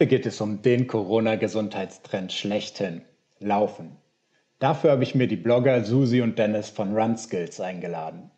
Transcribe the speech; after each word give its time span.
geht 0.00 0.26
es 0.26 0.40
um 0.40 0.60
den 0.60 0.86
Corona-Gesundheitstrend 0.88 2.32
schlechthin, 2.32 3.02
Laufen. 3.38 3.96
Dafür 4.58 4.90
habe 4.90 5.04
ich 5.04 5.14
mir 5.14 5.28
die 5.28 5.36
Blogger 5.36 5.84
Susi 5.84 6.20
und 6.20 6.38
Dennis 6.38 6.68
von 6.68 6.96
RunSkills 6.96 7.60
eingeladen. 7.60 8.30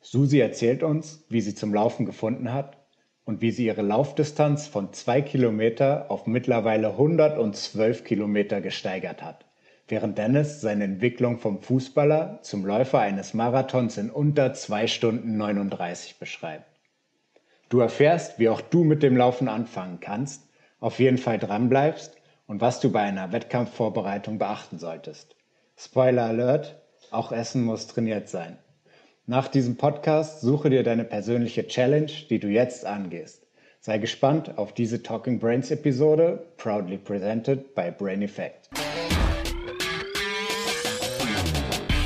Susi 0.00 0.40
erzählt 0.40 0.82
uns, 0.82 1.24
wie 1.28 1.40
sie 1.40 1.54
zum 1.54 1.72
Laufen 1.72 2.04
gefunden 2.04 2.52
hat 2.52 2.78
und 3.24 3.42
wie 3.42 3.52
sie 3.52 3.66
ihre 3.66 3.82
Laufdistanz 3.82 4.66
von 4.66 4.92
zwei 4.92 5.22
Kilometer 5.22 6.10
auf 6.10 6.26
mittlerweile 6.26 6.88
112 6.90 8.04
Kilometer 8.04 8.60
gesteigert 8.60 9.22
hat, 9.22 9.46
während 9.86 10.18
Dennis 10.18 10.60
seine 10.60 10.84
Entwicklung 10.84 11.38
vom 11.38 11.62
Fußballer 11.62 12.40
zum 12.42 12.66
Läufer 12.66 12.98
eines 12.98 13.34
Marathons 13.34 13.98
in 13.98 14.10
unter 14.10 14.52
zwei 14.52 14.88
Stunden 14.88 15.36
39 15.36 16.18
beschreibt. 16.18 16.66
Du 17.68 17.80
erfährst, 17.80 18.38
wie 18.38 18.48
auch 18.48 18.60
du 18.60 18.84
mit 18.84 19.02
dem 19.02 19.16
Laufen 19.16 19.48
anfangen 19.48 20.00
kannst 20.00 20.43
auf 20.84 20.98
jeden 20.98 21.16
Fall 21.16 21.38
dranbleibst 21.38 22.14
und 22.46 22.60
was 22.60 22.78
du 22.78 22.92
bei 22.92 23.00
einer 23.00 23.32
Wettkampfvorbereitung 23.32 24.36
beachten 24.36 24.78
solltest. 24.78 25.34
Spoiler 25.78 26.24
Alert, 26.24 26.76
auch 27.10 27.32
Essen 27.32 27.64
muss 27.64 27.86
trainiert 27.86 28.28
sein. 28.28 28.58
Nach 29.24 29.48
diesem 29.48 29.76
Podcast 29.76 30.42
suche 30.42 30.68
dir 30.68 30.82
deine 30.82 31.04
persönliche 31.04 31.66
Challenge, 31.66 32.12
die 32.28 32.38
du 32.38 32.48
jetzt 32.48 32.84
angehst. 32.84 33.46
Sei 33.80 33.96
gespannt 33.96 34.58
auf 34.58 34.74
diese 34.74 35.02
Talking 35.02 35.38
Brains 35.38 35.70
Episode, 35.70 36.44
proudly 36.58 36.98
presented 36.98 37.74
by 37.74 37.90
Brain 37.90 38.20
Effect. 38.20 38.68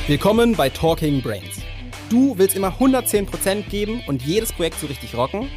Willkommen 0.07 0.55
bei 0.55 0.69
Talking 0.69 1.21
Brains. 1.21 1.63
Du 2.11 2.39
willst 2.39 2.55
immer 2.55 2.79
110% 2.79 3.69
geben 3.69 4.05
und 4.07 4.23
jedes 4.23 4.53
Projekt 4.53 4.79
so 4.79 4.87
richtig 4.87 5.17
rocken? 5.17 5.51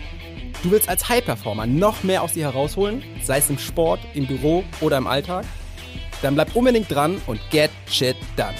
Du 0.63 0.69
willst 0.69 0.89
als 0.89 1.09
High-Performer 1.09 1.65
noch 1.65 2.03
mehr 2.03 2.21
aus 2.21 2.33
dir 2.33 2.43
herausholen, 2.43 3.03
sei 3.23 3.39
es 3.39 3.49
im 3.49 3.57
Sport, 3.57 3.99
im 4.13 4.27
Büro 4.27 4.63
oder 4.79 4.95
im 4.97 5.07
Alltag? 5.07 5.43
Dann 6.21 6.35
bleib 6.35 6.55
unbedingt 6.55 6.91
dran 6.91 7.19
und 7.25 7.41
get 7.49 7.71
shit 7.87 8.15
done. 8.37 8.53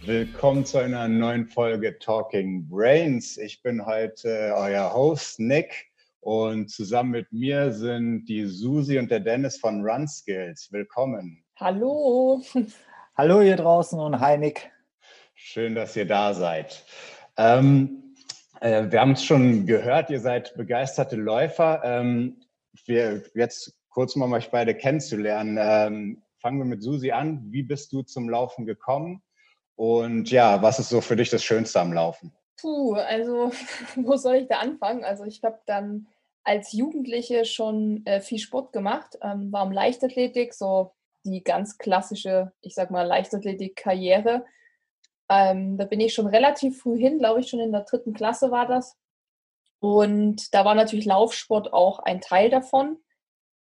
Willkommen 0.00 0.64
zu 0.64 0.78
einer 0.78 1.06
neuen 1.08 1.46
Folge 1.46 1.98
Talking 1.98 2.66
Brains. 2.66 3.36
Ich 3.36 3.60
bin 3.60 3.84
heute 3.84 4.54
euer 4.56 4.94
Host 4.94 5.38
Nick 5.38 5.87
und 6.28 6.68
zusammen 6.68 7.12
mit 7.12 7.32
mir 7.32 7.72
sind 7.72 8.26
die 8.26 8.44
Susi 8.44 8.98
und 8.98 9.10
der 9.10 9.20
Dennis 9.20 9.56
von 9.56 9.82
Run 9.82 10.06
Skills. 10.06 10.68
Willkommen. 10.70 11.42
Hallo. 11.56 12.42
Hallo 13.16 13.40
ihr 13.40 13.56
draußen 13.56 13.98
und 13.98 14.20
hi 14.20 14.36
Nick. 14.36 14.70
Schön, 15.34 15.74
dass 15.74 15.96
ihr 15.96 16.06
da 16.06 16.34
seid. 16.34 16.84
Ähm, 17.38 18.14
äh, 18.60 18.90
wir 18.90 19.00
haben 19.00 19.12
es 19.12 19.24
schon 19.24 19.64
gehört, 19.64 20.10
ihr 20.10 20.20
seid 20.20 20.54
begeisterte 20.54 21.16
Läufer. 21.16 21.80
Ähm, 21.82 22.42
wir, 22.84 23.22
jetzt 23.34 23.72
kurz 23.88 24.14
mal 24.14 24.30
euch 24.30 24.50
beide 24.50 24.74
kennenzulernen. 24.74 25.56
Ähm, 25.58 26.22
fangen 26.42 26.58
wir 26.58 26.66
mit 26.66 26.82
Susi 26.82 27.10
an. 27.10 27.42
Wie 27.46 27.62
bist 27.62 27.90
du 27.90 28.02
zum 28.02 28.28
Laufen 28.28 28.66
gekommen? 28.66 29.22
Und 29.76 30.30
ja, 30.30 30.60
was 30.60 30.78
ist 30.78 30.90
so 30.90 31.00
für 31.00 31.16
dich 31.16 31.30
das 31.30 31.42
Schönste 31.42 31.80
am 31.80 31.94
Laufen? 31.94 32.34
Puh, 32.60 32.96
also 32.96 33.50
wo 33.96 34.16
soll 34.18 34.34
ich 34.34 34.48
da 34.48 34.58
anfangen? 34.58 35.04
Also 35.04 35.24
ich 35.24 35.42
habe 35.42 35.58
dann 35.64 36.06
als 36.48 36.72
Jugendliche 36.72 37.44
schon 37.44 38.06
äh, 38.06 38.22
viel 38.22 38.38
Sport 38.38 38.72
gemacht, 38.72 39.18
ähm, 39.20 39.52
war 39.52 39.66
im 39.66 39.72
Leichtathletik, 39.72 40.54
so 40.54 40.92
die 41.26 41.44
ganz 41.44 41.76
klassische, 41.76 42.52
ich 42.62 42.74
sag 42.74 42.90
mal, 42.90 43.06
Leichtathletik-Karriere. 43.06 44.46
Ähm, 45.28 45.76
da 45.76 45.84
bin 45.84 46.00
ich 46.00 46.14
schon 46.14 46.26
relativ 46.26 46.80
früh 46.80 46.98
hin, 46.98 47.18
glaube 47.18 47.40
ich, 47.40 47.50
schon 47.50 47.60
in 47.60 47.70
der 47.70 47.82
dritten 47.82 48.14
Klasse 48.14 48.50
war 48.50 48.66
das. 48.66 48.96
Und 49.80 50.54
da 50.54 50.64
war 50.64 50.74
natürlich 50.74 51.04
Laufsport 51.04 51.74
auch 51.74 51.98
ein 51.98 52.22
Teil 52.22 52.48
davon. 52.48 52.96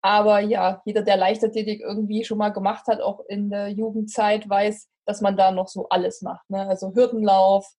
Aber 0.00 0.38
ja, 0.38 0.80
jeder, 0.84 1.02
der 1.02 1.16
Leichtathletik 1.16 1.80
irgendwie 1.80 2.24
schon 2.24 2.38
mal 2.38 2.50
gemacht 2.50 2.86
hat, 2.86 3.00
auch 3.00 3.24
in 3.26 3.50
der 3.50 3.70
Jugendzeit, 3.70 4.48
weiß, 4.48 4.88
dass 5.04 5.20
man 5.20 5.36
da 5.36 5.50
noch 5.50 5.66
so 5.66 5.88
alles 5.88 6.22
macht. 6.22 6.48
Ne? 6.48 6.64
Also 6.68 6.94
Hürdenlauf, 6.94 7.74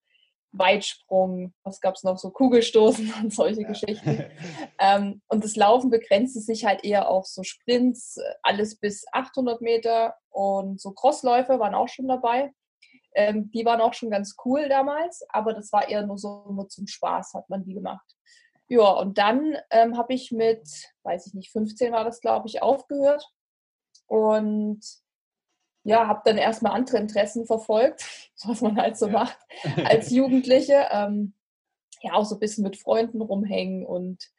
Weitsprung, 0.52 1.54
was 1.64 1.80
gab 1.80 1.96
es 1.96 2.04
noch, 2.04 2.18
so 2.18 2.32
Kugelstoßen 2.32 3.14
und 3.24 3.34
solche 3.34 3.62
ja. 3.62 3.68
Geschichten. 3.68 4.26
Ähm, 4.82 5.22
und 5.28 5.44
das 5.44 5.58
Laufen 5.58 5.90
begrenzte 5.90 6.40
sich 6.40 6.64
halt 6.64 6.86
eher 6.86 7.10
auf 7.10 7.28
so 7.28 7.44
Sprints, 7.44 8.18
alles 8.44 8.78
bis 8.78 9.06
800 9.12 9.60
Meter 9.60 10.16
und 10.30 10.80
so 10.80 10.92
Crossläufe 10.92 11.60
waren 11.60 11.76
auch 11.76 11.90
schon 11.90 12.08
dabei. 12.08 12.54
Ähm, 13.14 13.52
die 13.52 13.66
waren 13.66 13.82
auch 13.82 13.94
schon 13.94 14.10
ganz 14.10 14.38
cool 14.46 14.70
damals, 14.70 15.26
aber 15.28 15.54
das 15.54 15.74
war 15.74 15.90
eher 15.90 16.06
nur 16.06 16.18
so 16.18 16.46
nur 16.50 16.70
zum 16.70 16.88
Spaß, 16.88 17.34
hat 17.34 17.50
man 17.50 17.66
die 17.66 17.74
gemacht. 17.74 18.06
Ja, 18.70 18.90
und 18.92 19.18
dann 19.18 19.58
ähm, 19.72 19.98
habe 19.98 20.14
ich 20.14 20.32
mit, 20.32 20.70
weiß 21.04 21.28
ich 21.28 21.34
nicht, 21.34 21.52
15 21.52 21.92
war 21.92 22.06
das, 22.06 22.22
glaube 22.22 22.48
ich, 22.48 22.62
aufgehört 22.62 23.28
und 24.08 24.80
ja, 25.84 26.08
habe 26.08 26.22
dann 26.26 26.38
erstmal 26.38 26.74
andere 26.74 26.98
Interessen 26.98 27.46
verfolgt, 27.46 28.04
was 28.44 28.62
man 28.62 28.78
halt 28.78 28.98
so 28.98 29.08
ja. 29.08 29.14
macht 29.14 29.40
als 29.86 30.12
Jugendliche. 30.12 30.88
Ähm, 30.92 31.34
ja, 32.02 32.14
auch 32.14 32.24
so 32.24 32.36
ein 32.36 32.40
bisschen 32.40 32.64
mit 32.64 32.78
Freunden 32.78 33.22
rumhängen 33.22 33.86
und 33.86 34.30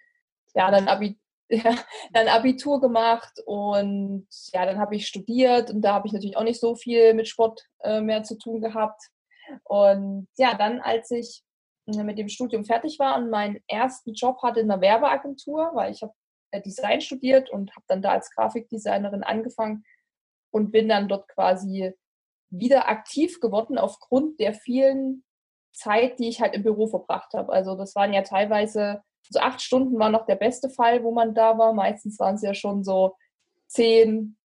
ja, 0.54 0.70
dann, 0.70 0.88
Abi 0.88 1.18
ja, 1.50 1.74
dann 2.12 2.28
Abitur 2.28 2.80
gemacht 2.80 3.40
und 3.44 4.26
ja, 4.52 4.64
dann 4.64 4.78
habe 4.78 4.94
ich 4.94 5.06
studiert 5.06 5.70
und 5.70 5.82
da 5.82 5.94
habe 5.94 6.06
ich 6.06 6.12
natürlich 6.12 6.36
auch 6.36 6.44
nicht 6.44 6.60
so 6.60 6.76
viel 6.76 7.12
mit 7.14 7.28
Sport 7.28 7.66
äh, 7.80 8.00
mehr 8.00 8.22
zu 8.22 8.38
tun 8.38 8.60
gehabt. 8.60 9.02
Und 9.64 10.28
ja, 10.38 10.54
dann 10.54 10.80
als 10.80 11.10
ich 11.10 11.42
äh, 11.86 12.04
mit 12.04 12.18
dem 12.18 12.28
Studium 12.28 12.64
fertig 12.64 12.98
war 13.00 13.16
und 13.16 13.30
meinen 13.30 13.58
ersten 13.66 14.14
Job 14.14 14.42
hatte 14.42 14.60
in 14.60 14.70
einer 14.70 14.80
Werbeagentur, 14.80 15.72
weil 15.74 15.92
ich 15.92 16.02
habe 16.02 16.14
äh, 16.52 16.62
Design 16.62 17.00
studiert 17.00 17.50
und 17.50 17.74
habe 17.74 17.84
dann 17.88 18.02
da 18.02 18.12
als 18.12 18.30
Grafikdesignerin 18.30 19.24
angefangen, 19.24 19.84
und 20.50 20.70
bin 20.70 20.88
dann 20.88 21.08
dort 21.08 21.28
quasi 21.28 21.92
wieder 22.50 22.88
aktiv 22.88 23.40
geworden 23.40 23.78
aufgrund 23.78 24.40
der 24.40 24.54
vielen 24.54 25.24
Zeit, 25.72 26.18
die 26.18 26.28
ich 26.28 26.40
halt 26.40 26.54
im 26.54 26.62
Büro 26.62 26.88
verbracht 26.88 27.32
habe. 27.34 27.52
Also 27.52 27.76
das 27.76 27.94
waren 27.94 28.12
ja 28.12 28.22
teilweise, 28.22 29.02
so 29.28 29.38
acht 29.38 29.62
Stunden 29.62 29.98
war 29.98 30.08
noch 30.08 30.26
der 30.26 30.36
beste 30.36 30.68
Fall, 30.68 31.04
wo 31.04 31.12
man 31.12 31.34
da 31.34 31.56
war. 31.58 31.72
Meistens 31.72 32.18
waren 32.18 32.34
es 32.34 32.42
ja 32.42 32.54
schon 32.54 32.82
so 32.82 33.16
zehn, 33.68 34.36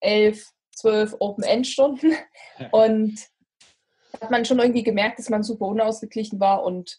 elf, 0.00 0.50
zwölf 0.74 1.14
Open-End-Stunden. 1.20 2.12
Und 2.72 3.20
hat 4.20 4.30
man 4.30 4.44
schon 4.44 4.58
irgendwie 4.58 4.82
gemerkt, 4.82 5.18
dass 5.18 5.30
man 5.30 5.42
super 5.42 5.66
unausgeglichen 5.66 6.38
war 6.40 6.64
und 6.64 6.98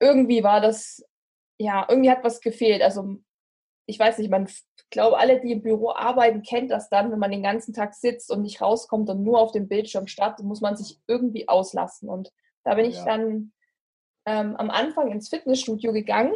irgendwie 0.00 0.42
war 0.42 0.60
das, 0.60 1.04
ja, 1.58 1.86
irgendwie 1.88 2.10
hat 2.10 2.24
was 2.24 2.40
gefehlt. 2.40 2.82
Also 2.82 3.18
ich 3.86 3.98
weiß 3.98 4.18
nicht, 4.18 4.30
man 4.30 4.48
glaube, 4.94 5.18
alle, 5.18 5.40
die 5.40 5.52
im 5.52 5.62
Büro 5.62 5.90
arbeiten, 5.90 6.42
kennt 6.42 6.70
das 6.70 6.88
dann, 6.88 7.12
wenn 7.12 7.18
man 7.18 7.30
den 7.30 7.42
ganzen 7.42 7.74
Tag 7.74 7.94
sitzt 7.94 8.30
und 8.30 8.40
nicht 8.40 8.62
rauskommt 8.62 9.10
und 9.10 9.22
nur 9.22 9.38
auf 9.38 9.52
dem 9.52 9.68
Bildschirm 9.68 10.06
startet, 10.06 10.46
muss 10.46 10.62
man 10.62 10.76
sich 10.76 10.98
irgendwie 11.06 11.48
auslassen. 11.48 12.08
Und 12.08 12.32
da 12.64 12.74
bin 12.74 12.86
ich 12.86 12.96
ja. 12.96 13.04
dann 13.04 13.52
ähm, 14.26 14.56
am 14.56 14.70
Anfang 14.70 15.10
ins 15.10 15.28
Fitnessstudio 15.28 15.92
gegangen, 15.92 16.32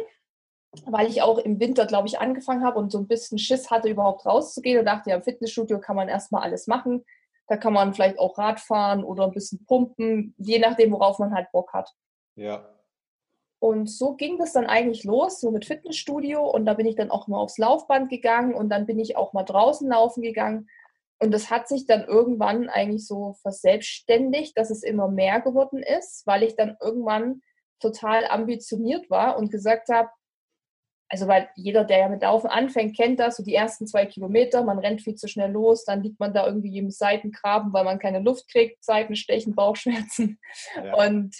weil 0.85 1.07
ich 1.07 1.23
auch 1.23 1.39
im 1.39 1.59
Winter, 1.59 1.87
glaube 1.87 2.07
ich, 2.07 2.19
angefangen 2.19 2.63
habe 2.63 2.77
und 2.77 2.91
so 2.91 2.99
ein 2.99 3.07
bisschen 3.07 3.39
Schiss 3.39 3.71
hatte, 3.71 3.89
überhaupt 3.89 4.25
rauszugehen 4.27 4.79
und 4.79 4.85
dachte, 4.85 5.09
ja, 5.09 5.15
im 5.15 5.23
Fitnessstudio 5.23 5.79
kann 5.79 5.95
man 5.95 6.07
erstmal 6.07 6.43
alles 6.43 6.67
machen. 6.67 7.03
Da 7.47 7.57
kann 7.57 7.73
man 7.73 7.95
vielleicht 7.95 8.19
auch 8.19 8.37
Rad 8.37 8.59
fahren 8.59 9.03
oder 9.03 9.23
ein 9.23 9.31
bisschen 9.31 9.65
pumpen, 9.65 10.35
je 10.37 10.59
nachdem, 10.59 10.91
worauf 10.91 11.17
man 11.17 11.33
halt 11.33 11.51
Bock 11.51 11.73
hat. 11.73 11.89
Ja. 12.35 12.69
Und 13.59 13.89
so 13.89 14.15
ging 14.15 14.37
das 14.37 14.53
dann 14.53 14.67
eigentlich 14.67 15.03
los, 15.03 15.41
so 15.41 15.51
mit 15.51 15.65
Fitnessstudio. 15.65 16.49
Und 16.49 16.65
da 16.65 16.73
bin 16.75 16.85
ich 16.85 16.95
dann 16.95 17.11
auch 17.11 17.27
mal 17.27 17.39
aufs 17.39 17.57
Laufband 17.57 18.09
gegangen 18.09 18.53
und 18.53 18.69
dann 18.69 18.85
bin 18.85 18.99
ich 18.99 19.17
auch 19.17 19.33
mal 19.33 19.43
draußen 19.43 19.87
laufen 19.87 20.21
gegangen. 20.21 20.69
Und 21.21 21.31
das 21.31 21.49
hat 21.49 21.67
sich 21.67 21.85
dann 21.85 22.05
irgendwann 22.05 22.69
eigentlich 22.69 23.05
so 23.05 23.33
verselbstständigt, 23.41 24.57
dass 24.57 24.69
es 24.69 24.83
immer 24.83 25.09
mehr 25.09 25.41
geworden 25.41 25.83
ist, 25.83 26.25
weil 26.25 26.43
ich 26.43 26.55
dann 26.55 26.77
irgendwann 26.81 27.41
total 27.81 28.25
ambitioniert 28.25 29.09
war 29.09 29.37
und 29.37 29.51
gesagt 29.51 29.89
habe, 29.89 30.09
also 31.09 31.27
weil 31.27 31.49
jeder, 31.55 31.83
der 31.83 31.97
ja 31.97 32.09
mit 32.09 32.21
Laufen 32.21 32.47
anfängt, 32.47 32.95
kennt 32.95 33.19
das, 33.19 33.37
so 33.37 33.43
die 33.43 33.55
ersten 33.55 33.87
zwei 33.87 34.05
Kilometer, 34.05 34.63
man 34.63 34.77
rennt 34.77 35.01
viel 35.01 35.15
zu 35.15 35.27
schnell 35.27 35.51
los, 35.51 35.83
dann 35.83 36.03
liegt 36.03 36.19
man 36.19 36.33
da 36.33 36.45
irgendwie 36.45 36.77
im 36.77 36.91
Seitengraben, 36.91 37.73
weil 37.73 37.83
man 37.83 37.99
keine 37.99 38.19
Luft 38.19 38.47
kriegt, 38.49 38.83
Seitenstechen, 38.83 39.55
Bauchschmerzen. 39.55 40.39
Ja. 40.75 40.93
Und 40.93 41.35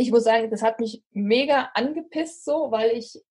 ich 0.00 0.10
muss 0.10 0.24
sagen, 0.24 0.50
das 0.50 0.62
hat 0.62 0.80
mich 0.80 1.02
mega 1.12 1.70
angepisst 1.74 2.44
so, 2.44 2.70
weil 2.70 2.90
ich 2.92 3.22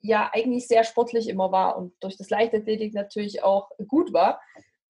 ja 0.00 0.30
eigentlich 0.32 0.66
sehr 0.66 0.84
sportlich 0.84 1.28
immer 1.28 1.52
war 1.52 1.76
und 1.76 1.94
durch 2.00 2.16
das 2.16 2.30
Leichtathletik 2.30 2.94
natürlich 2.94 3.42
auch 3.42 3.70
gut 3.86 4.12
war. 4.12 4.40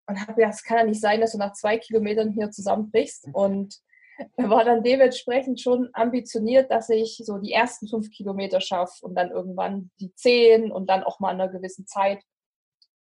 Und 0.07 0.21
habe 0.21 0.35
gedacht, 0.35 0.55
es 0.55 0.65
kann 0.65 0.79
ja 0.79 0.85
nicht 0.85 1.01
sein, 1.01 1.21
dass 1.21 1.33
du 1.33 1.39
nach 1.39 1.53
zwei 1.53 1.79
Kilometern 1.79 2.33
hier 2.33 2.51
zusammenbrichst. 2.51 3.29
Und 3.33 3.79
war 4.37 4.65
dann 4.65 4.83
dementsprechend 4.83 5.61
schon 5.61 5.89
ambitioniert, 5.95 6.71
dass 6.71 6.91
ich 6.91 7.23
so 7.25 7.39
die 7.39 7.53
ersten 7.53 7.89
fünf 7.89 8.11
Kilometer 8.11 8.61
schaffe 8.61 9.05
und 9.05 9.15
dann 9.15 9.31
irgendwann 9.31 9.91
die 10.01 10.15
zehn 10.15 10.71
und 10.71 10.91
dann 10.91 11.03
auch 11.03 11.19
mal 11.19 11.33
in 11.33 11.41
einer 11.41 11.53
gewissen 11.53 11.87
Zeit. 11.87 12.23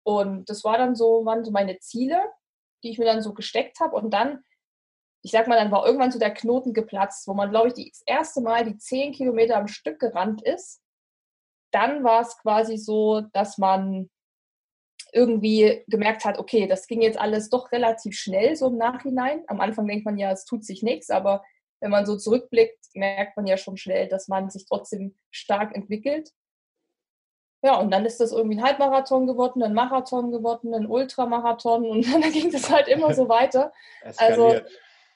Und 0.05 0.49
das 0.49 0.64
war 0.64 0.78
dann 0.78 0.94
so, 0.94 1.25
waren 1.25 1.44
so 1.44 1.50
meine 1.50 1.78
Ziele. 1.81 2.19
die 2.82 2.90
ich 2.90 2.99
mir 2.99 3.05
dann 3.05 3.23
so 3.23 3.32
gesteckt 3.35 3.78
habe. 3.81 3.94
Und 3.94 4.11
dann, 4.11 4.43
ich 5.23 5.31
sag 5.31 5.47
mal, 5.47 5.57
dann 5.57 5.71
war 5.71 5.87
irgendwann 5.87 6.11
so 6.11 6.19
der 6.19 6.35
Knoten 6.35 6.73
geplatzt, 6.75 7.29
wo 7.29 7.35
man, 7.35 7.51
glaube 7.51 7.69
ich, 7.69 7.91
das 7.91 8.03
erste 8.07 8.41
Mal 8.41 8.65
die 8.65 8.77
zehn 8.77 9.13
Kilometer 9.13 9.57
am 9.57 9.69
Stück 9.69 10.01
gerannt 10.01 10.43
ist. 10.43 10.83
Dann 11.71 12.03
war 12.05 12.21
es 12.21 12.37
quasi 12.39 12.77
so, 12.77 13.23
dass 13.33 13.57
man 13.57 14.11
irgendwie 15.13 15.85
gemerkt 15.87 16.25
hat, 16.25 16.39
okay, 16.39 16.67
das 16.67 16.87
ging 16.87 17.03
jetzt 17.03 17.19
alles 17.19 17.51
doch 17.51 17.71
relativ 17.71 18.19
schnell 18.19 18.57
so 18.57 18.69
im 18.69 18.79
Nachhinein. 18.79 19.45
Am 19.47 19.61
Anfang 19.61 19.87
denkt 19.87 20.05
man 20.05 20.19
ja, 20.19 20.33
es 20.33 20.45
tut 20.45 20.65
sich 20.65 20.83
nichts, 20.83 21.11
aber 21.11 21.45
wenn 21.81 21.91
man 21.91 22.07
so 22.07 22.17
zurückblickt, 22.17 22.79
merkt 22.95 23.37
man 23.37 23.47
ja 23.47 23.57
schon 23.57 23.77
schnell, 23.77 24.09
dass 24.09 24.29
man 24.29 24.51
sich 24.51 24.65
trotzdem 24.67 25.15
stark 25.31 25.75
entwickelt. 25.75 26.31
Ja, 27.65 27.79
und 27.79 27.93
dann 27.93 28.05
ist 28.05 28.19
das 28.19 28.33
irgendwie 28.33 28.57
ein 28.57 28.65
Halbmarathon 28.65 29.27
geworden, 29.27 29.63
ein 29.63 29.75
Marathon 29.75 30.33
geworden, 30.33 30.75
ein 30.75 30.87
Ultramarathon 30.87 31.85
und 31.87 32.03
dann 32.13 32.33
ging 32.33 32.51
das 32.51 32.71
halt 32.71 32.89
immer 32.89 33.15
so 33.15 33.29
weiter. 33.29 33.73
also 34.17 34.61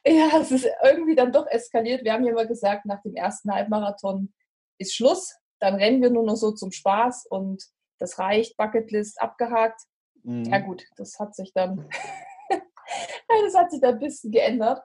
ja, 0.06 0.38
es 0.41 0.53
ist 0.53 0.69
irgendwie 0.85 1.14
dann 1.14 1.32
doch 1.32 1.47
eskaliert. 1.47 2.05
Wir 2.05 2.12
haben 2.12 2.25
ja 2.25 2.31
immer 2.31 2.47
gesagt, 2.47 2.87
nach 2.87 3.03
dem 3.03 3.14
ersten 3.14 3.53
Halbmarathon 3.53 4.32
ist 4.79 4.94
Schluss. 4.94 5.37
Dann 5.58 5.75
rennen 5.75 6.03
wir 6.03 6.11
nur 6.11 6.25
noch 6.25 6.37
so 6.37 6.53
zum 6.53 6.70
Spaß 6.70 7.26
und 7.26 7.64
das 7.99 8.19
reicht, 8.19 8.56
Bucketlist 8.56 9.20
abgehakt. 9.20 9.81
Mhm. 10.23 10.44
Ja 10.44 10.58
gut, 10.58 10.85
das 10.97 11.19
hat 11.19 11.35
sich 11.35 11.53
dann, 11.53 11.88
das 12.49 13.55
hat 13.55 13.70
sich 13.70 13.81
dann 13.81 13.94
ein 13.94 14.00
bisschen 14.00 14.31
geändert. 14.31 14.82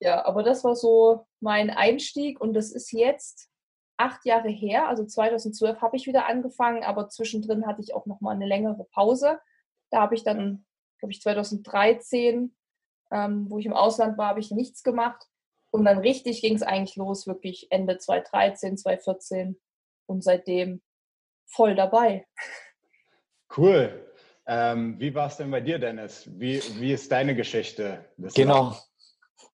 Ja, 0.00 0.24
aber 0.24 0.42
das 0.42 0.64
war 0.64 0.74
so 0.74 1.26
mein 1.40 1.70
Einstieg 1.70 2.40
und 2.40 2.54
das 2.54 2.72
ist 2.72 2.92
jetzt 2.92 3.48
acht 3.96 4.24
Jahre 4.24 4.48
her, 4.48 4.88
also 4.88 5.04
2012 5.04 5.80
habe 5.80 5.96
ich 5.96 6.06
wieder 6.06 6.26
angefangen, 6.26 6.84
aber 6.84 7.08
zwischendrin 7.08 7.66
hatte 7.66 7.82
ich 7.82 7.94
auch 7.94 8.06
noch 8.06 8.20
mal 8.20 8.34
eine 8.34 8.46
längere 8.46 8.84
Pause. 8.92 9.40
Da 9.90 10.00
habe 10.00 10.14
ich 10.14 10.22
dann, 10.22 10.64
glaube 10.98 11.12
ich, 11.12 11.20
2013, 11.20 12.56
ähm, 13.10 13.46
wo 13.48 13.58
ich 13.58 13.66
im 13.66 13.72
Ausland 13.72 14.18
war, 14.18 14.28
habe 14.28 14.40
ich 14.40 14.50
nichts 14.50 14.82
gemacht. 14.82 15.26
Und 15.70 15.84
dann 15.84 15.98
richtig 15.98 16.40
ging 16.40 16.54
es 16.54 16.62
eigentlich 16.62 16.96
los, 16.96 17.26
wirklich 17.26 17.66
Ende 17.70 17.98
2013, 17.98 18.78
2014 18.78 19.60
und 20.06 20.24
seitdem 20.24 20.80
voll 21.46 21.74
dabei. 21.74 22.26
Cool. 23.56 24.04
Ähm, 24.46 24.98
wie 24.98 25.14
war 25.14 25.26
es 25.26 25.36
denn 25.36 25.50
bei 25.50 25.60
dir, 25.60 25.78
Dennis? 25.78 26.28
Wie, 26.32 26.62
wie 26.80 26.92
ist 26.92 27.12
deine 27.12 27.34
Geschichte? 27.34 28.04
genau. 28.34 28.76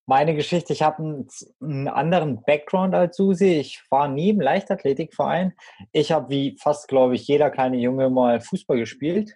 Meine 0.06 0.34
Geschichte, 0.34 0.72
ich 0.72 0.82
habe 0.82 1.02
einen, 1.02 1.28
einen, 1.60 1.88
anderen 1.88 2.42
Background 2.42 2.94
als 2.94 3.16
Susi. 3.16 3.54
Ich 3.54 3.82
war 3.90 4.06
nie 4.06 4.30
im 4.30 4.40
Leichtathletikverein. 4.40 5.54
Ich 5.92 6.12
habe 6.12 6.28
wie 6.28 6.56
fast, 6.60 6.88
glaube 6.88 7.14
ich, 7.14 7.26
jeder 7.26 7.50
kleine 7.50 7.78
Junge 7.78 8.10
mal 8.10 8.40
Fußball 8.40 8.78
gespielt. 8.78 9.34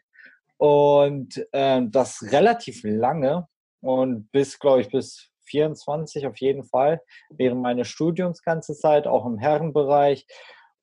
Und 0.59 1.44
äh, 1.53 1.81
das 1.87 2.23
relativ 2.31 2.82
lange 2.85 3.49
und 3.80 4.30
bis, 4.32 4.58
glaube 4.58 4.80
ich, 4.80 4.88
bis 4.90 5.30
24 5.48 6.26
auf 6.26 6.36
jeden 6.38 6.64
Fall, 6.64 7.00
während 7.30 7.62
meines 7.62 7.88
Studiums 7.88 8.42
ganze 8.42 8.75
Zeit, 8.75 9.06
auch 9.06 9.26
im 9.26 9.38
Herrenbereich. 9.38 10.26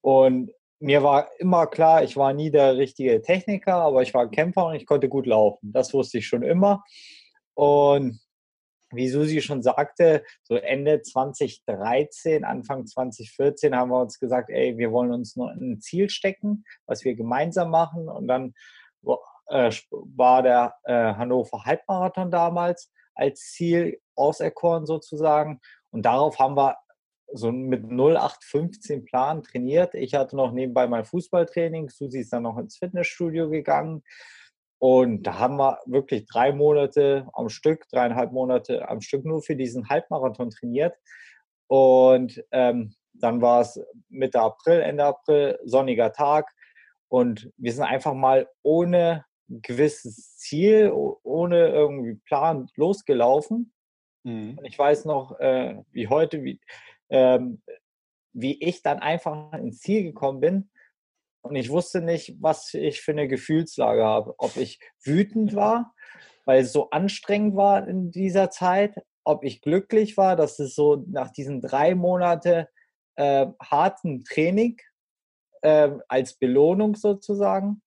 Und 0.01 0.51
mir 0.79 1.03
war 1.03 1.29
immer 1.39 1.67
klar, 1.67 2.03
ich 2.03 2.17
war 2.17 2.33
nie 2.33 2.51
der 2.51 2.77
richtige 2.77 3.21
Techniker, 3.21 3.75
aber 3.75 4.01
ich 4.01 4.13
war 4.13 4.29
Kämpfer 4.29 4.67
und 4.67 4.75
ich 4.75 4.85
konnte 4.85 5.09
gut 5.09 5.25
laufen. 5.25 5.71
Das 5.71 5.93
wusste 5.93 6.17
ich 6.17 6.27
schon 6.27 6.43
immer. 6.43 6.83
Und 7.53 8.19
wie 8.91 9.09
Susi 9.09 9.41
schon 9.41 9.63
sagte, 9.63 10.23
so 10.43 10.55
Ende 10.55 11.01
2013, 11.01 12.43
Anfang 12.43 12.85
2014 12.85 13.75
haben 13.75 13.89
wir 13.89 14.01
uns 14.01 14.19
gesagt, 14.19 14.49
ey, 14.49 14.77
wir 14.77 14.91
wollen 14.91 15.11
uns 15.11 15.35
noch 15.35 15.49
ein 15.49 15.79
Ziel 15.81 16.09
stecken, 16.09 16.65
was 16.85 17.03
wir 17.03 17.15
gemeinsam 17.15 17.71
machen. 17.71 18.07
Und 18.07 18.27
dann 18.27 18.53
äh, 19.47 19.71
war 19.91 20.43
der 20.43 20.75
äh, 20.83 21.13
Hannover 21.13 21.65
Halbmarathon 21.65 22.31
damals 22.31 22.91
als 23.13 23.51
Ziel 23.51 23.99
auserkoren 24.15 24.85
sozusagen. 24.85 25.59
Und 25.91 26.03
darauf 26.03 26.39
haben 26.39 26.55
wir 26.55 26.77
so 27.31 27.51
mit 27.51 27.83
0815 27.85 29.05
Plan 29.05 29.43
trainiert. 29.43 29.93
Ich 29.95 30.13
hatte 30.13 30.35
noch 30.35 30.51
nebenbei 30.51 30.87
mein 30.87 31.05
Fußballtraining. 31.05 31.89
Susi 31.89 32.19
ist 32.19 32.33
dann 32.33 32.43
noch 32.43 32.57
ins 32.57 32.77
Fitnessstudio 32.77 33.49
gegangen. 33.49 34.03
Und 34.77 35.23
da 35.23 35.39
haben 35.39 35.57
wir 35.57 35.79
wirklich 35.85 36.25
drei 36.25 36.51
Monate 36.51 37.27
am 37.33 37.49
Stück, 37.49 37.87
dreieinhalb 37.89 38.31
Monate 38.31 38.87
am 38.87 39.01
Stück 39.01 39.25
nur 39.25 39.41
für 39.41 39.55
diesen 39.55 39.89
Halbmarathon 39.89 40.49
trainiert. 40.49 40.95
Und 41.67 42.43
ähm, 42.51 42.93
dann 43.13 43.41
war 43.41 43.61
es 43.61 43.81
Mitte 44.09 44.41
April, 44.41 44.81
Ende 44.81 45.05
April, 45.05 45.57
sonniger 45.63 46.11
Tag. 46.11 46.51
Und 47.07 47.51
wir 47.57 47.71
sind 47.71 47.85
einfach 47.85 48.13
mal 48.13 48.47
ohne 48.61 49.25
gewisses 49.47 50.37
Ziel, 50.37 50.91
ohne 50.91 51.67
irgendwie 51.67 52.15
Plan 52.15 52.67
losgelaufen. 52.75 53.73
Mhm. 54.23 54.59
Ich 54.63 54.77
weiß 54.77 55.05
noch, 55.05 55.39
äh, 55.39 55.81
wie 55.91 56.07
heute, 56.07 56.43
wie, 56.43 56.59
ähm, 57.09 57.61
wie 58.33 58.61
ich 58.61 58.81
dann 58.81 58.99
einfach 58.99 59.53
ins 59.53 59.79
Ziel 59.79 60.03
gekommen 60.03 60.39
bin. 60.39 60.69
Und 61.41 61.55
ich 61.55 61.69
wusste 61.69 62.01
nicht, 62.01 62.35
was 62.41 62.73
ich 62.73 63.01
für 63.01 63.11
eine 63.11 63.27
Gefühlslage 63.27 64.03
habe. 64.03 64.33
Ob 64.39 64.57
ich 64.57 64.79
wütend 65.03 65.55
war, 65.55 65.93
weil 66.45 66.61
es 66.61 66.73
so 66.73 66.89
anstrengend 66.89 67.55
war 67.55 67.87
in 67.87 68.11
dieser 68.11 68.49
Zeit, 68.49 68.95
ob 69.23 69.43
ich 69.43 69.61
glücklich 69.61 70.17
war, 70.17 70.35
dass 70.35 70.59
es 70.59 70.75
so 70.75 71.03
nach 71.07 71.31
diesen 71.31 71.61
drei 71.61 71.93
Monate 71.93 72.69
äh, 73.15 73.47
harten 73.61 74.23
Training 74.23 74.77
äh, 75.61 75.91
als 76.07 76.33
Belohnung 76.33 76.95
sozusagen. 76.95 77.81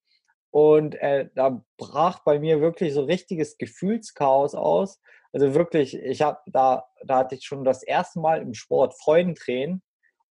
Und 0.50 0.95
äh, 0.97 1.29
da 1.35 1.62
brach 1.77 2.21
bei 2.25 2.39
mir 2.39 2.61
wirklich 2.61 2.95
so 2.95 3.03
richtiges 3.05 3.59
Gefühlschaos 3.59 4.55
aus. 4.55 5.00
Also 5.33 5.55
wirklich, 5.55 5.95
ich 5.95 6.23
habe 6.23 6.39
da, 6.47 6.87
da 7.05 7.19
hatte 7.19 7.35
ich 7.35 7.45
schon 7.45 7.65
das 7.65 7.83
erste 7.83 8.21
Mal 8.21 8.41
im 8.41 8.55
Sport 8.55 8.95
Freudentränen 8.99 9.83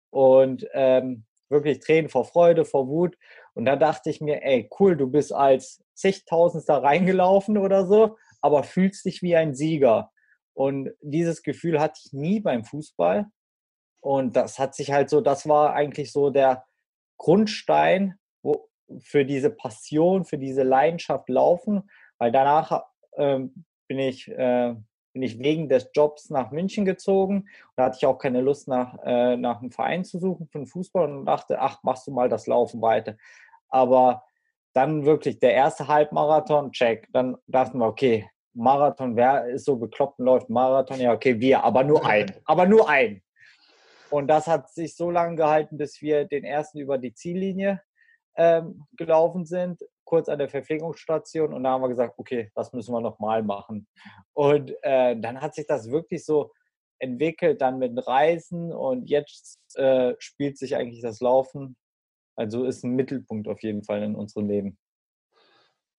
und 0.09 0.67
ähm, 0.73 1.25
wirklich 1.49 1.79
Tränen 1.79 2.09
vor 2.09 2.25
Freude, 2.25 2.65
vor 2.65 2.87
Wut. 2.87 3.15
Und 3.53 3.65
da 3.65 3.75
dachte 3.75 4.09
ich 4.09 4.21
mir, 4.21 4.43
ey, 4.43 4.69
cool, 4.79 4.97
du 4.97 5.07
bist 5.07 5.33
als 5.33 5.83
zigtausendster 5.93 6.83
reingelaufen 6.83 7.57
oder 7.57 7.85
so, 7.85 8.17
aber 8.41 8.63
fühlst 8.63 9.05
dich 9.05 9.21
wie 9.21 9.35
ein 9.35 9.55
Sieger. 9.55 10.11
Und 10.53 10.91
dieses 11.01 11.43
Gefühl 11.43 11.79
hatte 11.79 11.99
ich 12.03 12.13
nie 12.13 12.39
beim 12.39 12.63
Fußball. 12.63 13.27
Und 14.01 14.35
das 14.35 14.57
hat 14.59 14.75
sich 14.75 14.91
halt 14.91 15.09
so, 15.09 15.21
das 15.21 15.47
war 15.47 15.73
eigentlich 15.73 16.11
so 16.11 16.29
der 16.29 16.65
Grundstein 17.17 18.15
für 18.99 19.25
diese 19.25 19.49
Passion, 19.49 20.25
für 20.25 20.37
diese 20.37 20.63
Leidenschaft 20.63 21.29
laufen, 21.29 21.89
weil 22.17 22.31
danach 22.31 22.83
ähm, 23.17 23.65
bin 23.87 23.99
ich, 23.99 24.27
äh, 24.29 24.75
bin 25.13 25.21
ich 25.21 25.39
wegen 25.39 25.69
des 25.69 25.89
Jobs 25.93 26.29
nach 26.29 26.51
München 26.51 26.85
gezogen. 26.85 27.47
Da 27.75 27.85
hatte 27.85 27.97
ich 27.99 28.05
auch 28.05 28.17
keine 28.17 28.41
Lust, 28.41 28.67
nach, 28.67 28.97
äh, 29.03 29.35
nach 29.35 29.61
einem 29.61 29.71
Verein 29.71 30.03
zu 30.03 30.19
suchen 30.19 30.47
für 30.47 30.59
den 30.59 30.67
Fußball 30.67 31.09
und 31.09 31.25
dachte, 31.25 31.59
ach, 31.59 31.81
machst 31.83 32.07
du 32.07 32.11
mal 32.11 32.29
das 32.29 32.47
Laufen 32.47 32.81
weiter. 32.81 33.17
Aber 33.69 34.23
dann 34.73 35.05
wirklich 35.05 35.39
der 35.39 35.53
erste 35.53 35.87
Halbmarathon, 35.87 36.71
check. 36.71 37.07
Dann 37.11 37.37
dachten 37.47 37.79
wir, 37.79 37.87
okay, 37.87 38.29
Marathon, 38.53 39.15
wer 39.15 39.47
ist 39.47 39.65
so 39.65 39.75
bekloppt 39.75 40.19
und 40.19 40.25
läuft 40.25 40.49
Marathon? 40.49 40.99
Ja, 40.99 41.13
okay, 41.13 41.39
wir, 41.39 41.63
aber 41.63 41.83
nur 41.83 42.05
ein. 42.05 42.33
Aber 42.45 42.65
nur 42.65 42.89
ein. 42.89 43.21
Und 44.09 44.27
das 44.27 44.47
hat 44.47 44.69
sich 44.69 44.95
so 44.95 45.11
lange 45.11 45.35
gehalten, 45.35 45.77
bis 45.77 46.01
wir 46.01 46.25
den 46.25 46.43
ersten 46.43 46.79
über 46.79 46.97
die 46.97 47.13
Ziellinie 47.13 47.81
ähm, 48.37 48.83
gelaufen 48.95 49.45
sind 49.45 49.81
kurz 50.07 50.29
an 50.29 50.39
der 50.39 50.49
Verpflegungsstation 50.49 51.53
und 51.53 51.63
da 51.63 51.71
haben 51.71 51.81
wir 51.81 51.89
gesagt, 51.89 52.17
okay, 52.17 52.49
das 52.55 52.71
müssen 52.71 52.93
wir 52.93 53.01
nochmal 53.01 53.43
machen. 53.43 53.87
Und 54.33 54.73
äh, 54.81 55.19
dann 55.19 55.41
hat 55.41 55.53
sich 55.53 55.67
das 55.67 55.91
wirklich 55.91 56.23
so 56.23 56.53
entwickelt, 56.99 57.61
dann 57.61 57.77
mit 57.77 58.07
Reisen 58.07 58.71
und 58.71 59.09
jetzt 59.09 59.59
äh, 59.75 60.15
spielt 60.17 60.57
sich 60.57 60.75
eigentlich 60.75 61.01
das 61.01 61.19
Laufen. 61.19 61.75
Also 62.35 62.65
ist 62.65 62.83
ein 62.83 62.95
Mittelpunkt 62.95 63.47
auf 63.47 63.61
jeden 63.61 63.83
Fall 63.83 64.01
in 64.01 64.15
unserem 64.15 64.47
Leben. 64.47 64.77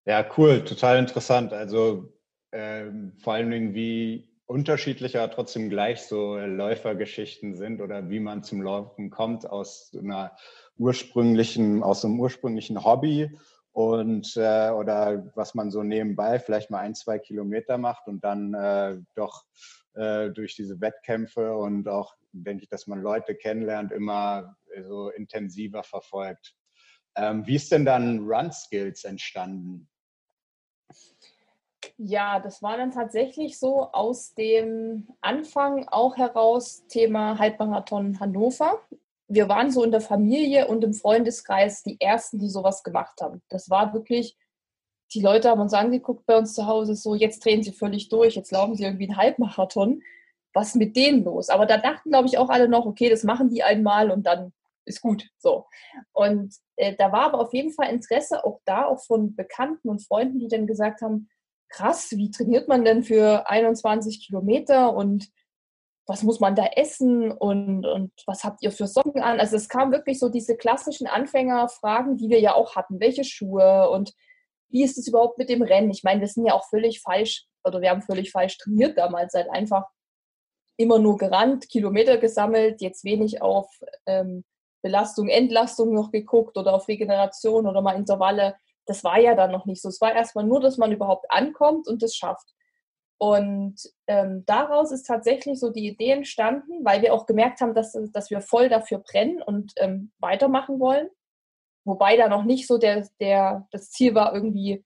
Ja, 0.05 0.27
cool, 0.37 0.63
total 0.63 0.97
interessant. 0.97 1.53
Also 1.53 2.11
ähm, 2.51 3.13
vor 3.19 3.33
allen 3.33 3.51
Dingen, 3.51 3.73
wie 3.75 4.27
unterschiedlicher 4.47 5.29
trotzdem 5.29 5.69
gleich 5.69 6.01
so 6.01 6.35
Läufergeschichten 6.35 7.55
sind 7.55 7.81
oder 7.81 8.09
wie 8.09 8.19
man 8.19 8.41
zum 8.41 8.63
Laufen 8.63 9.11
kommt 9.11 9.47
aus 9.47 9.91
einer 9.95 10.35
ursprünglichen, 10.79 11.83
aus 11.83 12.03
einem 12.03 12.19
ursprünglichen 12.19 12.83
Hobby 12.83 13.37
und 13.71 14.35
äh, 14.35 14.71
oder 14.71 15.31
was 15.35 15.53
man 15.53 15.69
so 15.69 15.83
nebenbei 15.83 16.39
vielleicht 16.39 16.71
mal 16.71 16.79
ein, 16.79 16.95
zwei 16.95 17.19
Kilometer 17.19 17.77
macht 17.77 18.07
und 18.07 18.23
dann 18.23 18.53
äh, 18.53 18.97
doch 19.15 19.45
äh, 19.93 20.29
durch 20.31 20.55
diese 20.55 20.81
Wettkämpfe 20.81 21.55
und 21.55 21.87
auch, 21.87 22.15
denke 22.31 22.63
ich, 22.63 22.69
dass 22.69 22.87
man 22.87 23.01
Leute 23.01 23.35
kennenlernt, 23.35 23.91
immer 23.91 24.55
so 24.87 25.09
intensiver 25.09 25.83
verfolgt. 25.83 26.55
Ähm, 27.15 27.45
wie 27.45 27.55
ist 27.55 27.71
denn 27.71 27.85
dann 27.85 28.19
Run 28.27 28.51
Skills 28.51 29.03
entstanden? 29.03 29.89
Ja, 31.97 32.39
das 32.39 32.61
war 32.61 32.77
dann 32.77 32.91
tatsächlich 32.91 33.59
so 33.59 33.91
aus 33.91 34.33
dem 34.33 35.09
Anfang 35.21 35.87
auch 35.89 36.15
heraus 36.17 36.85
Thema 36.87 37.37
Halbmarathon 37.37 38.19
Hannover 38.19 38.79
wir 39.29 39.47
waren 39.47 39.71
so 39.71 39.83
in 39.83 39.91
der 39.91 40.01
Familie 40.01 40.67
und 40.67 40.83
im 40.83 40.93
Freundeskreis 40.93 41.83
die 41.83 42.01
Ersten, 42.01 42.39
die 42.39 42.49
sowas 42.49 42.83
gemacht 42.83 43.21
haben. 43.21 43.41
Das 43.49 43.69
war 43.69 43.93
wirklich 43.93 44.37
die 45.13 45.21
Leute 45.21 45.49
haben 45.49 45.61
uns 45.61 45.73
angeguckt 45.73 46.25
bei 46.25 46.37
uns 46.37 46.53
zu 46.53 46.67
Hause, 46.67 46.95
so 46.95 47.15
jetzt 47.15 47.43
drehen 47.43 47.63
sie 47.63 47.71
völlig 47.71 48.09
durch, 48.09 48.35
jetzt 48.35 48.51
laufen 48.51 48.75
sie 48.75 48.83
irgendwie 48.83 49.07
einen 49.07 49.17
Halbmarathon. 49.17 50.01
Was 50.53 50.75
mit 50.75 50.95
denen 50.95 51.23
los? 51.23 51.49
Aber 51.49 51.65
da 51.65 51.77
dachten, 51.77 52.09
glaube 52.09 52.27
ich, 52.27 52.37
auch 52.37 52.49
alle 52.49 52.67
noch, 52.67 52.85
okay, 52.85 53.09
das 53.09 53.23
machen 53.23 53.49
die 53.49 53.63
einmal 53.63 54.09
und 54.11 54.25
dann 54.25 54.51
ist 54.85 55.01
gut. 55.01 55.29
So. 55.37 55.67
Und 56.11 56.55
äh, 56.75 56.95
da 56.95 57.11
war 57.11 57.21
aber 57.21 57.39
auf 57.39 57.53
jeden 57.53 57.71
Fall 57.71 57.91
Interesse 57.91 58.43
auch 58.43 58.59
da, 58.65 58.85
auch 58.85 58.99
von 59.03 59.35
Bekannten 59.35 59.89
und 59.89 60.05
Freunden, 60.05 60.39
die 60.39 60.47
dann 60.47 60.65
gesagt 60.65 61.01
haben, 61.01 61.29
krass, 61.69 62.11
wie 62.11 62.31
trainiert 62.31 62.67
man 62.67 62.83
denn 62.83 63.03
für 63.03 63.47
21 63.47 64.25
Kilometer 64.25 64.95
und 64.95 65.29
was 66.09 66.23
muss 66.23 66.39
man 66.39 66.55
da 66.55 66.65
essen 66.75 67.31
und, 67.31 67.85
und 67.85 68.11
was 68.25 68.43
habt 68.43 68.63
ihr 68.63 68.71
für 68.71 68.87
Socken 68.87 69.21
an? 69.21 69.39
Also 69.39 69.55
es 69.55 69.69
kam 69.69 69.91
wirklich 69.91 70.19
so 70.19 70.27
diese 70.27 70.57
klassischen 70.57 71.07
Anfängerfragen, 71.07 72.17
die 72.17 72.29
wir 72.29 72.39
ja 72.39 72.55
auch 72.55 72.75
hatten. 72.75 72.99
Welche 72.99 73.23
Schuhe 73.23 73.89
und 73.91 74.13
wie 74.69 74.83
ist 74.83 74.97
es 74.97 75.07
überhaupt 75.07 75.37
mit 75.37 75.49
dem 75.49 75.61
Rennen? 75.61 75.91
Ich 75.91 76.03
meine, 76.03 76.21
wir 76.21 76.27
sind 76.27 76.45
ja 76.45 76.53
auch 76.53 76.67
völlig 76.67 77.01
falsch 77.01 77.45
oder 77.63 77.81
wir 77.81 77.91
haben 77.91 78.01
völlig 78.01 78.31
falsch 78.31 78.57
trainiert 78.57 78.97
damals, 78.97 79.33
halt 79.33 79.49
einfach 79.51 79.85
immer 80.77 80.97
nur 80.97 81.17
gerannt, 81.17 81.69
Kilometer 81.69 82.17
gesammelt, 82.17 82.81
jetzt 82.81 83.03
wenig 83.03 83.41
auf 83.41 83.67
ähm, 84.05 84.45
Belastung, 84.81 85.27
Entlastung 85.27 85.93
noch 85.93 86.11
geguckt 86.11 86.57
oder 86.57 86.73
auf 86.73 86.87
Regeneration 86.87 87.67
oder 87.67 87.81
mal 87.81 87.95
Intervalle. 87.95 88.55
Das 88.85 89.03
war 89.03 89.19
ja 89.19 89.35
dann 89.35 89.51
noch 89.51 89.65
nicht 89.65 89.81
so. 89.81 89.89
Es 89.89 90.01
war 90.01 90.13
erstmal 90.13 90.45
nur, 90.45 90.59
dass 90.61 90.77
man 90.77 90.91
überhaupt 90.91 91.25
ankommt 91.29 91.87
und 91.87 92.01
das 92.01 92.15
schafft. 92.15 92.53
Und 93.21 93.75
ähm, 94.07 94.45
daraus 94.45 94.91
ist 94.91 95.03
tatsächlich 95.03 95.59
so 95.59 95.71
die 95.71 95.87
Idee 95.87 96.11
entstanden, 96.11 96.85
weil 96.85 97.01
wir 97.01 97.13
auch 97.13 97.25
gemerkt 97.25 97.59
haben, 97.59 97.73
dass, 97.73 97.97
dass 98.13 98.29
wir 98.29 98.39
voll 98.39 98.69
dafür 98.69 98.99
brennen 98.99 99.41
und 99.41 99.73
ähm, 99.75 100.13
weitermachen 100.19 100.79
wollen. 100.79 101.09
Wobei 101.83 102.15
da 102.15 102.29
noch 102.29 102.45
nicht 102.45 102.65
so 102.65 102.77
der, 102.77 103.07
der, 103.19 103.67
das 103.71 103.91
Ziel 103.91 104.15
war, 104.15 104.33
irgendwie 104.33 104.85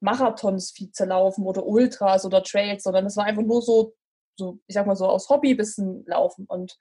Marathons 0.00 0.70
viel 0.70 0.92
zu 0.92 1.04
laufen 1.04 1.46
oder 1.46 1.66
Ultras 1.66 2.24
oder 2.24 2.42
Trails, 2.42 2.84
sondern 2.84 3.04
es 3.04 3.18
war 3.18 3.26
einfach 3.26 3.42
nur 3.42 3.60
so, 3.60 3.94
so, 4.38 4.58
ich 4.66 4.74
sag 4.74 4.86
mal 4.86 4.96
so, 4.96 5.06
aus 5.06 5.28
Hobby 5.28 5.54
bisschen 5.54 6.04
laufen. 6.06 6.46
Und 6.48 6.78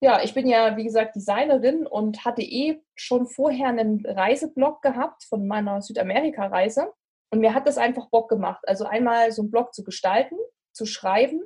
ja, 0.00 0.22
ich 0.22 0.32
bin 0.32 0.46
ja, 0.46 0.78
wie 0.78 0.84
gesagt, 0.84 1.14
Designerin 1.14 1.86
und 1.86 2.24
hatte 2.24 2.40
eh 2.40 2.82
schon 2.94 3.26
vorher 3.26 3.68
einen 3.68 4.04
Reiseblog 4.06 4.80
gehabt 4.80 5.24
von 5.24 5.46
meiner 5.46 5.82
Südamerika-Reise. 5.82 6.90
Und 7.30 7.40
mir 7.40 7.54
hat 7.54 7.66
das 7.66 7.78
einfach 7.78 8.08
Bock 8.10 8.28
gemacht. 8.28 8.62
Also 8.66 8.84
einmal 8.84 9.30
so 9.32 9.42
einen 9.42 9.50
Blog 9.50 9.72
zu 9.72 9.84
gestalten, 9.84 10.36
zu 10.72 10.86
schreiben 10.86 11.42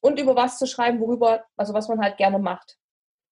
und 0.00 0.18
über 0.18 0.34
was 0.36 0.58
zu 0.58 0.66
schreiben, 0.66 1.00
worüber, 1.00 1.44
also 1.56 1.74
was 1.74 1.88
man 1.88 2.00
halt 2.00 2.16
gerne 2.16 2.38
macht. 2.38 2.76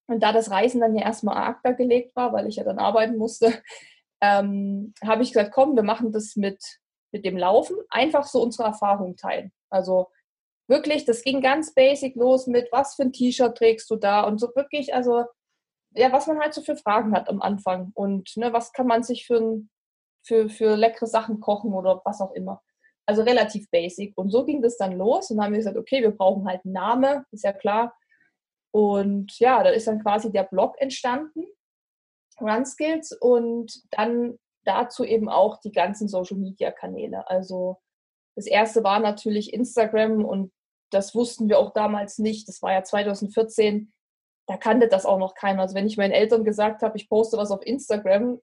Und 0.07 0.21
da 0.23 0.31
das 0.31 0.51
Reisen 0.51 0.81
dann 0.81 0.95
ja 0.95 1.03
erstmal 1.03 1.37
ACTA 1.37 1.71
gelegt 1.71 2.15
war, 2.15 2.33
weil 2.33 2.47
ich 2.47 2.55
ja 2.57 2.63
dann 2.63 2.79
arbeiten 2.79 3.17
musste, 3.17 3.61
ähm, 4.21 4.93
habe 5.03 5.23
ich 5.23 5.29
gesagt, 5.29 5.51
komm, 5.53 5.75
wir 5.75 5.83
machen 5.83 6.11
das 6.11 6.35
mit, 6.35 6.63
mit 7.11 7.25
dem 7.25 7.37
Laufen, 7.37 7.77
einfach 7.89 8.25
so 8.25 8.41
unsere 8.41 8.67
Erfahrungen 8.67 9.17
teilen. 9.17 9.51
Also 9.69 10.09
wirklich, 10.67 11.05
das 11.05 11.23
ging 11.23 11.41
ganz 11.41 11.73
basic 11.73 12.15
los 12.15 12.47
mit, 12.47 12.71
was 12.71 12.95
für 12.95 13.03
ein 13.03 13.13
T-Shirt 13.13 13.57
trägst 13.57 13.89
du 13.89 13.97
da 13.97 14.21
und 14.21 14.39
so 14.39 14.49
wirklich, 14.55 14.93
also 14.93 15.25
ja, 15.93 16.11
was 16.13 16.27
man 16.27 16.39
halt 16.39 16.53
so 16.53 16.61
für 16.61 16.77
Fragen 16.77 17.13
hat 17.13 17.27
am 17.27 17.41
Anfang 17.41 17.91
und 17.93 18.35
ne, 18.37 18.53
was 18.53 18.71
kann 18.71 18.87
man 18.87 19.03
sich 19.03 19.27
für 19.27 19.37
ein 19.37 19.69
für, 20.23 20.49
für 20.49 20.75
leckere 20.75 21.07
Sachen 21.07 21.39
kochen 21.39 21.73
oder 21.73 22.01
was 22.05 22.21
auch 22.21 22.31
immer. 22.31 22.61
Also 23.05 23.23
relativ 23.23 23.69
basic. 23.71 24.17
Und 24.17 24.29
so 24.29 24.45
ging 24.45 24.61
das 24.61 24.77
dann 24.77 24.97
los 24.97 25.31
und 25.31 25.41
haben 25.41 25.51
wir 25.51 25.59
gesagt, 25.59 25.77
okay, 25.77 26.01
wir 26.01 26.11
brauchen 26.11 26.47
halt 26.47 26.63
einen 26.65 26.73
Namen, 26.73 27.25
ist 27.31 27.43
ja 27.43 27.53
klar. 27.53 27.95
Und 28.71 29.37
ja, 29.39 29.63
da 29.63 29.69
ist 29.69 29.87
dann 29.87 30.01
quasi 30.01 30.31
der 30.31 30.43
Blog 30.43 30.75
entstanden, 30.79 31.45
Runskills, 32.39 33.11
und 33.11 33.83
dann 33.91 34.39
dazu 34.63 35.03
eben 35.03 35.29
auch 35.29 35.57
die 35.57 35.71
ganzen 35.71 36.07
Social 36.07 36.37
Media 36.37 36.71
Kanäle. 36.71 37.27
Also 37.29 37.81
das 38.35 38.45
erste 38.47 38.83
war 38.83 38.99
natürlich 38.99 39.53
Instagram 39.53 40.23
und 40.23 40.53
das 40.91 41.15
wussten 41.15 41.49
wir 41.49 41.59
auch 41.59 41.73
damals 41.73 42.17
nicht. 42.17 42.47
Das 42.47 42.61
war 42.61 42.73
ja 42.73 42.83
2014. 42.83 43.91
Da 44.47 44.57
kannte 44.57 44.87
das 44.87 45.05
auch 45.05 45.17
noch 45.17 45.35
keiner. 45.35 45.61
Also 45.61 45.75
wenn 45.75 45.87
ich 45.87 45.97
meinen 45.97 46.11
Eltern 46.11 46.43
gesagt 46.43 46.81
habe, 46.81 46.97
ich 46.97 47.09
poste 47.09 47.37
was 47.37 47.51
auf 47.51 47.65
Instagram, 47.65 48.39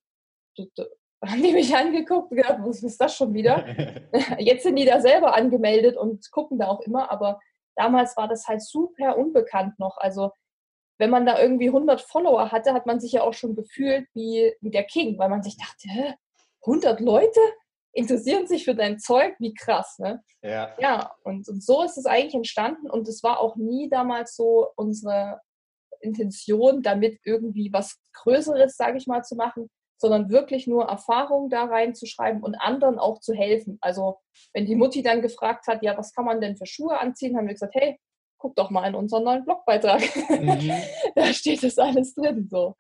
haben 1.27 1.43
die 1.43 1.53
mich 1.53 1.75
angeguckt 1.75 2.31
und 2.31 2.37
gedacht, 2.37 2.59
was 2.61 2.83
ist 2.83 3.01
das 3.01 3.17
schon 3.17 3.35
wieder? 3.35 3.65
Jetzt 4.39 4.63
sind 4.63 4.77
die 4.77 4.85
da 4.85 5.01
selber 5.01 5.35
angemeldet 5.35 5.97
und 5.97 6.31
gucken 6.31 6.59
da 6.59 6.69
auch 6.69 6.81
immer, 6.81 7.11
aber 7.11 7.41
damals 7.77 8.17
war 8.17 8.29
das 8.29 8.47
halt 8.47 8.63
super 8.63 9.17
unbekannt 9.17 9.79
noch. 9.79 9.97
Also 9.99 10.31
wenn 10.99 11.11
man 11.11 11.27
da 11.27 11.41
irgendwie 11.41 11.69
100 11.69 12.01
Follower 12.01 12.51
hatte, 12.51 12.73
hat 12.73 12.87
man 12.87 13.01
sich 13.01 13.13
ja 13.13 13.23
auch 13.23 13.35
schon 13.35 13.55
gefühlt 13.55 14.07
wie, 14.15 14.53
wie 14.61 14.71
der 14.71 14.85
King, 14.85 15.19
weil 15.19 15.29
man 15.29 15.43
sich 15.43 15.57
dachte, 15.57 15.89
hä, 15.89 16.15
100 16.63 17.01
Leute 17.01 17.41
interessieren 17.93 18.47
sich 18.47 18.65
für 18.65 18.75
dein 18.75 18.99
Zeug, 18.99 19.35
wie 19.39 19.55
krass, 19.55 19.99
ne? 19.99 20.23
Ja. 20.43 20.75
Ja, 20.79 21.15
und, 21.25 21.49
und 21.49 21.65
so 21.65 21.83
ist 21.83 21.99
es 21.99 22.07
eigentlich 22.07 22.35
entstanden 22.35 22.91
und 22.91 23.09
es 23.09 23.23
war 23.23 23.41
auch 23.41 23.57
nie 23.57 23.89
damals 23.89 24.37
so 24.37 24.69
unsere 24.77 25.41
Intention, 26.01 26.83
damit 26.83 27.19
irgendwie 27.25 27.73
was 27.73 27.99
Größeres, 28.13 28.77
sage 28.77 28.99
ich 28.99 29.07
mal, 29.07 29.23
zu 29.25 29.37
machen, 29.37 29.69
sondern 29.99 30.31
wirklich 30.31 30.67
nur 30.67 30.85
Erfahrungen 30.85 31.51
da 31.51 31.65
reinzuschreiben 31.65 32.43
und 32.43 32.55
anderen 32.55 32.99
auch 32.99 33.21
zu 33.21 33.35
helfen. 33.35 33.79
Also 33.81 34.19
wenn 34.55 34.67
die 34.67 34.77
Mutti 34.77 35.03
dann 35.03 35.23
gefragt 35.23 35.67
hat, 35.67 35.83
ja, 35.83 35.97
was 35.99 36.15
kann 36.15 36.25
man 36.25 36.41
denn 36.41 36.57
für 36.57 36.67
Schuhe 36.67 36.99
anziehen, 36.99 37.37
haben 37.37 37.47
wir 37.47 37.55
gesagt, 37.55 37.75
hey, 37.75 37.99
guck 38.39 38.55
doch 38.55 38.71
mal 38.71 38.87
in 38.87 38.95
unseren 38.95 39.25
neuen 39.25 39.45
Blogbeitrag. 39.45 40.01
Mhm. 40.31 40.73
da 41.15 41.27
steht 41.33 41.63
das 41.63 41.79
alles 41.79 42.15
drin. 42.15 42.49
So. 42.51 42.75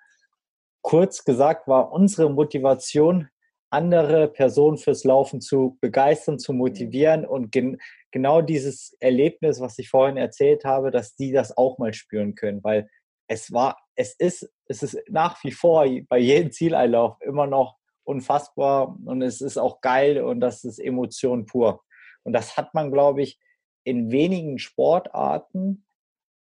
Kurz 0.82 1.24
gesagt 1.24 1.66
war 1.66 1.92
unsere 1.92 2.30
Motivation, 2.30 3.28
andere 3.70 4.28
Personen 4.28 4.78
fürs 4.78 5.04
Laufen 5.04 5.40
zu 5.40 5.76
begeistern, 5.80 6.38
zu 6.38 6.52
motivieren 6.52 7.26
und 7.26 7.52
gen 7.52 7.78
genau 8.10 8.40
dieses 8.40 8.96
Erlebnis, 9.00 9.60
was 9.60 9.78
ich 9.78 9.90
vorhin 9.90 10.16
erzählt 10.16 10.64
habe, 10.64 10.90
dass 10.90 11.14
die 11.14 11.32
das 11.32 11.56
auch 11.56 11.76
mal 11.76 11.92
spüren 11.92 12.34
können, 12.34 12.64
weil 12.64 12.88
es 13.26 13.52
war, 13.52 13.76
es 13.98 14.14
ist, 14.14 14.48
es 14.66 14.84
ist 14.84 14.96
nach 15.08 15.42
wie 15.42 15.50
vor 15.50 15.84
bei 16.08 16.18
jedem 16.18 16.52
Zieleinlauf 16.52 17.20
immer 17.20 17.48
noch 17.48 17.76
unfassbar 18.04 18.96
und 19.04 19.22
es 19.22 19.40
ist 19.40 19.58
auch 19.58 19.80
geil 19.80 20.22
und 20.22 20.38
das 20.40 20.62
ist 20.62 20.78
Emotion 20.78 21.46
pur. 21.46 21.82
Und 22.22 22.32
das 22.32 22.56
hat 22.56 22.74
man, 22.74 22.92
glaube 22.92 23.22
ich, 23.22 23.40
in 23.82 24.12
wenigen 24.12 24.60
Sportarten 24.60 25.84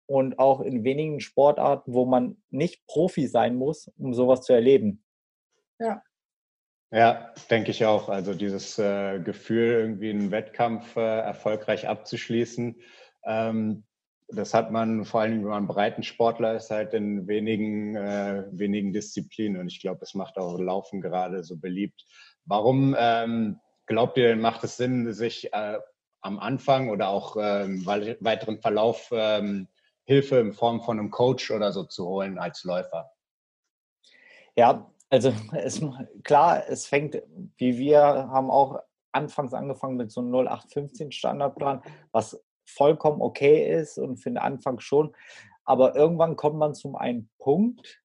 und 0.08 0.40
auch 0.40 0.62
in 0.62 0.84
wenigen 0.84 1.20
Sportarten, 1.20 1.94
wo 1.94 2.06
man 2.06 2.42
nicht 2.50 2.88
Profi 2.88 3.28
sein 3.28 3.56
muss, 3.56 3.88
um 4.00 4.16
sowas 4.16 4.42
zu 4.42 4.54
erleben. 4.54 5.04
Ja. 5.80 6.02
Ja, 6.92 7.34
denke 7.52 7.70
ich 7.70 7.86
auch. 7.86 8.10
Also 8.10 8.34
dieses 8.34 8.80
äh, 8.80 9.20
Gefühl, 9.20 9.74
irgendwie 9.74 10.10
einen 10.10 10.32
Wettkampf 10.32 10.96
äh, 10.96 11.20
erfolgreich 11.20 11.88
abzuschließen, 11.88 12.82
ähm, 13.26 13.84
das 14.36 14.54
hat 14.54 14.72
man 14.72 15.06
vor 15.06 15.22
allem, 15.22 15.44
wenn 15.44 15.50
man 15.50 15.68
Breitensportler 15.68 16.56
ist, 16.56 16.70
halt 16.72 16.94
in 16.94 17.28
wenigen, 17.28 17.96
äh, 17.96 18.46
wenigen 18.52 18.94
Disziplinen. 18.94 19.60
Und 19.60 19.68
ich 19.68 19.80
glaube, 19.80 20.00
es 20.02 20.13
macht 20.13 20.38
auch 20.38 20.60
Laufen 20.60 21.02
gerade 21.02 21.44
so 21.44 21.58
beliebt. 21.58 22.06
Warum 22.46 22.96
ähm, 22.98 23.60
glaubt 23.86 24.18
ihr, 24.18 24.36
macht 24.36 24.63
es 24.63 24.78
Sinn, 24.78 25.13
sich 25.13 25.54
äh, 25.54 25.80
am 26.22 26.40
Anfang 26.40 26.90
oder 26.90 27.10
auch 27.10 27.36
ähm, 27.40 27.86
weiteren 27.86 28.60
Verlauf 28.60 29.10
ähm, 29.12 29.68
Hilfe 30.06 30.38
in 30.38 30.54
Form 30.54 30.82
von 30.82 31.00
einem 31.00 31.12
Coach 31.12 31.52
oder 31.52 31.72
so 31.72 31.84
zu 31.84 32.06
holen 32.06 32.38
als 32.38 32.63
Läufer? 32.63 33.12
Ja, 34.56 34.90
also 35.10 35.34
es, 35.54 35.82
klar, 36.24 36.63
es 36.68 36.88
fängt, 36.88 37.22
wie 37.58 37.78
wir 37.78 38.02
haben 38.02 38.50
auch 38.50 38.80
anfangs 39.12 39.54
angefangen 39.54 39.96
mit 39.96 40.12
so 40.12 40.22
einem 40.22 40.34
0815 40.34 41.12
Standardplan, 41.12 41.82
was 42.12 42.44
vollkommen 42.65 43.22
okay 43.22 43.72
ist 43.79 43.98
und 43.98 44.17
für 44.17 44.29
den 44.29 44.38
Anfang 44.38 44.79
schon. 44.79 45.15
Aber 45.65 45.96
irgendwann 45.96 46.36
kommt 46.36 46.58
man 46.58 46.74
zum 46.74 46.96
einen 46.96 47.29
Punkt, 47.39 48.01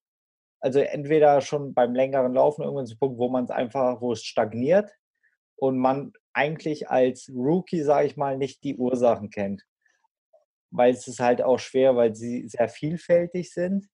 also 0.60 0.80
entweder 0.80 1.40
schon 1.40 1.74
beim 1.74 1.94
längeren 1.94 2.34
Laufen 2.34 2.62
irgendwann 2.62 2.86
zum 2.86 2.98
Punkt, 2.98 3.18
wo 3.18 3.28
man 3.28 3.44
es 3.44 3.50
einfach, 3.50 4.00
wo 4.00 4.12
es 4.12 4.24
stagniert 4.24 4.90
und 5.56 5.78
man 5.78 6.12
eigentlich 6.32 6.88
als 6.88 7.30
Rookie, 7.34 7.82
sage 7.82 8.06
ich 8.06 8.16
mal, 8.16 8.38
nicht 8.38 8.62
die 8.64 8.76
Ursachen 8.76 9.30
kennt. 9.30 9.64
Weil 10.70 10.92
es 10.92 11.06
ist 11.08 11.20
halt 11.20 11.42
auch 11.42 11.58
schwer, 11.58 11.96
weil 11.96 12.14
sie 12.14 12.48
sehr 12.48 12.68
vielfältig 12.68 13.52
sind. 13.52 13.88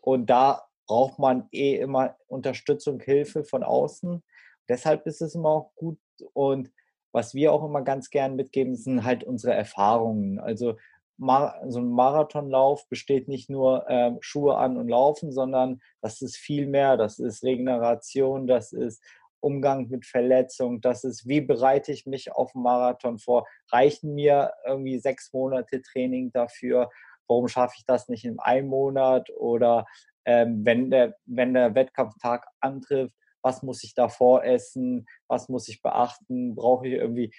Und 0.00 0.30
da 0.30 0.62
braucht 0.86 1.18
man 1.18 1.48
eh 1.52 1.76
immer 1.76 2.16
Unterstützung, 2.26 3.00
Hilfe 3.00 3.44
von 3.44 3.62
außen. 3.62 4.22
Deshalb 4.68 5.06
ist 5.06 5.20
es 5.20 5.34
immer 5.34 5.48
auch 5.50 5.74
gut 5.74 5.98
und 6.32 6.70
was 7.12 7.34
wir 7.34 7.52
auch 7.52 7.64
immer 7.64 7.82
ganz 7.82 8.10
gern 8.10 8.36
mitgeben, 8.36 8.74
sind 8.74 9.04
halt 9.04 9.24
unsere 9.24 9.54
Erfahrungen. 9.54 10.38
Also 10.40 10.76
so 11.18 11.78
ein 11.78 11.92
Marathonlauf 11.92 12.88
besteht 12.88 13.28
nicht 13.28 13.48
nur 13.48 13.88
äh, 13.88 14.12
Schuhe 14.20 14.56
an 14.56 14.76
und 14.76 14.88
Laufen, 14.88 15.30
sondern 15.30 15.80
das 16.00 16.20
ist 16.20 16.36
viel 16.36 16.66
mehr. 16.66 16.96
Das 16.96 17.18
ist 17.18 17.44
Regeneration, 17.44 18.46
das 18.46 18.72
ist 18.72 19.02
Umgang 19.42 19.88
mit 19.88 20.06
Verletzungen, 20.06 20.80
das 20.80 21.04
ist, 21.04 21.26
wie 21.26 21.40
bereite 21.40 21.90
ich 21.92 22.06
mich 22.06 22.32
auf 22.32 22.54
einen 22.54 22.62
Marathon 22.62 23.18
vor? 23.18 23.46
Reichen 23.70 24.14
mir 24.14 24.52
irgendwie 24.64 24.98
sechs 24.98 25.32
Monate 25.32 25.82
Training 25.82 26.30
dafür? 26.32 26.90
Warum 27.26 27.48
schaffe 27.48 27.74
ich 27.76 27.84
das 27.84 28.08
nicht 28.08 28.24
in 28.24 28.38
einem 28.38 28.68
Monat? 28.68 29.30
Oder 29.30 29.86
ähm, 30.24 30.64
wenn, 30.64 30.90
der, 30.90 31.16
wenn 31.26 31.54
der 31.54 31.74
Wettkampftag 31.74 32.46
antrifft, 32.60 33.16
was 33.42 33.62
muss 33.62 33.84
ich 33.84 33.94
davor 33.94 34.44
essen, 34.44 35.06
was 35.28 35.48
muss 35.48 35.68
ich 35.68 35.82
beachten, 35.82 36.54
brauche 36.54 36.86
ich 36.86 36.94
irgendwie 36.94 37.32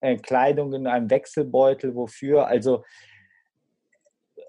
äh, 0.00 0.16
Kleidung 0.16 0.72
in 0.74 0.86
einem 0.86 1.10
Wechselbeutel, 1.10 1.94
wofür. 1.94 2.46
Also 2.46 2.84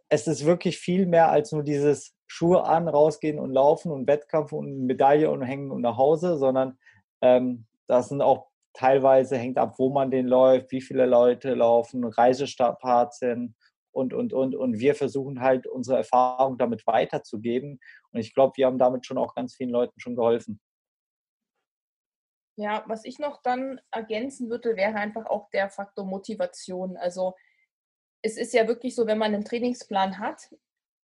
es 0.09 0.27
ist 0.27 0.45
wirklich 0.45 0.77
viel 0.77 1.05
mehr 1.05 1.29
als 1.29 1.51
nur 1.51 1.63
dieses 1.63 2.15
Schuhe 2.27 2.63
an, 2.63 2.87
rausgehen 2.87 3.39
und 3.39 3.51
laufen 3.51 3.91
und 3.91 4.07
Wettkampf 4.07 4.51
und 4.51 4.85
Medaille 4.85 5.29
und 5.29 5.41
hängen 5.41 5.71
und 5.71 5.81
nach 5.81 5.97
Hause, 5.97 6.37
sondern 6.37 6.77
ähm, 7.21 7.65
das 7.87 8.09
sind 8.09 8.21
auch 8.21 8.47
teilweise 8.73 9.37
hängt 9.37 9.57
ab, 9.57 9.75
wo 9.77 9.89
man 9.89 10.11
den 10.11 10.27
läuft, 10.27 10.71
wie 10.71 10.81
viele 10.81 11.05
Leute 11.05 11.53
laufen, 11.55 12.03
Reisestrapazen 12.03 13.55
und, 13.97 14.13
und, 14.13 14.33
und. 14.33 14.55
Und 14.55 14.79
wir 14.79 14.95
versuchen 14.95 15.41
halt 15.41 15.67
unsere 15.67 15.97
Erfahrung 15.97 16.57
damit 16.57 16.85
weiterzugeben. 16.85 17.79
Und 18.11 18.19
ich 18.19 18.33
glaube, 18.33 18.53
wir 18.55 18.67
haben 18.67 18.77
damit 18.77 19.05
schon 19.05 19.17
auch 19.17 19.35
ganz 19.35 19.55
vielen 19.55 19.71
Leuten 19.71 19.99
schon 19.99 20.15
geholfen. 20.15 20.59
Ja, 22.55 22.83
was 22.87 23.05
ich 23.05 23.19
noch 23.19 23.41
dann 23.41 23.79
ergänzen 23.91 24.49
würde, 24.49 24.75
wäre 24.75 24.95
einfach 24.95 25.25
auch 25.25 25.49
der 25.49 25.69
Faktor 25.69 26.05
Motivation. 26.05 26.97
Also 26.97 27.35
es 28.21 28.37
ist 28.37 28.53
ja 28.53 28.67
wirklich 28.67 28.95
so, 28.95 29.05
wenn 29.05 29.17
man 29.17 29.33
einen 29.33 29.45
Trainingsplan 29.45 30.19
hat, 30.19 30.49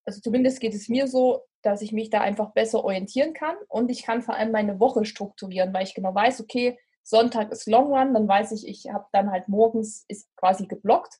also 0.04 0.20
zumindest 0.20 0.60
geht 0.60 0.74
es 0.74 0.88
mir 0.88 1.06
so, 1.06 1.42
dass 1.62 1.82
ich 1.82 1.92
mich 1.92 2.10
da 2.10 2.20
einfach 2.20 2.52
besser 2.52 2.84
orientieren 2.84 3.34
kann 3.34 3.54
und 3.68 3.90
ich 3.90 4.02
kann 4.02 4.22
vor 4.22 4.34
allem 4.34 4.50
meine 4.50 4.80
Woche 4.80 5.04
strukturieren, 5.04 5.72
weil 5.72 5.84
ich 5.84 5.94
genau 5.94 6.14
weiß, 6.14 6.40
okay, 6.40 6.78
Sonntag 7.04 7.52
ist 7.52 7.68
Long 7.68 7.92
Run, 7.92 8.14
dann 8.14 8.26
weiß 8.26 8.52
ich, 8.52 8.66
ich 8.66 8.90
habe 8.92 9.06
dann 9.12 9.30
halt 9.30 9.48
morgens 9.48 10.04
ist 10.08 10.34
quasi 10.36 10.66
geblockt. 10.66 11.18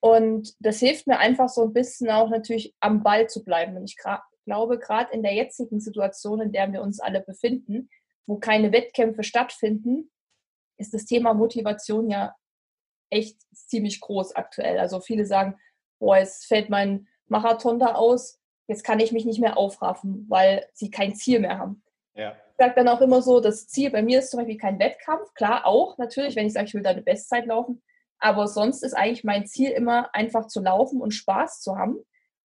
Und 0.00 0.54
das 0.60 0.78
hilft 0.78 1.06
mir 1.06 1.18
einfach 1.18 1.48
so 1.48 1.62
ein 1.62 1.72
bisschen 1.72 2.10
auch 2.10 2.28
natürlich 2.28 2.74
am 2.80 3.02
Ball 3.02 3.28
zu 3.28 3.44
bleiben. 3.44 3.76
Und 3.76 3.84
ich 3.84 3.96
glaube, 3.96 4.78
gerade 4.78 5.12
in 5.12 5.22
der 5.22 5.34
jetzigen 5.34 5.80
Situation, 5.80 6.40
in 6.40 6.52
der 6.52 6.72
wir 6.72 6.82
uns 6.82 7.00
alle 7.00 7.20
befinden, 7.20 7.88
wo 8.26 8.38
keine 8.38 8.72
Wettkämpfe 8.72 9.22
stattfinden, 9.22 10.10
ist 10.78 10.92
das 10.92 11.06
Thema 11.06 11.34
Motivation 11.34 12.10
ja 12.10 12.36
echt 13.10 13.40
ziemlich 13.52 14.00
groß 14.00 14.34
aktuell. 14.34 14.78
Also 14.78 15.00
viele 15.00 15.24
sagen, 15.24 15.58
boah, 15.98 16.18
es 16.18 16.44
fällt 16.44 16.68
mein 16.68 17.08
Marathon 17.28 17.78
da 17.78 17.94
aus, 17.94 18.38
jetzt 18.68 18.84
kann 18.84 19.00
ich 19.00 19.12
mich 19.12 19.24
nicht 19.24 19.40
mehr 19.40 19.56
aufraffen, 19.56 20.26
weil 20.28 20.68
sie 20.74 20.90
kein 20.90 21.14
Ziel 21.14 21.40
mehr 21.40 21.58
haben. 21.58 21.82
Ja 22.14 22.36
sage 22.58 22.74
dann 22.74 22.88
auch 22.88 23.00
immer 23.00 23.22
so, 23.22 23.40
das 23.40 23.68
Ziel 23.68 23.90
bei 23.90 24.02
mir 24.02 24.20
ist 24.20 24.30
zum 24.30 24.38
Beispiel 24.38 24.56
kein 24.56 24.78
Wettkampf. 24.78 25.32
Klar, 25.34 25.66
auch 25.66 25.98
natürlich, 25.98 26.36
wenn 26.36 26.46
ich 26.46 26.52
sage, 26.52 26.66
ich 26.66 26.74
will 26.74 26.82
da 26.82 26.90
eine 26.90 27.02
Bestzeit 27.02 27.46
laufen. 27.46 27.82
Aber 28.18 28.48
sonst 28.48 28.82
ist 28.82 28.94
eigentlich 28.94 29.24
mein 29.24 29.46
Ziel 29.46 29.70
immer 29.70 30.14
einfach 30.14 30.46
zu 30.46 30.60
laufen 30.60 31.00
und 31.00 31.12
Spaß 31.12 31.60
zu 31.60 31.76
haben. 31.76 31.98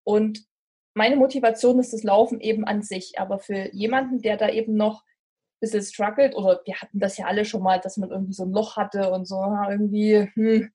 Und 0.03 0.45
meine 0.93 1.15
Motivation 1.15 1.79
ist 1.79 1.93
das 1.93 2.03
Laufen 2.03 2.39
eben 2.41 2.65
an 2.65 2.81
sich. 2.81 3.19
Aber 3.19 3.39
für 3.39 3.73
jemanden, 3.73 4.21
der 4.21 4.37
da 4.37 4.49
eben 4.49 4.75
noch 4.75 5.01
ein 5.03 5.59
bisschen 5.61 5.83
struggelt, 5.83 6.35
oder 6.35 6.61
wir 6.65 6.75
hatten 6.75 6.99
das 6.99 7.17
ja 7.17 7.25
alle 7.25 7.45
schon 7.45 7.63
mal, 7.63 7.79
dass 7.79 7.97
man 7.97 8.11
irgendwie 8.11 8.33
so 8.33 8.43
ein 8.43 8.51
Loch 8.51 8.75
hatte 8.75 9.11
und 9.11 9.25
so, 9.25 9.41
irgendwie, 9.69 10.29
hm, 10.33 10.71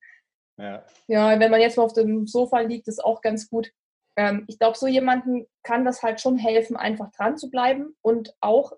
ja. 0.58 0.84
ja, 1.06 1.38
wenn 1.38 1.50
man 1.50 1.60
jetzt 1.60 1.76
mal 1.76 1.84
auf 1.84 1.92
dem 1.92 2.26
Sofa 2.26 2.60
liegt, 2.60 2.88
ist 2.88 3.04
auch 3.04 3.20
ganz 3.20 3.50
gut. 3.50 3.70
Ähm, 4.16 4.44
ich 4.48 4.58
glaube, 4.58 4.78
so 4.78 4.86
jemanden 4.86 5.46
kann 5.62 5.84
das 5.84 6.02
halt 6.02 6.20
schon 6.20 6.38
helfen, 6.38 6.76
einfach 6.76 7.10
dran 7.12 7.36
zu 7.36 7.50
bleiben 7.50 7.94
und 8.00 8.34
auch 8.40 8.72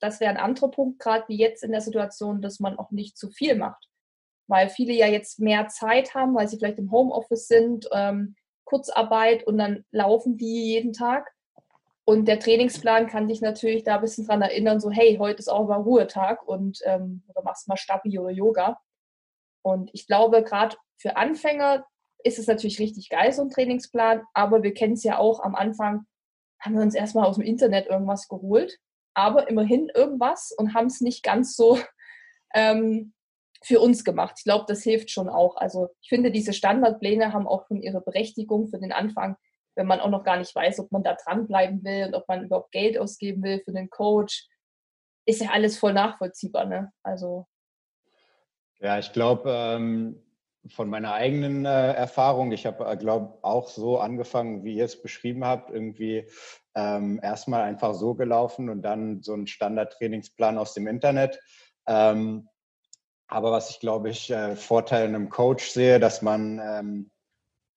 das 0.00 0.20
wäre 0.20 0.30
ein 0.30 0.36
anderer 0.36 0.70
Punkt, 0.70 0.98
gerade 0.98 1.24
wie 1.28 1.38
jetzt 1.38 1.64
in 1.64 1.72
der 1.72 1.80
Situation, 1.80 2.42
dass 2.42 2.60
man 2.60 2.78
auch 2.78 2.90
nicht 2.90 3.16
zu 3.16 3.30
viel 3.30 3.56
macht. 3.56 3.88
Weil 4.46 4.68
viele 4.68 4.92
ja 4.92 5.06
jetzt 5.06 5.38
mehr 5.40 5.68
Zeit 5.68 6.14
haben, 6.14 6.34
weil 6.34 6.48
sie 6.48 6.58
vielleicht 6.58 6.78
im 6.78 6.90
Homeoffice 6.90 7.48
sind, 7.48 7.88
ähm, 7.92 8.34
Kurzarbeit 8.64 9.46
und 9.46 9.58
dann 9.58 9.84
laufen 9.90 10.36
die 10.36 10.72
jeden 10.72 10.92
Tag. 10.92 11.32
Und 12.04 12.26
der 12.26 12.38
Trainingsplan 12.38 13.06
kann 13.06 13.28
dich 13.28 13.40
natürlich 13.40 13.82
da 13.84 13.96
ein 13.96 14.02
bisschen 14.02 14.26
dran 14.26 14.42
erinnern, 14.42 14.80
so 14.80 14.90
hey, 14.90 15.16
heute 15.18 15.38
ist 15.38 15.48
auch 15.48 15.66
mal 15.66 15.80
Ruhetag 15.80 16.46
und 16.46 16.80
ähm, 16.84 17.22
oder 17.28 17.42
machst 17.42 17.68
mal 17.68 17.76
Stabi 17.76 18.18
oder 18.18 18.30
Yoga. 18.30 18.78
Und 19.62 19.90
ich 19.94 20.06
glaube, 20.06 20.42
gerade 20.42 20.76
für 20.98 21.16
Anfänger 21.16 21.86
ist 22.22 22.38
es 22.38 22.46
natürlich 22.46 22.78
richtig 22.78 23.08
geil, 23.08 23.32
so 23.32 23.42
ein 23.42 23.50
Trainingsplan, 23.50 24.22
aber 24.34 24.62
wir 24.62 24.74
kennen 24.74 24.94
es 24.94 25.04
ja 25.04 25.18
auch 25.18 25.40
am 25.40 25.54
Anfang, 25.54 26.06
haben 26.60 26.74
wir 26.74 26.82
uns 26.82 26.94
erstmal 26.94 27.26
aus 27.26 27.36
dem 27.36 27.44
Internet 27.44 27.86
irgendwas 27.86 28.28
geholt 28.28 28.78
aber 29.14 29.48
immerhin 29.48 29.90
irgendwas 29.94 30.52
und 30.52 30.74
haben 30.74 30.86
es 30.86 31.00
nicht 31.00 31.22
ganz 31.22 31.56
so 31.56 31.78
ähm, 32.54 33.13
für 33.64 33.80
uns 33.80 34.04
gemacht. 34.04 34.34
Ich 34.38 34.44
glaube, 34.44 34.64
das 34.68 34.82
hilft 34.82 35.10
schon 35.10 35.28
auch. 35.28 35.56
Also 35.56 35.88
ich 36.02 36.08
finde, 36.08 36.30
diese 36.30 36.52
Standardpläne 36.52 37.32
haben 37.32 37.48
auch 37.48 37.66
schon 37.66 37.82
ihre 37.82 38.00
Berechtigung 38.00 38.68
für 38.68 38.78
den 38.78 38.92
Anfang, 38.92 39.36
wenn 39.74 39.86
man 39.86 40.00
auch 40.00 40.10
noch 40.10 40.24
gar 40.24 40.36
nicht 40.36 40.54
weiß, 40.54 40.80
ob 40.80 40.92
man 40.92 41.02
da 41.02 41.16
dranbleiben 41.24 41.82
will 41.82 42.06
und 42.06 42.14
ob 42.14 42.28
man 42.28 42.44
überhaupt 42.44 42.72
Geld 42.72 42.98
ausgeben 42.98 43.42
will 43.42 43.62
für 43.64 43.72
den 43.72 43.90
Coach. 43.90 44.48
Ist 45.26 45.40
ja 45.40 45.50
alles 45.50 45.78
voll 45.78 45.94
nachvollziehbar, 45.94 46.66
ne? 46.66 46.92
Also. 47.02 47.46
Ja, 48.80 48.98
ich 48.98 49.12
glaube, 49.12 49.50
ähm, 49.50 50.22
von 50.68 50.88
meiner 50.88 51.14
eigenen 51.14 51.64
äh, 51.64 51.92
Erfahrung, 51.92 52.52
ich 52.52 52.66
habe, 52.66 52.84
äh, 52.84 52.96
glaube 52.96 53.38
auch 53.42 53.68
so 53.68 53.98
angefangen, 53.98 54.64
wie 54.64 54.74
ihr 54.74 54.84
es 54.84 55.00
beschrieben 55.00 55.44
habt, 55.44 55.70
irgendwie 55.70 56.28
ähm, 56.74 57.20
erstmal 57.22 57.62
einfach 57.62 57.94
so 57.94 58.14
gelaufen 58.14 58.68
und 58.68 58.82
dann 58.82 59.22
so 59.22 59.34
ein 59.34 59.46
Standardtrainingsplan 59.46 60.58
aus 60.58 60.74
dem 60.74 60.86
Internet. 60.86 61.38
Ähm, 61.86 62.48
aber 63.34 63.50
was 63.50 63.70
ich, 63.70 63.80
glaube 63.80 64.10
ich, 64.10 64.30
äh, 64.30 64.54
Vorteil 64.54 65.08
in 65.08 65.14
einem 65.16 65.28
Coach 65.28 65.68
sehe, 65.70 65.98
dass 65.98 66.22
man 66.22 66.60
ähm, 66.62 67.10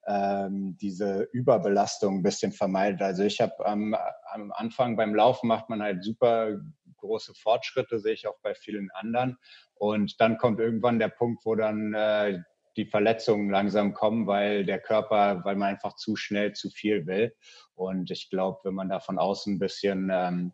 ähm, 0.05 0.77
diese 0.79 1.27
Überbelastung 1.33 2.19
ein 2.19 2.23
bisschen 2.23 2.51
vermeidet. 2.51 3.01
Also 3.01 3.23
ich 3.23 3.41
habe 3.41 3.65
am, 3.65 3.95
am 4.31 4.51
Anfang 4.51 4.95
beim 4.95 5.15
Laufen 5.15 5.47
macht 5.47 5.67
man 5.67 5.81
halt 5.81 6.03
super 6.03 6.59
große 6.97 7.33
Fortschritte, 7.33 7.99
sehe 7.99 8.13
ich 8.13 8.27
auch 8.27 8.37
bei 8.43 8.53
vielen 8.53 8.91
anderen. 8.91 9.39
Und 9.73 10.21
dann 10.21 10.37
kommt 10.37 10.59
irgendwann 10.59 10.99
der 10.99 11.09
Punkt, 11.09 11.43
wo 11.43 11.55
dann 11.55 11.91
äh, 11.95 12.39
die 12.77 12.85
Verletzungen 12.85 13.49
langsam 13.49 13.95
kommen, 13.95 14.27
weil 14.27 14.63
der 14.63 14.79
Körper, 14.79 15.43
weil 15.43 15.55
man 15.55 15.69
einfach 15.69 15.95
zu 15.95 16.15
schnell 16.15 16.53
zu 16.53 16.69
viel 16.69 17.07
will. 17.07 17.33
Und 17.73 18.11
ich 18.11 18.29
glaube, 18.29 18.59
wenn 18.63 18.75
man 18.75 18.89
da 18.89 18.99
von 18.99 19.17
außen 19.17 19.55
ein 19.55 19.59
bisschen 19.59 20.11
ähm, 20.13 20.53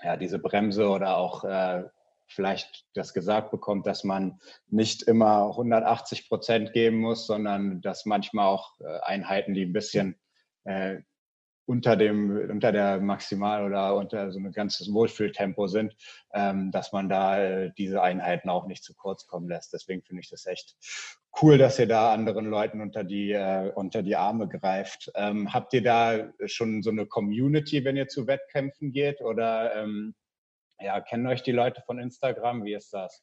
ja, 0.00 0.16
diese 0.16 0.38
Bremse 0.38 0.88
oder 0.88 1.16
auch 1.16 1.42
äh, 1.42 1.82
vielleicht 2.28 2.86
das 2.94 3.14
gesagt 3.14 3.50
bekommt, 3.50 3.86
dass 3.86 4.04
man 4.04 4.40
nicht 4.68 5.02
immer 5.02 5.48
180 5.48 6.28
Prozent 6.28 6.72
geben 6.72 6.98
muss, 6.98 7.26
sondern 7.26 7.80
dass 7.80 8.06
manchmal 8.06 8.46
auch 8.46 8.78
äh, 8.80 9.00
Einheiten, 9.00 9.54
die 9.54 9.64
ein 9.64 9.72
bisschen 9.72 10.18
äh, 10.64 10.98
unter 11.68 11.96
dem, 11.96 12.48
unter 12.50 12.72
der 12.72 12.98
Maximal- 12.98 13.64
oder 13.64 13.94
unter 13.94 14.32
so 14.32 14.38
ein 14.38 14.52
ganzes 14.52 14.90
Wohlfühltempo 14.92 15.66
sind, 15.66 15.94
ähm, 16.32 16.70
dass 16.70 16.92
man 16.92 17.10
da 17.10 17.38
äh, 17.38 17.72
diese 17.76 18.00
Einheiten 18.00 18.48
auch 18.48 18.66
nicht 18.66 18.82
zu 18.82 18.94
kurz 18.94 19.26
kommen 19.26 19.48
lässt. 19.48 19.74
Deswegen 19.74 20.02
finde 20.02 20.22
ich 20.22 20.30
das 20.30 20.46
echt 20.46 20.76
cool, 21.42 21.58
dass 21.58 21.78
ihr 21.78 21.86
da 21.86 22.12
anderen 22.14 22.46
Leuten 22.46 22.80
unter 22.80 23.04
die, 23.04 23.32
äh, 23.32 23.70
unter 23.74 24.02
die 24.02 24.16
Arme 24.16 24.48
greift. 24.48 25.12
Ähm, 25.14 25.52
habt 25.52 25.74
ihr 25.74 25.82
da 25.82 26.32
schon 26.46 26.82
so 26.82 26.90
eine 26.90 27.04
Community, 27.04 27.84
wenn 27.84 27.98
ihr 27.98 28.08
zu 28.08 28.26
Wettkämpfen 28.26 28.90
geht? 28.90 29.20
Oder 29.20 29.76
ähm, 29.76 30.14
ja, 30.80 31.00
kennen 31.00 31.26
euch 31.26 31.42
die 31.42 31.52
Leute 31.52 31.82
von 31.82 31.98
Instagram? 31.98 32.64
Wie 32.64 32.74
ist 32.74 32.92
das? 32.92 33.22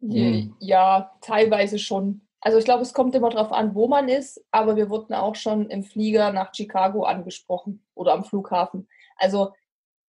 Ja, 0.00 1.16
teilweise 1.20 1.78
schon. 1.78 2.26
Also 2.40 2.58
ich 2.58 2.66
glaube, 2.66 2.82
es 2.82 2.92
kommt 2.92 3.14
immer 3.14 3.30
darauf 3.30 3.52
an, 3.52 3.74
wo 3.74 3.88
man 3.88 4.08
ist, 4.08 4.44
aber 4.50 4.76
wir 4.76 4.90
wurden 4.90 5.14
auch 5.14 5.34
schon 5.34 5.70
im 5.70 5.82
Flieger 5.82 6.30
nach 6.30 6.54
Chicago 6.54 7.04
angesprochen 7.04 7.82
oder 7.94 8.12
am 8.12 8.24
Flughafen. 8.24 8.86
Also 9.16 9.52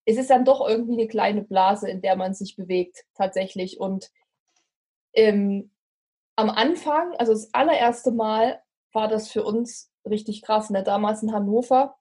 es 0.04 0.18
ist 0.18 0.30
dann 0.30 0.44
doch 0.44 0.68
irgendwie 0.68 1.00
eine 1.00 1.08
kleine 1.08 1.44
Blase, 1.44 1.90
in 1.90 2.02
der 2.02 2.18
man 2.18 2.34
sich 2.34 2.58
bewegt 2.58 3.06
tatsächlich. 3.16 3.80
Und 3.80 4.12
ähm, 5.14 5.72
am 6.36 6.50
Anfang, 6.50 7.16
also 7.16 7.32
das 7.32 7.54
allererste 7.54 8.12
Mal, 8.12 8.62
war 8.92 9.08
das 9.08 9.32
für 9.32 9.44
uns 9.44 9.90
richtig 10.06 10.42
krass. 10.42 10.70
Ne? 10.70 10.84
Damals 10.84 11.24
in 11.24 11.34
Hannover, 11.34 11.96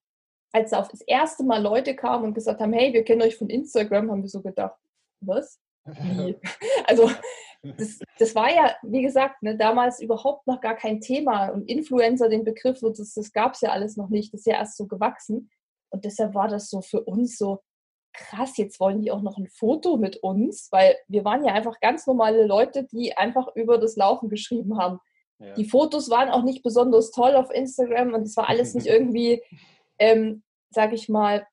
als 0.54 0.70
da 0.70 0.78
auf 0.78 0.88
das 0.88 1.00
erste 1.00 1.42
Mal 1.42 1.60
Leute 1.60 1.96
kamen 1.96 2.24
und 2.24 2.34
gesagt 2.34 2.60
haben, 2.60 2.72
hey, 2.72 2.92
wir 2.92 3.02
kennen 3.02 3.22
euch 3.22 3.36
von 3.36 3.50
Instagram, 3.50 4.10
haben 4.10 4.22
wir 4.22 4.28
so 4.28 4.40
gedacht, 4.40 4.76
was? 5.20 5.58
Wie? 5.84 6.36
also 6.86 7.10
das, 7.62 7.98
das 8.18 8.34
war 8.36 8.54
ja, 8.54 8.72
wie 8.82 9.02
gesagt, 9.02 9.42
ne, 9.42 9.56
damals 9.56 10.00
überhaupt 10.00 10.46
noch 10.46 10.60
gar 10.60 10.76
kein 10.76 11.00
Thema. 11.00 11.48
Und 11.48 11.68
Influencer, 11.68 12.28
den 12.28 12.44
Begriff, 12.44 12.78
das, 12.80 13.14
das 13.14 13.32
gab 13.32 13.54
es 13.54 13.62
ja 13.62 13.70
alles 13.70 13.96
noch 13.96 14.10
nicht. 14.10 14.32
Das 14.32 14.42
ist 14.42 14.46
ja 14.46 14.54
erst 14.54 14.76
so 14.76 14.86
gewachsen. 14.86 15.50
Und 15.90 16.04
deshalb 16.04 16.34
war 16.34 16.46
das 16.46 16.70
so 16.70 16.82
für 16.82 17.02
uns 17.02 17.36
so 17.36 17.60
krass, 18.12 18.56
jetzt 18.56 18.78
wollen 18.78 19.00
die 19.02 19.10
auch 19.10 19.22
noch 19.22 19.38
ein 19.38 19.48
Foto 19.48 19.96
mit 19.96 20.18
uns, 20.18 20.68
weil 20.70 20.94
wir 21.08 21.24
waren 21.24 21.44
ja 21.44 21.52
einfach 21.52 21.80
ganz 21.80 22.06
normale 22.06 22.46
Leute, 22.46 22.84
die 22.84 23.16
einfach 23.16 23.48
über 23.56 23.78
das 23.78 23.96
Laufen 23.96 24.28
geschrieben 24.28 24.78
haben. 24.78 25.00
Ja. 25.40 25.54
Die 25.54 25.64
Fotos 25.64 26.10
waren 26.10 26.28
auch 26.28 26.44
nicht 26.44 26.62
besonders 26.62 27.10
toll 27.10 27.34
auf 27.34 27.50
Instagram 27.50 28.14
und 28.14 28.22
es 28.22 28.36
war 28.36 28.48
alles 28.48 28.74
nicht 28.74 28.86
irgendwie, 28.86 29.42
ähm, 29.98 30.42
sag 30.70 30.92
ich 30.92 31.08
mal, 31.08 31.46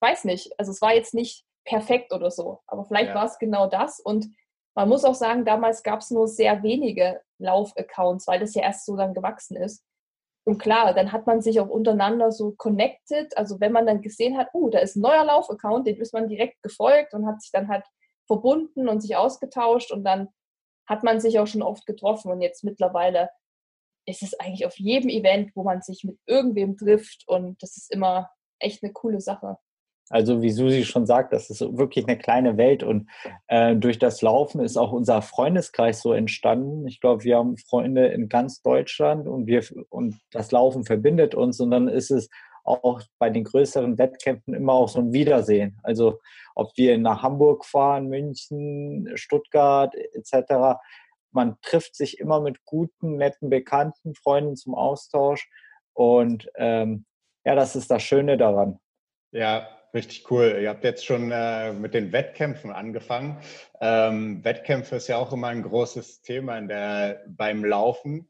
weiß 0.00 0.24
nicht, 0.24 0.52
also 0.58 0.70
es 0.70 0.80
war 0.82 0.94
jetzt 0.94 1.14
nicht 1.14 1.44
perfekt 1.64 2.12
oder 2.12 2.30
so, 2.30 2.60
aber 2.66 2.84
vielleicht 2.84 3.10
ja. 3.10 3.14
war 3.14 3.24
es 3.24 3.38
genau 3.38 3.66
das 3.66 4.00
und 4.00 4.28
man 4.74 4.90
muss 4.90 5.04
auch 5.04 5.14
sagen, 5.14 5.44
damals 5.44 5.82
gab 5.82 6.00
es 6.00 6.10
nur 6.10 6.28
sehr 6.28 6.62
wenige 6.62 7.22
Lauf-Accounts, 7.38 8.26
weil 8.26 8.40
das 8.40 8.54
ja 8.54 8.62
erst 8.62 8.84
so 8.84 8.96
dann 8.96 9.14
gewachsen 9.14 9.56
ist. 9.56 9.84
und 10.44 10.58
klar, 10.58 10.94
dann 10.94 11.12
hat 11.12 11.26
man 11.26 11.40
sich 11.40 11.58
auch 11.60 11.68
untereinander 11.68 12.30
so 12.30 12.52
connected. 12.52 13.36
Also 13.36 13.58
wenn 13.58 13.72
man 13.72 13.86
dann 13.86 14.00
gesehen 14.00 14.36
hat, 14.36 14.48
oh, 14.52 14.68
da 14.68 14.78
ist 14.78 14.94
ein 14.94 15.00
neuer 15.00 15.24
Lauf-Account, 15.24 15.86
dem 15.86 16.00
ist 16.00 16.12
man 16.12 16.28
direkt 16.28 16.62
gefolgt 16.62 17.14
und 17.14 17.26
hat 17.26 17.40
sich 17.40 17.50
dann 17.50 17.68
halt 17.68 17.84
verbunden 18.26 18.88
und 18.88 19.00
sich 19.00 19.16
ausgetauscht 19.16 19.90
und 19.90 20.04
dann 20.04 20.28
hat 20.86 21.02
man 21.02 21.20
sich 21.20 21.40
auch 21.40 21.46
schon 21.46 21.62
oft 21.62 21.86
getroffen 21.86 22.30
und 22.30 22.42
jetzt 22.42 22.62
mittlerweile 22.62 23.30
ist 24.06 24.22
es 24.22 24.38
eigentlich 24.38 24.66
auf 24.66 24.78
jedem 24.78 25.10
Event, 25.10 25.50
wo 25.54 25.64
man 25.64 25.82
sich 25.82 26.04
mit 26.04 26.18
irgendwem 26.26 26.76
trifft 26.76 27.24
und 27.26 27.62
das 27.62 27.76
ist 27.76 27.92
immer 27.92 28.30
echt 28.58 28.82
eine 28.82 28.92
coole 28.92 29.20
Sache. 29.20 29.58
Also 30.08 30.40
wie 30.40 30.50
Susi 30.50 30.84
schon 30.84 31.04
sagt, 31.04 31.32
das 31.32 31.50
ist 31.50 31.60
wirklich 31.60 32.06
eine 32.06 32.16
kleine 32.16 32.56
Welt 32.56 32.84
und 32.84 33.10
äh, 33.48 33.74
durch 33.74 33.98
das 33.98 34.22
Laufen 34.22 34.60
ist 34.60 34.76
auch 34.76 34.92
unser 34.92 35.20
Freundeskreis 35.20 36.00
so 36.00 36.12
entstanden. 36.12 36.86
Ich 36.86 37.00
glaube, 37.00 37.24
wir 37.24 37.38
haben 37.38 37.56
Freunde 37.56 38.06
in 38.06 38.28
ganz 38.28 38.62
Deutschland 38.62 39.26
und 39.26 39.48
wir 39.48 39.64
und 39.88 40.16
das 40.30 40.52
Laufen 40.52 40.84
verbindet 40.84 41.34
uns 41.34 41.58
und 41.58 41.72
dann 41.72 41.88
ist 41.88 42.12
es 42.12 42.28
auch 42.62 43.02
bei 43.18 43.30
den 43.30 43.44
größeren 43.44 43.98
Wettkämpfen 43.98 44.54
immer 44.54 44.74
auch 44.74 44.88
so 44.88 45.00
ein 45.00 45.12
Wiedersehen. 45.12 45.78
Also 45.82 46.20
ob 46.54 46.70
wir 46.76 46.98
nach 46.98 47.22
Hamburg 47.22 47.64
fahren, 47.64 48.06
München, 48.08 49.10
Stuttgart 49.14 49.94
etc. 49.94 50.78
Man 51.36 51.58
trifft 51.60 51.94
sich 51.94 52.18
immer 52.18 52.40
mit 52.40 52.64
guten, 52.64 53.16
netten, 53.16 53.50
bekannten 53.50 54.14
Freunden 54.14 54.56
zum 54.56 54.74
Austausch 54.74 55.48
und 55.92 56.50
ähm, 56.56 57.04
ja, 57.44 57.54
das 57.54 57.76
ist 57.76 57.90
das 57.90 58.02
Schöne 58.02 58.38
daran. 58.38 58.80
Ja, 59.32 59.68
Richtig 59.94 60.30
cool. 60.30 60.58
Ihr 60.60 60.68
habt 60.68 60.84
jetzt 60.84 61.06
schon 61.06 61.30
äh, 61.32 61.72
mit 61.72 61.94
den 61.94 62.12
Wettkämpfen 62.12 62.70
angefangen. 62.70 63.40
Ähm, 63.80 64.44
Wettkämpfe 64.44 64.96
ist 64.96 65.08
ja 65.08 65.16
auch 65.16 65.32
immer 65.32 65.46
ein 65.46 65.62
großes 65.62 66.20
Thema 66.20 66.60
der, 66.60 67.24
beim 67.26 67.64
Laufen. 67.64 68.28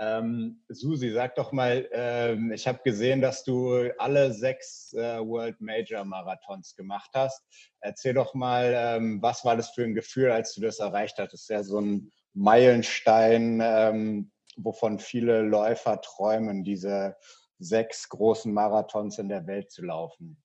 Ähm, 0.00 0.64
Susi, 0.68 1.12
sag 1.12 1.36
doch 1.36 1.52
mal, 1.52 1.88
ähm, 1.92 2.50
ich 2.50 2.66
habe 2.66 2.80
gesehen, 2.82 3.20
dass 3.20 3.44
du 3.44 3.92
alle 3.98 4.32
sechs 4.32 4.92
äh, 4.94 5.20
World 5.20 5.60
Major 5.60 6.04
Marathons 6.04 6.74
gemacht 6.74 7.10
hast. 7.14 7.46
Erzähl 7.78 8.14
doch 8.14 8.34
mal, 8.34 8.72
ähm, 8.74 9.22
was 9.22 9.44
war 9.44 9.56
das 9.56 9.70
für 9.70 9.84
ein 9.84 9.94
Gefühl, 9.94 10.32
als 10.32 10.54
du 10.54 10.62
das 10.62 10.80
erreicht 10.80 11.18
hattest? 11.18 11.48
Ja 11.48 11.62
so 11.62 11.80
ein 11.80 12.10
Meilenstein, 12.34 13.60
ähm, 13.62 14.32
wovon 14.56 14.98
viele 14.98 15.42
Läufer 15.42 16.00
träumen, 16.00 16.64
diese 16.64 17.16
sechs 17.58 18.08
großen 18.08 18.52
Marathons 18.52 19.18
in 19.18 19.28
der 19.28 19.46
Welt 19.46 19.70
zu 19.70 19.84
laufen. 19.84 20.42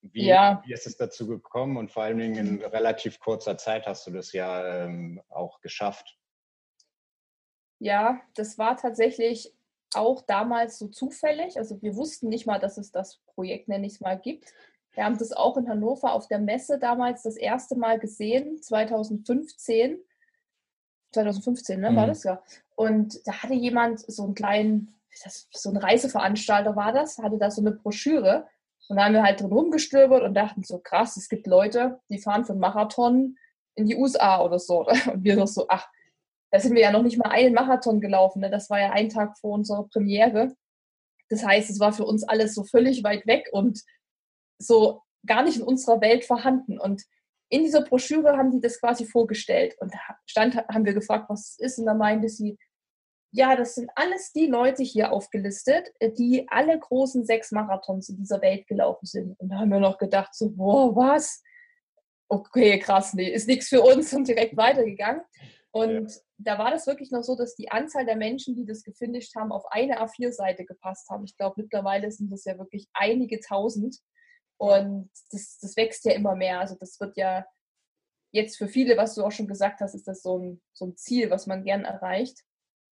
Wie, 0.00 0.26
ja. 0.26 0.62
wie 0.64 0.72
ist 0.72 0.86
es 0.86 0.96
dazu 0.96 1.26
gekommen 1.26 1.76
und 1.76 1.90
vor 1.90 2.04
allen 2.04 2.18
Dingen 2.18 2.36
in 2.36 2.64
relativ 2.64 3.18
kurzer 3.18 3.58
Zeit 3.58 3.86
hast 3.86 4.06
du 4.06 4.12
das 4.12 4.32
ja 4.32 4.84
ähm, 4.84 5.20
auch 5.28 5.60
geschafft? 5.60 6.18
Ja, 7.80 8.20
das 8.34 8.58
war 8.58 8.76
tatsächlich 8.76 9.52
auch 9.94 10.22
damals 10.22 10.78
so 10.78 10.88
zufällig. 10.88 11.58
Also 11.58 11.80
wir 11.82 11.96
wussten 11.96 12.28
nicht 12.28 12.46
mal, 12.46 12.58
dass 12.58 12.78
es 12.78 12.92
das 12.92 13.20
Projekt, 13.26 13.68
nenne 13.68 13.86
ich 13.86 13.94
es 13.94 14.00
mal, 14.00 14.18
gibt. 14.18 14.52
Wir 14.92 15.04
haben 15.04 15.18
das 15.18 15.32
auch 15.32 15.56
in 15.56 15.68
Hannover 15.68 16.12
auf 16.12 16.28
der 16.28 16.38
Messe 16.38 16.78
damals 16.78 17.22
das 17.22 17.36
erste 17.36 17.76
Mal 17.76 17.98
gesehen, 17.98 18.60
2015. 18.62 19.98
2015, 21.12 21.80
ne, 21.80 21.90
mhm. 21.90 21.96
war 21.96 22.06
das 22.06 22.24
ja. 22.24 22.42
Und 22.74 23.26
da 23.26 23.42
hatte 23.42 23.54
jemand 23.54 24.00
so 24.00 24.24
einen 24.24 24.34
kleinen, 24.34 24.94
so 25.50 25.70
ein 25.70 25.76
Reiseveranstalter 25.76 26.76
war 26.76 26.92
das, 26.92 27.18
hatte 27.18 27.38
da 27.38 27.50
so 27.50 27.60
eine 27.60 27.72
Broschüre 27.72 28.46
und 28.88 28.96
da 28.96 29.04
haben 29.04 29.14
wir 29.14 29.22
halt 29.22 29.40
drin 29.40 29.52
rumgestöbert 29.52 30.22
und 30.22 30.34
dachten 30.34 30.62
so, 30.62 30.78
krass, 30.78 31.16
es 31.16 31.28
gibt 31.28 31.46
Leute, 31.46 32.00
die 32.08 32.18
fahren 32.18 32.44
für 32.44 32.52
einen 32.52 32.60
Marathon 32.60 33.36
in 33.74 33.86
die 33.86 33.96
USA 33.96 34.42
oder 34.42 34.58
so. 34.58 34.86
Und 35.12 35.24
wir 35.24 35.36
doch 35.36 35.46
so, 35.46 35.66
ach, 35.68 35.88
da 36.50 36.58
sind 36.58 36.74
wir 36.74 36.82
ja 36.82 36.90
noch 36.90 37.02
nicht 37.02 37.18
mal 37.18 37.30
einen 37.30 37.54
Marathon 37.54 38.00
gelaufen. 38.00 38.40
Ne? 38.40 38.50
Das 38.50 38.70
war 38.70 38.80
ja 38.80 38.92
ein 38.92 39.10
Tag 39.10 39.38
vor 39.38 39.52
unserer 39.52 39.86
Premiere. 39.88 40.56
Das 41.28 41.44
heißt, 41.44 41.68
es 41.68 41.78
war 41.78 41.92
für 41.92 42.06
uns 42.06 42.24
alles 42.24 42.54
so 42.54 42.64
völlig 42.64 43.04
weit 43.04 43.26
weg 43.26 43.50
und 43.52 43.82
so 44.58 45.02
gar 45.26 45.42
nicht 45.42 45.58
in 45.58 45.62
unserer 45.62 46.00
Welt 46.00 46.24
vorhanden. 46.24 46.78
Und 46.78 47.04
in 47.50 47.64
dieser 47.64 47.82
Broschüre 47.82 48.36
haben 48.36 48.50
die 48.50 48.60
das 48.60 48.80
quasi 48.80 49.06
vorgestellt. 49.06 49.76
Und 49.80 49.94
da 49.94 49.98
stand, 50.26 50.56
haben 50.56 50.84
wir 50.84 50.94
gefragt, 50.94 51.28
was 51.28 51.50
es 51.50 51.58
ist. 51.58 51.78
Und 51.78 51.86
da 51.86 51.94
meinte 51.94 52.28
sie, 52.28 52.58
ja, 53.30 53.56
das 53.56 53.74
sind 53.74 53.90
alles 53.94 54.32
die 54.32 54.46
Leute 54.46 54.82
hier 54.82 55.12
aufgelistet, 55.12 55.90
äh, 55.98 56.10
die 56.10 56.46
alle 56.48 56.78
großen 56.78 57.24
sechs 57.24 57.52
Marathons 57.52 58.08
in 58.08 58.16
dieser 58.16 58.40
Welt 58.40 58.66
gelaufen 58.66 59.06
sind. 59.06 59.38
Und 59.38 59.50
da 59.50 59.58
haben 59.58 59.70
wir 59.70 59.80
noch 59.80 59.98
gedacht, 59.98 60.34
so, 60.34 60.50
boah, 60.50 60.94
was? 60.96 61.42
Okay, 62.28 62.78
krass, 62.78 63.14
nee, 63.14 63.30
ist 63.30 63.48
nichts 63.48 63.68
für 63.68 63.82
uns 63.82 64.12
und 64.12 64.28
direkt 64.28 64.56
weitergegangen. 64.56 65.22
Und 65.70 66.10
ja. 66.10 66.18
da 66.38 66.58
war 66.58 66.70
das 66.70 66.86
wirklich 66.86 67.10
noch 67.10 67.22
so, 67.22 67.36
dass 67.36 67.54
die 67.54 67.70
Anzahl 67.70 68.06
der 68.06 68.16
Menschen, 68.16 68.54
die 68.56 68.64
das 68.64 68.82
gefinisht 68.82 69.34
haben, 69.34 69.52
auf 69.52 69.70
eine 69.70 70.00
A4-Seite 70.00 70.64
gepasst 70.64 71.08
haben. 71.10 71.24
Ich 71.24 71.36
glaube, 71.36 71.62
mittlerweile 71.62 72.10
sind 72.10 72.32
das 72.32 72.44
ja 72.44 72.58
wirklich 72.58 72.88
einige 72.94 73.40
tausend. 73.40 73.98
Und 74.58 75.10
das, 75.30 75.58
das 75.60 75.76
wächst 75.76 76.04
ja 76.04 76.12
immer 76.12 76.34
mehr. 76.34 76.60
Also 76.60 76.74
das 76.74 76.98
wird 77.00 77.16
ja 77.16 77.46
jetzt 78.32 78.58
für 78.58 78.68
viele, 78.68 78.96
was 78.96 79.14
du 79.14 79.24
auch 79.24 79.32
schon 79.32 79.48
gesagt 79.48 79.80
hast, 79.80 79.94
ist 79.94 80.08
das 80.08 80.22
so 80.22 80.38
ein, 80.38 80.60
so 80.72 80.86
ein 80.86 80.96
Ziel, 80.96 81.30
was 81.30 81.46
man 81.46 81.64
gern 81.64 81.84
erreicht. 81.84 82.44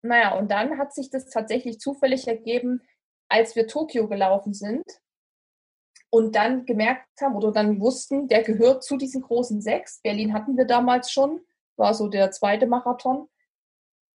Naja, 0.03 0.37
und 0.37 0.51
dann 0.51 0.79
hat 0.79 0.95
sich 0.95 1.11
das 1.11 1.27
tatsächlich 1.31 1.81
zufällig 1.81 2.29
ergeben, 2.29 2.83
als 3.29 3.57
wir 3.57 3.67
Tokio 3.67 4.07
gelaufen 4.07 4.53
sind 4.53 4.85
und 6.11 6.37
dann 6.37 6.67
gemerkt 6.67 7.09
haben 7.21 7.35
oder 7.35 7.51
dann 7.51 7.81
wussten, 7.81 8.29
der 8.29 8.43
gehört 8.43 8.85
zu 8.85 8.97
diesen 8.97 9.23
großen 9.23 9.61
sechs. 9.61 10.01
Berlin 10.03 10.35
hatten 10.35 10.57
wir 10.57 10.67
damals 10.67 11.11
schon, 11.11 11.41
war 11.77 11.95
so 11.95 12.09
der 12.09 12.31
zweite 12.31 12.67
Marathon. 12.67 13.29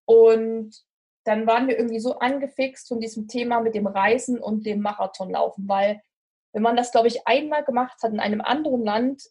Und 0.05 0.85
dann 1.25 1.47
waren 1.47 1.67
wir 1.67 1.77
irgendwie 1.77 2.01
so 2.01 2.19
angefixt 2.19 2.89
von 2.89 3.01
diesem 3.01 3.27
Thema 3.27 3.61
mit 3.61 3.75
dem 3.75 3.87
Reisen 3.87 4.39
und 4.39 4.65
dem 4.65 4.81
Marathonlaufen, 4.81 5.69
weil 5.69 6.01
wenn 6.53 6.63
man 6.63 6.77
das, 6.77 6.93
glaube 6.93 7.09
ich, 7.09 7.27
einmal 7.27 7.65
gemacht 7.65 7.99
hat 8.03 8.13
in 8.13 8.21
einem 8.21 8.41
anderen 8.41 8.85
Land, 8.85 9.23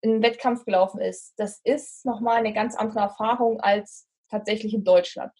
in 0.00 0.22
Wettkampf 0.22 0.64
gelaufen 0.64 1.00
ist, 1.00 1.32
das 1.38 1.60
ist 1.64 2.04
nochmal 2.04 2.36
eine 2.36 2.52
ganz 2.52 2.76
andere 2.76 3.00
Erfahrung 3.00 3.60
als 3.60 4.06
tatsächlich 4.30 4.74
in 4.74 4.84
Deutschland. 4.84 5.32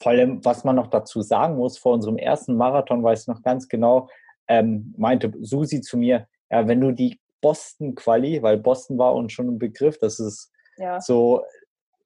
Vor 0.00 0.12
allem, 0.12 0.44
was 0.44 0.62
man 0.62 0.76
noch 0.76 0.86
dazu 0.86 1.22
sagen 1.22 1.56
muss, 1.56 1.78
vor 1.78 1.94
unserem 1.94 2.16
ersten 2.16 2.56
Marathon 2.56 3.02
weiß 3.02 3.22
ich 3.22 3.26
noch 3.26 3.42
ganz 3.42 3.68
genau, 3.68 4.08
ähm, 4.46 4.94
meinte 4.96 5.32
Susi 5.40 5.80
zu 5.80 5.98
mir, 5.98 6.28
ja, 6.50 6.66
wenn 6.68 6.80
du 6.80 6.92
die 6.92 7.20
Boston-Quali, 7.40 8.42
weil 8.42 8.58
Boston 8.58 8.98
war 8.98 9.14
uns 9.14 9.32
schon 9.32 9.48
ein 9.48 9.58
Begriff, 9.58 9.98
das 9.98 10.20
ist 10.20 10.52
ja. 10.76 11.00
so 11.00 11.42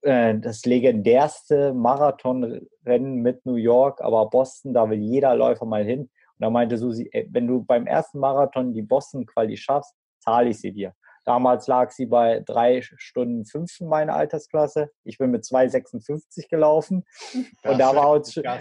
äh, 0.01 0.35
das 0.39 0.65
legendärste 0.65 1.73
Marathonrennen 1.73 3.21
mit 3.21 3.45
New 3.45 3.55
York, 3.55 4.01
aber 4.01 4.29
Boston, 4.29 4.73
da 4.73 4.89
will 4.89 4.99
jeder 4.99 5.35
Läufer 5.35 5.65
mal 5.65 5.83
hin. 5.83 6.09
Und 6.43 6.47
da 6.47 6.49
meinte 6.49 6.77
Susi, 6.77 7.09
ey, 7.13 7.25
wenn 7.31 7.47
du 7.47 7.63
beim 7.63 7.87
ersten 7.87 8.19
Marathon 8.19 8.73
die 8.73 8.81
Boston-Quali 8.81 9.55
schaffst, 9.55 9.95
zahle 10.19 10.49
ich 10.49 10.59
sie 10.59 10.73
dir. 10.73 10.93
Damals 11.23 11.67
lag 11.67 11.89
sie 11.91 12.05
bei 12.05 12.41
drei 12.41 12.81
Stunden 12.81 13.45
fünf 13.45 13.79
in 13.79 13.87
meiner 13.87 14.13
Altersklasse. 14.13 14.91
Ich 15.05 15.17
bin 15.17 15.31
mit 15.31 15.45
2,56 15.45 16.49
gelaufen. 16.49 17.05
und 17.63 17.79
da 17.79 17.95
war, 17.95 18.09
uns 18.09 18.33
schon, 18.33 18.43
da, 18.43 18.59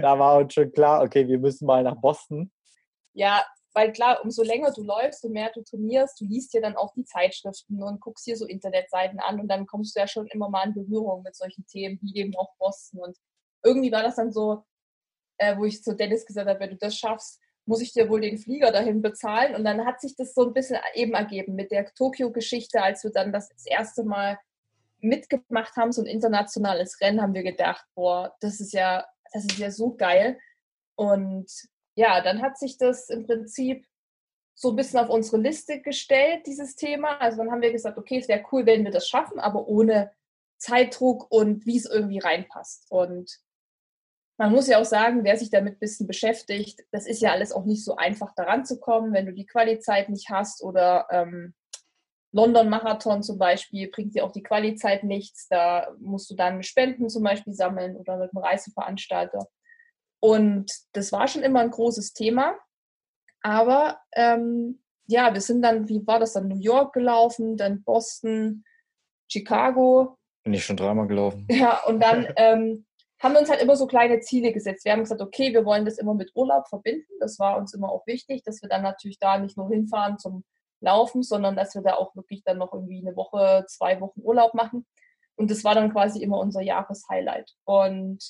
da 0.00 0.18
war 0.20 0.38
uns 0.38 0.54
schon 0.54 0.70
klar, 0.70 1.02
okay, 1.02 1.26
wir 1.26 1.40
müssen 1.40 1.66
mal 1.66 1.82
nach 1.82 1.96
Boston. 1.96 2.52
Ja, 3.12 3.44
weil 3.72 3.92
klar, 3.92 4.20
umso 4.22 4.44
länger 4.44 4.70
du 4.70 4.84
läufst, 4.84 5.24
umso 5.24 5.34
mehr 5.34 5.50
du 5.52 5.64
trainierst, 5.64 6.20
du 6.20 6.26
liest 6.26 6.54
ja 6.54 6.60
dann 6.60 6.76
auch 6.76 6.94
die 6.94 7.04
Zeitschriften 7.04 7.82
und 7.82 8.00
guckst 8.00 8.24
dir 8.24 8.36
so 8.36 8.46
Internetseiten 8.46 9.18
an 9.18 9.40
und 9.40 9.48
dann 9.48 9.66
kommst 9.66 9.96
du 9.96 10.00
ja 10.00 10.06
schon 10.06 10.28
immer 10.28 10.48
mal 10.48 10.68
in 10.68 10.74
Berührung 10.74 11.24
mit 11.24 11.34
solchen 11.34 11.66
Themen, 11.66 11.98
wie 12.02 12.20
eben 12.20 12.36
auch 12.36 12.54
Boston. 12.56 13.00
Und 13.00 13.16
irgendwie 13.64 13.90
war 13.90 14.04
das 14.04 14.14
dann 14.14 14.30
so, 14.30 14.62
äh, 15.38 15.56
wo 15.56 15.64
ich 15.64 15.82
zu 15.82 15.94
Dennis 15.94 16.26
gesagt 16.26 16.48
habe, 16.48 16.60
wenn 16.60 16.70
du 16.70 16.76
das 16.76 16.96
schaffst, 16.96 17.40
muss 17.66 17.80
ich 17.80 17.92
dir 17.92 18.08
wohl 18.08 18.20
den 18.20 18.38
Flieger 18.38 18.72
dahin 18.72 19.02
bezahlen? 19.02 19.54
Und 19.54 19.64
dann 19.64 19.86
hat 19.86 20.00
sich 20.00 20.16
das 20.16 20.34
so 20.34 20.46
ein 20.46 20.52
bisschen 20.52 20.78
eben 20.94 21.14
ergeben 21.14 21.54
mit 21.54 21.70
der 21.70 21.92
Tokio-Geschichte, 21.94 22.82
als 22.82 23.04
wir 23.04 23.10
dann 23.10 23.32
das, 23.32 23.48
das 23.48 23.66
erste 23.66 24.04
Mal 24.04 24.38
mitgemacht 24.98 25.76
haben, 25.76 25.92
so 25.92 26.02
ein 26.02 26.06
internationales 26.06 27.00
Rennen, 27.00 27.20
haben 27.20 27.34
wir 27.34 27.42
gedacht, 27.42 27.84
boah, 27.94 28.34
das 28.40 28.60
ist 28.60 28.72
ja, 28.72 29.06
das 29.32 29.44
ist 29.44 29.58
ja 29.58 29.70
so 29.70 29.94
geil. 29.94 30.38
Und 30.94 31.50
ja, 31.94 32.20
dann 32.20 32.42
hat 32.42 32.58
sich 32.58 32.78
das 32.78 33.08
im 33.10 33.26
Prinzip 33.26 33.86
so 34.54 34.70
ein 34.70 34.76
bisschen 34.76 35.00
auf 35.00 35.08
unsere 35.08 35.38
Liste 35.38 35.80
gestellt, 35.80 36.46
dieses 36.46 36.76
Thema. 36.76 37.20
Also 37.20 37.38
dann 37.38 37.50
haben 37.50 37.62
wir 37.62 37.72
gesagt, 37.72 37.98
okay, 37.98 38.18
es 38.18 38.28
wäre 38.28 38.44
cool, 38.52 38.66
wenn 38.66 38.84
wir 38.84 38.92
das 38.92 39.08
schaffen, 39.08 39.38
aber 39.40 39.66
ohne 39.66 40.12
Zeitdruck 40.58 41.30
und 41.30 41.66
wie 41.66 41.76
es 41.76 41.86
irgendwie 41.86 42.20
reinpasst. 42.20 42.86
Und 42.90 43.40
man 44.36 44.52
muss 44.52 44.66
ja 44.66 44.78
auch 44.80 44.84
sagen, 44.84 45.24
wer 45.24 45.36
sich 45.36 45.50
damit 45.50 45.76
ein 45.76 45.78
bisschen 45.78 46.06
beschäftigt, 46.06 46.80
das 46.90 47.06
ist 47.06 47.22
ja 47.22 47.32
alles 47.32 47.52
auch 47.52 47.64
nicht 47.64 47.84
so 47.84 47.96
einfach 47.96 48.34
daran 48.34 48.64
zu 48.64 48.80
kommen, 48.80 49.12
wenn 49.12 49.26
du 49.26 49.32
die 49.32 49.46
Qualizeit 49.46 50.08
nicht 50.08 50.30
hast 50.30 50.62
oder 50.62 51.06
ähm, 51.10 51.54
London 52.32 52.68
Marathon 52.68 53.22
zum 53.22 53.38
Beispiel 53.38 53.88
bringt 53.90 54.16
dir 54.16 54.24
auch 54.24 54.32
die 54.32 54.42
Qualizeit 54.42 55.04
nichts. 55.04 55.46
Da 55.48 55.94
musst 56.00 56.28
du 56.30 56.34
dann 56.34 56.64
Spenden 56.64 57.08
zum 57.08 57.22
Beispiel 57.22 57.54
sammeln 57.54 57.96
oder 57.96 58.16
mit 58.16 58.34
einem 58.34 58.44
Reiseveranstalter. 58.44 59.46
Und 60.18 60.72
das 60.94 61.12
war 61.12 61.28
schon 61.28 61.42
immer 61.42 61.60
ein 61.60 61.70
großes 61.70 62.12
Thema. 62.12 62.56
Aber 63.40 64.00
ähm, 64.16 64.82
ja, 65.06 65.32
wir 65.32 65.40
sind 65.40 65.62
dann, 65.62 65.88
wie 65.88 66.04
war 66.08 66.18
das 66.18 66.32
dann, 66.32 66.48
New 66.48 66.58
York 66.58 66.92
gelaufen, 66.92 67.56
dann 67.56 67.84
Boston, 67.84 68.64
Chicago. 69.30 70.16
Bin 70.42 70.54
ich 70.54 70.64
schon 70.64 70.76
dreimal 70.76 71.06
gelaufen. 71.06 71.46
Ja, 71.48 71.84
und 71.84 72.00
dann 72.00 72.26
ähm, 72.36 72.84
haben 73.24 73.32
wir 73.32 73.40
uns 73.40 73.48
halt 73.48 73.62
immer 73.62 73.74
so 73.74 73.86
kleine 73.86 74.20
Ziele 74.20 74.52
gesetzt. 74.52 74.84
Wir 74.84 74.92
haben 74.92 75.00
gesagt, 75.00 75.22
okay, 75.22 75.54
wir 75.54 75.64
wollen 75.64 75.86
das 75.86 75.96
immer 75.96 76.12
mit 76.12 76.32
Urlaub 76.34 76.68
verbinden. 76.68 77.10
Das 77.20 77.38
war 77.38 77.56
uns 77.56 77.72
immer 77.72 77.90
auch 77.90 78.06
wichtig, 78.06 78.42
dass 78.44 78.60
wir 78.60 78.68
dann 78.68 78.82
natürlich 78.82 79.18
da 79.18 79.38
nicht 79.38 79.56
nur 79.56 79.70
hinfahren 79.70 80.18
zum 80.18 80.44
Laufen, 80.80 81.22
sondern 81.22 81.56
dass 81.56 81.74
wir 81.74 81.80
da 81.80 81.94
auch 81.94 82.14
wirklich 82.14 82.44
dann 82.44 82.58
noch 82.58 82.74
irgendwie 82.74 83.00
eine 83.00 83.16
Woche, 83.16 83.64
zwei 83.66 83.98
Wochen 84.02 84.20
Urlaub 84.20 84.52
machen. 84.52 84.86
Und 85.36 85.50
das 85.50 85.64
war 85.64 85.74
dann 85.74 85.90
quasi 85.90 86.22
immer 86.22 86.38
unser 86.38 86.60
Jahreshighlight. 86.60 87.50
Und 87.64 88.22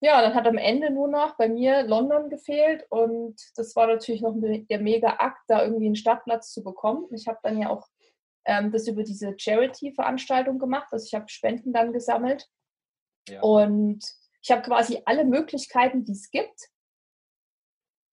ja, 0.00 0.20
dann 0.22 0.34
hat 0.34 0.48
am 0.48 0.58
Ende 0.58 0.90
nur 0.90 1.06
noch 1.06 1.36
bei 1.36 1.48
mir 1.48 1.84
London 1.84 2.30
gefehlt 2.30 2.86
und 2.90 3.36
das 3.54 3.76
war 3.76 3.86
natürlich 3.86 4.22
noch 4.22 4.34
der 4.34 4.80
mega 4.80 5.16
Akt, 5.18 5.42
da 5.46 5.62
irgendwie 5.62 5.86
einen 5.86 5.94
Stadtplatz 5.94 6.52
zu 6.52 6.64
bekommen. 6.64 7.06
Ich 7.12 7.28
habe 7.28 7.38
dann 7.42 7.60
ja 7.60 7.68
auch 7.68 7.86
ähm, 8.46 8.72
das 8.72 8.88
über 8.88 9.04
diese 9.04 9.34
Charity-Veranstaltung 9.36 10.58
gemacht, 10.58 10.88
also 10.90 11.04
ich 11.06 11.14
habe 11.14 11.28
Spenden 11.28 11.74
dann 11.74 11.92
gesammelt 11.92 12.48
ja. 13.28 13.40
und 13.42 14.04
ich 14.42 14.50
habe 14.50 14.62
quasi 14.62 15.02
alle 15.04 15.24
Möglichkeiten, 15.24 16.04
die 16.04 16.12
es 16.12 16.30
gibt, 16.30 16.70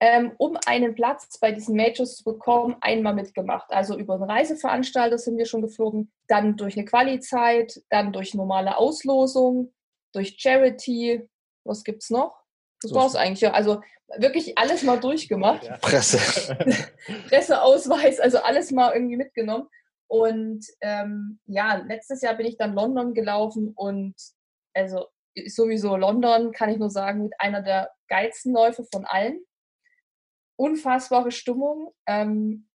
ähm, 0.01 0.33
um 0.39 0.59
einen 0.67 0.95
Platz 0.95 1.39
bei 1.39 1.53
diesen 1.53 1.77
Majors 1.77 2.17
zu 2.17 2.25
bekommen, 2.25 2.77
einmal 2.81 3.15
mitgemacht. 3.15 3.71
Also 3.71 3.97
über 3.97 4.15
einen 4.15 4.25
Reiseveranstalter 4.25 5.19
sind 5.19 5.39
wir 5.39 5.47
schon 5.47 5.63
geflogen, 5.63 6.13
dann 6.29 6.57
durch 6.57 6.77
eine 6.77 6.85
Quali-Zeit, 6.85 7.83
dann 7.89 8.13
durch 8.13 8.35
normale 8.35 8.77
Auslosung, 8.77 9.73
durch 10.13 10.37
Charity, 10.39 11.27
was 11.65 11.83
gibt 11.83 12.03
es 12.03 12.11
noch? 12.11 12.43
Das 12.83 12.93
war 12.93 13.07
es 13.07 13.17
eigentlich. 13.17 13.41
Ja. 13.41 13.53
Also 13.53 13.81
wirklich 14.19 14.59
alles 14.59 14.83
mal 14.83 15.01
durchgemacht. 15.01 15.65
Ja. 15.65 15.79
Presse. 15.79 16.19
Presseausweis, 17.29 18.21
also 18.21 18.39
alles 18.39 18.71
mal 18.71 18.93
irgendwie 18.93 19.17
mitgenommen. 19.17 19.69
Und 20.09 20.67
ähm, 20.83 21.41
ja, 21.47 21.77
letztes 21.77 22.21
Jahr 22.23 22.35
bin 22.35 22.47
ich 22.47 22.57
dann 22.57 22.75
London 22.75 23.15
gelaufen 23.15 23.73
und 23.75 24.15
also 24.77 25.07
sowieso 25.47 25.97
London, 25.97 26.53
kann 26.53 26.71
ich 26.71 26.79
nur 26.79 26.91
sagen, 26.91 27.25
mit 27.25 27.33
einer 27.39 27.63
der 27.63 27.91
geilsten 28.09 28.53
Läufe 28.53 28.85
von 28.85 29.05
allen. 29.05 29.41
Unfassbare 30.57 31.31
Stimmung. 31.31 31.93
Ähm, 32.07 32.69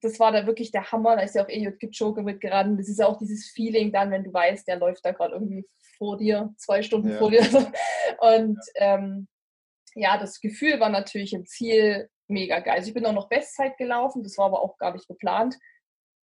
das 0.00 0.20
war 0.20 0.32
da 0.32 0.46
wirklich 0.46 0.70
der 0.70 0.92
Hammer. 0.92 1.16
Da 1.16 1.22
ist 1.22 1.34
ja 1.34 1.44
auch 1.44 1.48
Eliot 1.48 1.78
Kipchoge 1.80 2.22
mitgerannt. 2.22 2.78
Das 2.78 2.88
ist 2.88 2.98
ja 2.98 3.06
auch 3.06 3.18
dieses 3.18 3.50
Feeling 3.50 3.92
dann, 3.92 4.10
wenn 4.10 4.24
du 4.24 4.32
weißt, 4.32 4.66
der 4.68 4.76
läuft 4.76 5.04
da 5.04 5.12
gerade 5.12 5.34
irgendwie 5.34 5.66
vor 5.98 6.16
dir, 6.16 6.54
zwei 6.56 6.82
Stunden 6.82 7.10
ja. 7.10 7.18
vor 7.18 7.30
dir. 7.30 7.40
Und 8.20 8.58
ja. 8.74 8.94
Ähm, 8.94 9.28
ja, 9.94 10.16
das 10.16 10.40
Gefühl 10.40 10.78
war 10.78 10.90
natürlich 10.90 11.32
im 11.32 11.46
Ziel 11.46 12.08
mega 12.28 12.60
geil. 12.60 12.76
Also 12.76 12.88
ich 12.88 12.94
bin 12.94 13.06
auch 13.06 13.12
noch 13.12 13.28
Bestzeit 13.28 13.76
gelaufen, 13.78 14.22
das 14.22 14.38
war 14.38 14.46
aber 14.46 14.62
auch 14.62 14.78
gar 14.78 14.92
nicht 14.92 15.08
geplant. 15.08 15.56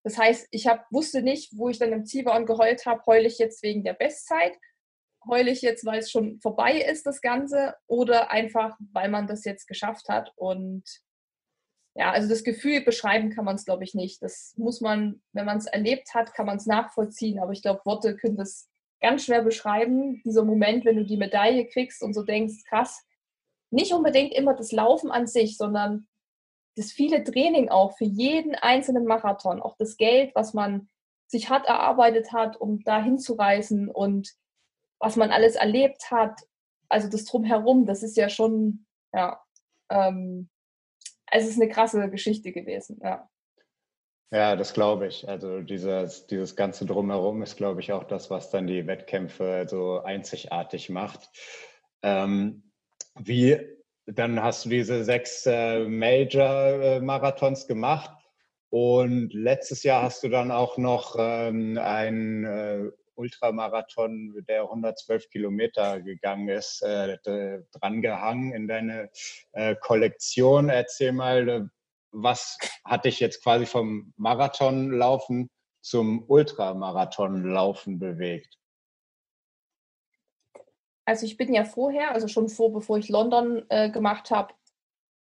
Das 0.04 0.18
heißt, 0.18 0.48
ich 0.52 0.68
hab, 0.68 0.86
wusste 0.92 1.22
nicht, 1.22 1.58
wo 1.58 1.70
ich 1.70 1.80
dann 1.80 1.92
im 1.92 2.06
Ziel 2.06 2.26
war 2.26 2.38
und 2.38 2.46
geheult 2.46 2.86
habe, 2.86 3.02
heule 3.08 3.28
ich 3.28 3.40
jetzt 3.40 3.64
wegen 3.64 3.84
der 3.84 3.94
Bestzeit, 3.94 4.56
heule 5.28 5.52
ich 5.52 5.62
jetzt, 5.62 5.86
weil 5.86 6.00
es 6.00 6.12
schon 6.12 6.40
vorbei 6.40 6.80
ist, 6.82 7.06
das 7.06 7.22
Ganze, 7.22 7.76
oder 7.88 8.32
einfach, 8.32 8.78
weil 8.92 9.10
man 9.10 9.28
das 9.28 9.46
jetzt 9.46 9.68
geschafft 9.68 10.10
hat. 10.10 10.32
Und 10.36 10.84
ja, 11.96 12.12
also 12.12 12.28
das 12.28 12.44
Gefühl 12.44 12.82
beschreiben 12.82 13.30
kann 13.30 13.46
man 13.46 13.56
es, 13.56 13.66
glaube 13.66 13.84
ich, 13.84 13.94
nicht. 13.94 14.22
Das 14.22 14.54
muss 14.58 14.82
man, 14.82 15.22
wenn 15.32 15.46
man 15.46 15.58
es 15.58 15.66
erlebt 15.66 16.14
hat, 16.14 16.34
kann 16.34 16.46
man 16.46 16.58
es 16.58 16.66
nachvollziehen. 16.66 17.40
Aber 17.40 17.54
ich 17.54 17.62
glaube, 17.62 17.82
Worte 17.86 18.16
können 18.16 18.38
das 18.38 18.68
ganz 19.02 19.26
schwer 19.26 19.42
beschreiben. 19.42 20.22
Dieser 20.26 20.44
Moment, 20.44 20.84
wenn 20.86 20.98
du 20.98 21.06
die 21.06 21.18
Medaille 21.18 21.68
kriegst 21.68 22.02
und 22.02 22.14
so 22.14 22.24
denkst, 22.24 22.64
krass, 22.68 23.06
nicht 23.72 23.94
unbedingt 23.94 24.34
immer 24.34 24.54
das 24.54 24.72
Laufen 24.72 25.12
an 25.12 25.28
sich, 25.28 25.58
sondern 25.58 26.08
das 26.76 26.92
viele 26.92 27.24
Training 27.24 27.70
auch 27.70 27.98
für 27.98 28.06
jeden 28.06 28.56
einzelnen 28.56 29.06
Marathon, 29.06 29.62
auch 29.62 29.76
das 29.78 29.98
Geld, 29.98 30.36
was 30.36 30.54
man 30.54 30.90
sich 31.28 31.50
hart 31.50 31.66
erarbeitet 31.66 32.32
hat, 32.34 32.60
um 32.60 32.84
da 32.84 33.02
hinzureisen 33.02 33.90
und 33.90 34.34
was 35.06 35.16
man 35.18 35.30
alles 35.30 35.56
erlebt 35.56 36.10
hat, 36.10 36.42
also 36.90 37.08
das 37.08 37.26
drumherum, 37.26 37.86
das 37.86 38.02
ist 38.02 38.18
ja 38.18 38.28
schon, 38.28 38.88
ja, 39.14 39.40
ähm, 39.92 40.50
es 41.32 41.48
ist 41.48 41.62
eine 41.62 41.70
krasse 41.70 42.10
Geschichte 42.10 42.52
gewesen, 42.52 43.00
ja. 43.04 43.30
Ja, 44.32 44.56
das 44.56 44.74
glaube 44.74 45.06
ich. 45.06 45.30
Also 45.30 45.62
dieses, 45.62 46.26
dieses 46.26 46.56
ganze 46.56 46.88
Drumherum 46.88 47.44
ist, 47.44 47.56
glaube 47.56 47.82
ich, 47.82 47.94
auch 47.94 48.06
das, 48.06 48.32
was 48.32 48.50
dann 48.50 48.66
die 48.66 48.88
Wettkämpfe 48.88 49.68
so 49.70 50.00
einzigartig 50.02 50.90
macht. 50.90 51.30
Ähm, 52.02 52.72
wie, 53.14 53.60
dann 54.08 54.42
hast 54.42 54.66
du 54.66 54.70
diese 54.70 55.04
sechs 55.04 55.46
äh, 55.46 55.88
Major-Marathons 55.88 57.68
gemacht 57.68 58.10
und 58.72 59.32
letztes 59.36 59.84
Jahr 59.84 60.02
hast 60.02 60.24
du 60.24 60.30
dann 60.30 60.50
auch 60.50 60.80
noch 60.80 61.16
ähm, 61.20 61.78
einen 61.78 62.44
äh, 62.44 62.92
Ultramarathon, 63.16 64.44
der 64.48 64.64
112 64.64 65.30
Kilometer 65.30 66.02
gegangen 66.02 66.50
ist, 66.50 66.82
äh, 66.82 67.18
drangehangen 67.72 68.54
in 68.54 68.68
deine 68.68 69.10
äh, 69.54 69.76
Kollektion. 69.76 70.70
Erzähl 70.70 71.12
mal, 71.12 71.50
äh, 71.50 71.62
was 72.12 72.58
hat 72.84 73.06
dich 73.06 73.20
jetzt 73.20 73.44
quasi 73.44 73.66
vom 73.66 74.14
Marathonlaufen 74.18 75.50
zum 75.82 76.24
Ultramarathonlaufen 76.28 78.00
bewegt? 78.00 78.58
Also 81.06 81.26
ich 81.26 81.38
bin 81.38 81.54
ja 81.54 81.66
vorher, 81.66 82.12
also 82.12 82.28
schon 82.28 82.50
vor, 82.50 82.74
bevor 82.74 82.98
ich 82.98 83.10
London 83.10 83.64
äh, 83.70 83.92
gemacht 83.92 84.32
habe, 84.32 84.54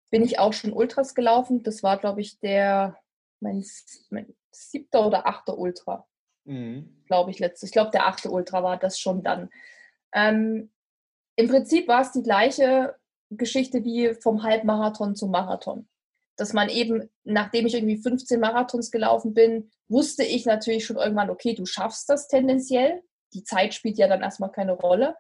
bin 0.09 0.23
ich 0.23 0.39
auch 0.39 0.53
schon 0.53 0.73
Ultras 0.73 1.13
gelaufen. 1.13 1.61
Das 1.63 1.83
war, 1.83 1.97
glaube 1.97 2.21
ich, 2.21 2.39
der 2.39 2.97
mein, 3.39 3.63
mein 4.09 4.33
siebter 4.51 5.05
oder 5.05 5.27
achter 5.27 5.57
Ultra 5.57 6.07
mhm. 6.45 7.03
glaube 7.07 7.31
ich, 7.31 7.39
letztes. 7.39 7.69
Ich 7.69 7.73
glaube, 7.73 7.91
der 7.91 8.07
achte 8.07 8.29
Ultra 8.29 8.63
war 8.63 8.77
das 8.77 8.99
schon 8.99 9.23
dann. 9.23 9.49
Ähm, 10.13 10.71
Im 11.35 11.49
Prinzip 11.49 11.87
war 11.87 12.01
es 12.01 12.11
die 12.11 12.23
gleiche 12.23 12.95
Geschichte 13.29 13.83
wie 13.83 14.13
vom 14.15 14.43
Halbmarathon 14.43 15.15
zum 15.15 15.31
Marathon. 15.31 15.87
Dass 16.37 16.53
man 16.53 16.69
eben, 16.69 17.09
nachdem 17.23 17.65
ich 17.65 17.75
irgendwie 17.75 17.97
15 17.97 18.39
Marathons 18.39 18.91
gelaufen 18.91 19.33
bin, 19.33 19.71
wusste 19.87 20.23
ich 20.23 20.45
natürlich 20.45 20.85
schon 20.85 20.97
irgendwann, 20.97 21.29
okay, 21.29 21.53
du 21.53 21.65
schaffst 21.65 22.09
das 22.09 22.27
tendenziell. 22.27 23.01
Die 23.33 23.43
Zeit 23.43 23.73
spielt 23.73 23.97
ja 23.97 24.07
dann 24.07 24.21
erstmal 24.21 24.51
keine 24.51 24.73
Rolle. 24.73 25.15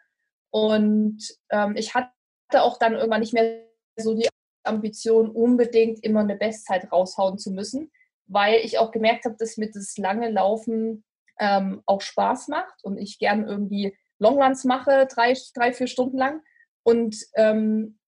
Und 0.51 1.19
ähm, 1.49 1.75
ich 1.75 1.93
hatte 1.93 2.11
auch 2.51 2.77
dann 2.77 2.93
irgendwann 2.93 3.21
nicht 3.21 3.33
mehr 3.33 3.65
so 3.97 4.13
die 4.13 4.29
Ambition, 4.65 5.29
unbedingt 5.29 6.03
immer 6.03 6.21
eine 6.21 6.35
Bestzeit 6.35 6.91
raushauen 6.91 7.37
zu 7.37 7.51
müssen, 7.51 7.91
weil 8.27 8.59
ich 8.63 8.79
auch 8.79 8.91
gemerkt 8.91 9.25
habe, 9.25 9.35
dass 9.37 9.57
mir 9.57 9.71
das 9.71 9.97
lange 9.97 10.29
Laufen 10.29 11.03
ähm, 11.39 11.81
auch 11.85 12.01
Spaß 12.01 12.47
macht 12.47 12.83
und 12.83 12.97
ich 12.97 13.19
gern 13.19 13.47
irgendwie 13.47 13.97
Longruns 14.19 14.63
mache, 14.63 15.07
drei, 15.07 15.33
drei 15.53 15.73
vier 15.73 15.87
Stunden 15.87 16.17
lang. 16.17 16.41
Und 16.83 17.17
ähm, 17.35 17.99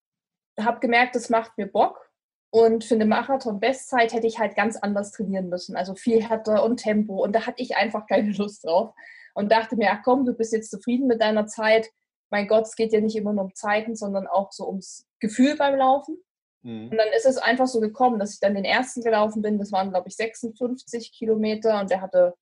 habe 0.60 0.80
gemerkt, 0.80 1.16
das 1.16 1.30
macht 1.30 1.58
mir 1.58 1.68
Bock. 1.68 2.10
Und 2.50 2.86
für 2.86 2.96
eine 2.96 3.06
Marathon-Bestzeit 3.06 4.14
hätte 4.14 4.28
ich 4.28 4.40
halt 4.40 4.56
ganz 4.56 4.78
anders 4.78 5.12
trainieren 5.12 5.50
müssen. 5.50 5.76
Also 5.76 5.96
viel 5.96 6.24
härter 6.24 6.64
und 6.64 6.78
Tempo. 6.78 7.22
Und 7.24 7.34
da 7.34 7.46
hatte 7.46 7.62
ich 7.62 7.76
einfach 7.76 8.08
keine 8.08 8.32
Lust 8.32 8.66
drauf. 8.66 8.94
Und 9.34 9.52
dachte 9.52 9.76
mir, 9.76 9.92
ach 9.92 10.02
komm, 10.04 10.26
du 10.26 10.34
bist 10.34 10.54
jetzt 10.54 10.72
zufrieden 10.72 11.08
mit 11.08 11.22
deiner 11.22 11.46
Zeit. 11.46 11.90
Mein 12.30 12.48
Gott, 12.48 12.66
es 12.66 12.76
geht 12.76 12.94
ja 12.94 13.02
nicht 13.02 13.16
immer 13.16 13.34
nur 13.34 13.46
um 13.46 13.56
Zeiten, 13.56 13.96
sondern 13.96 14.28
auch 14.28 14.52
so 14.52 14.68
ums 14.68 15.06
Gefühl 15.20 15.56
beim 15.58 15.76
Laufen. 15.76 16.18
Mhm. 16.64 16.90
Und 16.90 16.98
dann 16.98 17.10
ist 17.16 17.26
es 17.26 17.38
einfach 17.38 17.68
so 17.68 17.80
gekommen, 17.80 18.20
dass 18.20 18.34
ich 18.34 18.40
dann 18.40 18.56
den 18.56 18.66
ersten 18.66 19.02
gelaufen 19.02 19.42
bin. 19.42 19.60
Das 19.60 19.72
waren, 19.72 19.92
glaube 19.92 20.08
ich, 20.08 20.16
56 20.16 21.12
Kilometer 21.12 21.80
und 21.80 21.92
der 21.92 22.02
hatte 22.02 22.36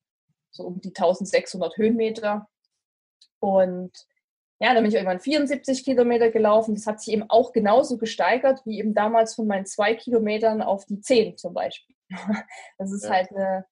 so 0.55 0.63
um 0.63 0.81
die 0.81 0.89
1600 0.89 1.77
Höhenmeter. 1.77 2.47
Und 3.39 3.91
ja, 4.59 4.73
dann 4.73 4.83
bin 4.83 4.89
ich 4.89 4.95
irgendwann 4.95 5.19
74 5.19 5.83
Kilometer 5.83 6.31
gelaufen. 6.31 6.75
Das 6.75 6.87
hat 6.87 7.01
sich 7.01 7.13
eben 7.13 7.29
auch 7.29 7.51
genauso 7.51 7.97
gesteigert 7.97 8.61
wie 8.65 8.79
eben 8.79 8.93
damals 8.93 9.35
von 9.35 9.47
meinen 9.47 9.65
zwei 9.65 9.95
Kilometern 9.95 10.61
auf 10.61 10.85
die 10.85 11.01
zehn 11.01 11.37
zum 11.37 11.53
Beispiel. 11.53 11.95
Das 12.77 12.91
ist 12.91 13.03
ja. 13.03 13.11
halt 13.11 13.31
eine, 13.31 13.65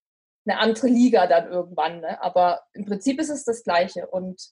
eine 0.46 0.60
andere 0.60 0.88
Liga 0.88 1.28
dann 1.28 1.48
irgendwann. 1.48 2.02
Ne? 2.02 2.22
Aber 2.22 2.63
im 2.74 2.86
Prinzip 2.86 3.19
ist 3.19 3.30
es 3.30 3.46
das 3.46 3.63
Gleiche. 3.63 4.08
Und 4.08 4.52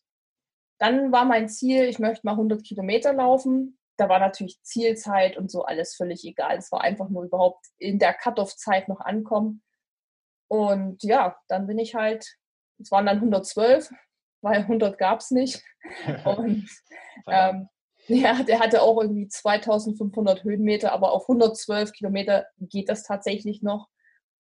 dann 0.80 1.12
war 1.12 1.26
mein 1.26 1.50
Ziel, 1.50 1.84
ich 1.84 2.00
möchte 2.00 2.26
mal 2.26 2.34
100 2.34 2.63
Kilometer 2.63 3.13
laufen. 3.13 3.78
Da 3.98 4.08
war 4.08 4.20
natürlich 4.20 4.62
Zielzeit 4.63 5.38
und 5.38 5.52
so 5.52 5.63
alles 5.63 5.96
völlig 5.96 6.24
egal. 6.24 6.58
Es 6.58 6.72
war 6.72 6.82
einfach 6.82 7.10
nur 7.10 7.24
überhaupt 7.24 7.65
in 7.78 8.00
der 8.00 8.13
Cut-off-Zeit 8.13 8.88
noch 8.88 9.02
ankommen. 9.02 9.62
Und 10.52 11.02
ja, 11.04 11.38
dann 11.48 11.66
bin 11.66 11.80
ich 11.80 11.96
halt, 11.96 12.38
es 12.78 12.92
waren 12.92 13.06
dann 13.06 13.20
112, 13.20 13.90
weil 14.42 14.58
100 14.58 14.98
gab 14.98 15.22
es 15.22 15.32
nicht. 15.32 15.64
Und 16.26 16.68
ähm, 17.28 17.70
ja, 18.08 18.44
der 18.44 18.60
hatte 18.60 18.82
auch 18.82 19.02
irgendwie 19.02 19.30
2500 19.30 20.44
Höhenmeter, 20.44 20.92
aber 20.92 21.14
auf 21.14 21.30
112 21.30 21.94
Kilometer 21.94 22.48
geht 22.60 22.90
das 22.90 23.04
tatsächlich 23.04 23.62
noch. 23.62 23.88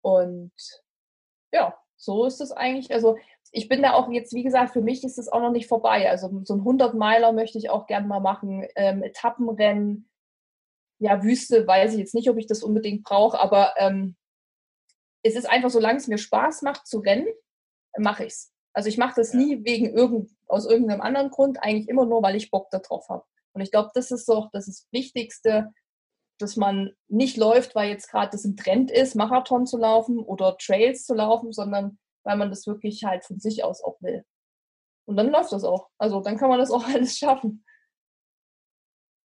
Und 0.02 0.52
ja, 1.54 1.74
so 1.96 2.26
ist 2.26 2.42
es 2.42 2.52
eigentlich. 2.52 2.94
Also 2.94 3.16
ich 3.54 3.70
bin 3.70 3.82
da 3.82 3.94
auch 3.94 4.12
jetzt, 4.12 4.34
wie 4.34 4.44
gesagt, 4.44 4.74
für 4.74 4.82
mich 4.82 5.06
ist 5.06 5.18
es 5.18 5.30
auch 5.30 5.40
noch 5.40 5.52
nicht 5.52 5.70
vorbei. 5.70 6.10
Also 6.10 6.42
so 6.44 6.56
ein 6.56 6.66
100-Meiler 6.66 7.32
möchte 7.32 7.58
ich 7.58 7.70
auch 7.70 7.88
gerne 7.88 8.08
mal 8.08 8.20
machen. 8.20 8.68
Ähm, 8.76 9.04
Etappenrennen, 9.04 10.10
ja, 11.00 11.24
Wüste, 11.24 11.66
weiß 11.66 11.94
ich 11.94 12.00
jetzt 12.00 12.14
nicht, 12.14 12.30
ob 12.30 12.36
ich 12.36 12.48
das 12.48 12.62
unbedingt 12.62 13.04
brauche, 13.04 13.40
aber 13.40 13.76
ähm, 13.78 14.18
es 15.24 15.36
ist 15.36 15.50
einfach, 15.50 15.70
solange 15.70 15.98
es 15.98 16.08
mir 16.08 16.18
Spaß 16.18 16.62
macht 16.62 16.86
zu 16.86 17.00
rennen, 17.00 17.28
mache 17.98 18.26
ich 18.26 18.34
es. 18.34 18.54
Also 18.74 18.90
ich 18.90 18.98
mache 18.98 19.16
das 19.16 19.34
nie 19.34 19.64
wegen 19.64 19.96
irgend, 19.96 20.32
aus 20.48 20.66
irgendeinem 20.66 21.02
anderen 21.02 21.30
Grund, 21.30 21.60
eigentlich 21.62 21.88
immer 21.88 22.06
nur, 22.06 22.22
weil 22.22 22.36
ich 22.36 22.52
Bock 22.52 22.70
darauf 22.72 23.08
habe. 23.10 23.24
Und 23.54 23.62
ich 23.62 23.72
glaube, 23.72 23.92
das 23.94 24.12
ist 24.12 24.28
doch 24.28 24.50
das, 24.52 24.68
ist 24.68 24.84
das 24.84 24.92
Wichtigste, 24.92 25.72
dass 26.40 26.58
man 26.58 26.92
nicht 27.08 27.38
läuft, 27.38 27.76
weil 27.76 27.90
jetzt 27.90 28.10
gerade 28.10 28.32
das 28.32 28.44
ein 28.44 28.58
Trend 28.58 28.92
ist, 28.92 29.16
Marathon 29.16 29.66
zu 29.66 29.78
laufen 29.78 30.20
oder 30.20 30.58
Trails 30.58 31.06
zu 31.06 31.14
laufen, 31.14 31.54
sondern 31.54 32.00
weil 32.24 32.38
man 32.38 32.50
das 32.50 32.66
wirklich 32.66 33.04
halt 33.04 33.24
von 33.24 33.40
sich 33.40 33.64
aus 33.64 33.84
auch 33.84 34.02
will. 34.02 34.26
Und 35.06 35.18
dann 35.18 35.30
läuft 35.30 35.52
das 35.52 35.64
auch. 35.64 35.90
Also 35.98 36.22
dann 36.22 36.38
kann 36.38 36.50
man 36.50 36.60
das 36.60 36.72
auch 36.72 36.84
alles 36.94 37.18
schaffen. 37.18 37.64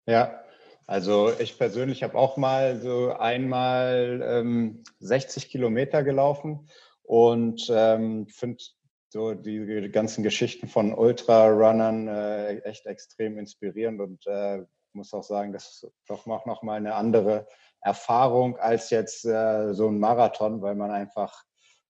Ja, 0.07 0.43
also 0.88 1.31
ich 1.38 1.59
persönlich 1.59 2.03
habe 2.03 2.16
auch 2.16 2.38
mal 2.38 2.81
so 2.81 3.12
einmal 3.12 4.22
ähm, 4.24 4.83
60 5.01 5.51
Kilometer 5.51 6.03
gelaufen 6.03 6.70
und 7.03 7.70
ähm, 7.70 8.27
finde 8.29 8.64
so 9.11 9.35
die 9.35 9.90
ganzen 9.92 10.22
Geschichten 10.22 10.66
von 10.66 10.94
Ultrarunnern 10.94 12.09
äh, 12.09 12.59
echt 12.61 12.87
extrem 12.87 13.38
inspirierend 13.38 14.01
und 14.01 14.27
äh, 14.27 14.62
muss 14.94 15.12
auch 15.12 15.24
sagen, 15.24 15.53
das 15.53 15.68
ist 15.68 15.92
doch 16.07 16.24
noch, 16.24 16.46
noch 16.46 16.62
mal 16.62 16.79
eine 16.79 16.94
andere 16.94 17.46
Erfahrung 17.83 18.57
als 18.57 18.88
jetzt 18.88 19.27
äh, 19.27 19.74
so 19.74 19.88
ein 19.88 19.98
Marathon, 19.98 20.62
weil 20.62 20.74
man 20.74 20.90
einfach 20.90 21.44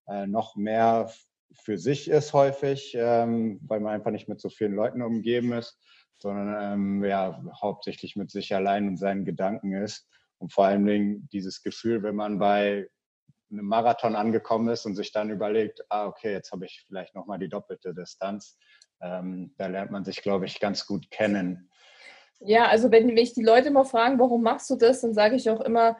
äh, 0.08 0.26
noch 0.26 0.56
mehr 0.56 1.08
für 1.52 1.78
sich 1.78 2.08
ist 2.08 2.32
häufig, 2.32 2.96
ähm, 2.98 3.60
weil 3.62 3.78
man 3.78 3.94
einfach 3.94 4.10
nicht 4.10 4.28
mit 4.28 4.40
so 4.40 4.48
vielen 4.48 4.74
Leuten 4.74 5.02
umgeben 5.02 5.52
ist, 5.52 5.78
sondern 6.18 6.72
ähm, 6.72 7.04
ja, 7.04 7.42
hauptsächlich 7.60 8.16
mit 8.16 8.30
sich 8.30 8.54
allein 8.54 8.88
und 8.88 8.96
seinen 8.96 9.24
Gedanken 9.24 9.72
ist. 9.72 10.08
Und 10.38 10.52
vor 10.52 10.66
allen 10.66 10.86
Dingen 10.86 11.28
dieses 11.32 11.62
Gefühl, 11.62 12.02
wenn 12.02 12.16
man 12.16 12.38
bei 12.38 12.88
einem 13.50 13.66
Marathon 13.66 14.14
angekommen 14.14 14.68
ist 14.68 14.84
und 14.84 14.94
sich 14.94 15.12
dann 15.12 15.30
überlegt, 15.30 15.84
ah, 15.88 16.06
okay, 16.06 16.32
jetzt 16.32 16.52
habe 16.52 16.66
ich 16.66 16.84
vielleicht 16.86 17.14
nochmal 17.14 17.38
die 17.38 17.48
doppelte 17.48 17.94
Distanz. 17.94 18.58
Ähm, 19.00 19.54
da 19.56 19.66
lernt 19.66 19.90
man 19.90 20.04
sich, 20.04 20.22
glaube 20.22 20.46
ich, 20.46 20.60
ganz 20.60 20.86
gut 20.86 21.10
kennen. 21.10 21.70
Ja, 22.40 22.68
also 22.68 22.90
wenn 22.90 23.06
mich 23.06 23.32
die 23.32 23.42
Leute 23.42 23.68
immer 23.68 23.84
fragen, 23.84 24.18
warum 24.18 24.42
machst 24.42 24.70
du 24.70 24.76
das, 24.76 25.00
dann 25.00 25.14
sage 25.14 25.36
ich 25.36 25.50
auch 25.50 25.60
immer, 25.60 25.96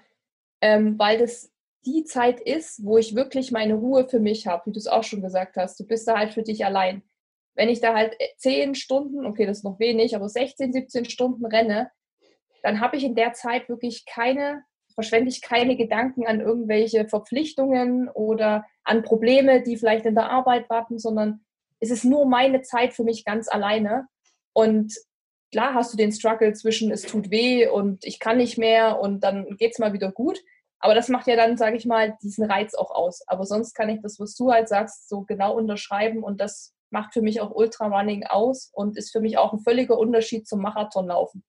ähm, 0.61 0.99
weil 0.99 1.19
das 1.19 1.53
die 1.87 2.05
Zeit 2.05 2.41
ist, 2.41 2.85
wo 2.85 2.99
ich 2.99 3.15
wirklich 3.15 3.51
meine 3.51 3.75
Ruhe 3.75 4.09
für 4.09 4.21
mich 4.21 4.47
habe, 4.47 4.67
wie 4.67 4.73
du 4.73 4.79
es 4.79 4.87
auch 4.87 5.05
schon 5.05 5.23
gesagt 5.23 5.57
hast. 5.57 5.79
Du 5.81 5.87
bist 5.87 6.07
da 6.07 6.19
halt 6.19 6.35
für 6.35 6.43
dich 6.43 6.65
allein. 6.65 7.03
Wenn 7.59 7.69
ich 7.69 7.81
da 7.81 7.93
halt 7.93 8.17
zehn 8.37 8.77
Stunden, 8.77 9.27
okay, 9.27 9.45
das 9.45 9.59
ist 9.59 9.65
noch 9.65 9.81
wenig, 9.81 10.15
aber 10.15 10.29
16, 10.29 10.73
17 10.73 11.07
Stunden 11.07 11.45
renne, 11.45 11.91
dann 12.63 12.79
habe 12.79 12.97
ich 12.97 13.03
in 13.03 13.17
der 13.17 13.33
Zeit 13.33 13.69
wirklich 13.69 14.07
keine, 14.07 14.63
verschwende 14.95 15.29
ich 15.29 15.43
keine 15.43 15.77
Gedanken 15.77 16.25
an 16.25 16.41
irgendwelche 16.41 17.09
Verpflichtungen 17.09 18.09
oder 18.11 18.65
an 18.85 19.03
Probleme, 19.03 19.61
die 19.61 19.77
vielleicht 19.77 20.07
in 20.07 20.15
der 20.15 20.31
Arbeit 20.31 20.71
warten, 20.71 21.01
sondern 21.01 21.41
es 21.81 21.91
ist 21.91 22.05
nur 22.05 22.27
meine 22.27 22.63
Zeit 22.63 22.95
für 22.95 23.03
mich 23.03 23.25
ganz 23.25 23.49
alleine. 23.49 24.07
Und 24.53 24.95
klar 25.51 25.75
hast 25.75 25.93
du 25.93 25.97
den 25.97 26.13
Struggle 26.13 26.53
zwischen 26.53 26.93
es 26.93 27.03
tut 27.03 27.33
weh 27.33 27.67
und 27.67 28.05
ich 28.05 28.21
kann 28.21 28.37
nicht 28.37 28.57
mehr 28.57 29.01
und 29.01 29.25
dann 29.25 29.57
geht 29.57 29.73
es 29.73 29.81
mal 29.81 29.93
wieder 29.93 30.13
gut. 30.13 30.39
Aber 30.79 30.95
das 30.95 31.09
macht 31.09 31.27
ja 31.27 31.35
dann, 31.35 31.57
sage 31.57 31.77
ich 31.77 31.87
mal, 31.87 32.17
diesen 32.23 32.45
Reiz 32.45 32.75
auch 32.75 32.93
aus. 32.93 33.27
Aber 33.27 33.45
sonst 33.47 33.75
kann 33.75 33.89
ich 33.89 34.01
das, 34.01 34.21
was 34.21 34.37
du 34.37 34.53
halt 34.53 34.69
sagst, 34.69 35.09
so 35.09 35.23
genau 35.23 35.57
unterschreiben 35.57 36.23
und 36.23 36.41
das 36.41 36.73
macht 36.91 37.13
für 37.13 37.23
mich 37.23 37.41
auch 37.41 37.51
Ultrarunning 37.51 38.25
aus 38.25 38.71
und 38.73 38.97
ist 38.97 39.11
für 39.11 39.21
mich 39.21 39.39
auch 39.39 39.53
ein 39.53 39.61
völliger 39.61 39.99
Unterschied 39.99 40.47
zum 40.47 40.61
Marathonlaufen. 40.63 41.45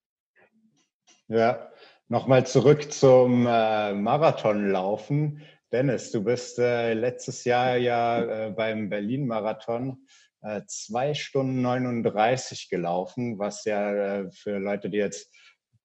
Ja, 1.27 1.69
nochmal 2.07 2.45
zurück 2.45 2.91
zum 2.91 3.45
äh, 3.47 3.93
Marathonlaufen. 3.93 5.41
Dennis, 5.71 6.11
du 6.11 6.23
bist 6.23 6.57
äh, 6.57 6.93
letztes 6.93 7.43
Jahr 7.43 7.77
ja 7.77 8.47
äh, 8.47 8.51
beim 8.51 8.89
Berlin-Marathon 8.89 10.07
äh, 10.41 10.61
zwei 10.67 11.13
Stunden 11.13 11.61
39 11.61 12.69
gelaufen, 12.69 13.37
was 13.37 13.65
ja 13.65 13.93
äh, 13.93 14.31
für 14.31 14.57
Leute, 14.57 14.89
die 14.89 14.97
jetzt 14.97 15.31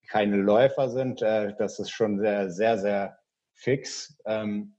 keine 0.07 0.37
Läufer 0.37 0.89
sind, 0.89 1.21
äh, 1.21 1.53
das 1.57 1.79
ist 1.79 1.91
schon 1.91 2.19
sehr, 2.19 2.49
sehr, 2.49 2.77
sehr 2.77 3.17
fix. 3.53 4.17
Ähm, 4.25 4.77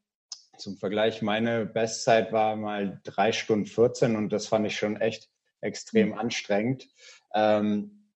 zum 0.58 0.76
Vergleich, 0.76 1.22
meine 1.22 1.66
Bestzeit 1.66 2.32
war 2.32 2.56
mal 2.56 3.00
drei 3.04 3.32
Stunden 3.32 3.66
14 3.66 4.16
und 4.16 4.30
das 4.30 4.46
fand 4.46 4.66
ich 4.66 4.76
schon 4.76 5.00
echt 5.00 5.28
extrem 5.60 6.08
mhm. 6.08 6.18
anstrengend. 6.18 6.88
Ähm, 7.34 8.08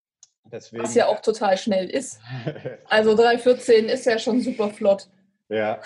deswegen, 0.44 0.83
Was 0.83 0.94
ja 0.94 1.07
auch 1.07 1.20
total 1.20 1.57
schnell 1.57 1.88
ist. 1.88 2.20
Also 2.88 3.12
3,14 3.12 3.85
ist 3.85 4.07
ja 4.07 4.18
schon 4.18 4.40
super 4.40 4.70
flott. 4.70 5.09
Ja. 5.48 5.81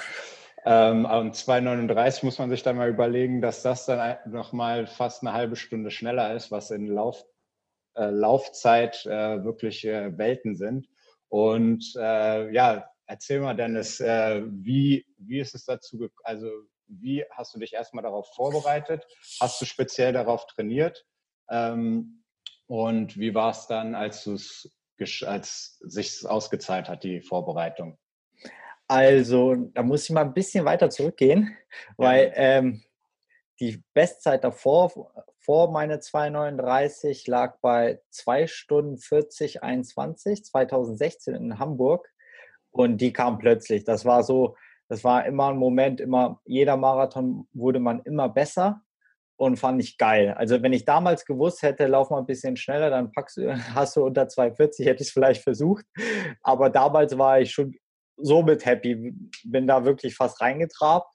Ähm, 0.66 1.04
und 1.04 1.34
2,39 1.34 2.24
muss 2.24 2.38
man 2.38 2.48
sich 2.50 2.62
dann 2.62 2.76
mal 2.76 2.88
überlegen, 2.88 3.42
dass 3.42 3.62
das 3.62 3.86
dann 3.86 4.16
nochmal 4.26 4.86
fast 4.86 5.22
eine 5.22 5.32
halbe 5.32 5.56
Stunde 5.56 5.90
schneller 5.90 6.34
ist, 6.34 6.50
was 6.50 6.70
in 6.70 6.86
Lauf, 6.86 7.24
äh, 7.96 8.06
Laufzeit 8.06 9.04
äh, 9.04 9.44
wirklich 9.44 9.84
äh, 9.86 10.16
Welten 10.16 10.56
sind. 10.56 10.88
Und 11.28 11.94
äh, 11.96 12.50
ja, 12.50 12.88
Erzähl 13.06 13.40
mal, 13.40 13.54
Dennis, 13.54 14.00
äh, 14.00 14.42
wie, 14.46 15.06
wie 15.18 15.40
ist 15.40 15.54
es 15.54 15.64
dazu 15.64 15.98
gekommen? 15.98 16.24
Also, 16.24 16.50
wie 16.86 17.24
hast 17.30 17.54
du 17.54 17.58
dich 17.58 17.72
erstmal 17.72 18.02
darauf 18.02 18.34
vorbereitet? 18.34 19.06
Hast 19.40 19.60
du 19.60 19.64
speziell 19.64 20.12
darauf 20.12 20.46
trainiert? 20.46 21.06
Ähm, 21.50 22.24
und 22.66 23.18
wie 23.18 23.34
war 23.34 23.50
es 23.50 23.66
dann, 23.66 23.94
als 23.94 24.26
es 24.26 24.70
als 25.22 25.78
sich 25.80 26.24
ausgezahlt 26.26 26.88
hat, 26.88 27.02
die 27.02 27.20
Vorbereitung? 27.20 27.98
Also, 28.86 29.54
da 29.54 29.82
muss 29.82 30.04
ich 30.04 30.10
mal 30.10 30.22
ein 30.22 30.34
bisschen 30.34 30.64
weiter 30.64 30.90
zurückgehen, 30.90 31.56
weil 31.96 32.32
ähm, 32.36 32.82
die 33.60 33.82
Bestzeit 33.94 34.44
davor, 34.44 34.92
vor 35.38 35.70
meine 35.70 35.96
2,39, 35.96 37.28
lag 37.30 37.58
bei 37.60 38.00
2 38.10 38.46
Stunden 38.46 38.98
40, 38.98 39.62
21, 39.62 40.44
2016 40.44 41.34
in 41.34 41.58
Hamburg. 41.58 42.13
Und 42.74 42.98
die 42.98 43.12
kam 43.12 43.38
plötzlich. 43.38 43.84
Das 43.84 44.04
war 44.04 44.24
so, 44.24 44.56
das 44.88 45.04
war 45.04 45.24
immer 45.26 45.48
ein 45.48 45.56
Moment, 45.56 46.00
immer, 46.00 46.40
jeder 46.44 46.76
Marathon 46.76 47.46
wurde 47.52 47.78
man 47.78 48.00
immer 48.02 48.28
besser 48.28 48.82
und 49.36 49.58
fand 49.58 49.80
ich 49.80 49.96
geil. 49.96 50.34
Also 50.36 50.60
wenn 50.60 50.72
ich 50.72 50.84
damals 50.84 51.24
gewusst 51.24 51.62
hätte, 51.62 51.86
lauf 51.86 52.10
mal 52.10 52.18
ein 52.18 52.26
bisschen 52.26 52.56
schneller, 52.56 52.90
dann 52.90 53.12
packst 53.12 53.36
du, 53.36 53.56
hast 53.74 53.96
du 53.96 54.04
unter 54.04 54.28
240, 54.28 54.86
hätte 54.86 55.02
ich 55.02 55.08
es 55.08 55.12
vielleicht 55.12 55.42
versucht. 55.42 55.86
Aber 56.42 56.68
damals 56.68 57.16
war 57.16 57.40
ich 57.40 57.52
schon 57.52 57.76
so 58.16 58.42
mit 58.42 58.66
happy, 58.66 59.14
bin 59.44 59.68
da 59.68 59.84
wirklich 59.84 60.16
fast 60.16 60.40
reingetrabt. 60.40 61.14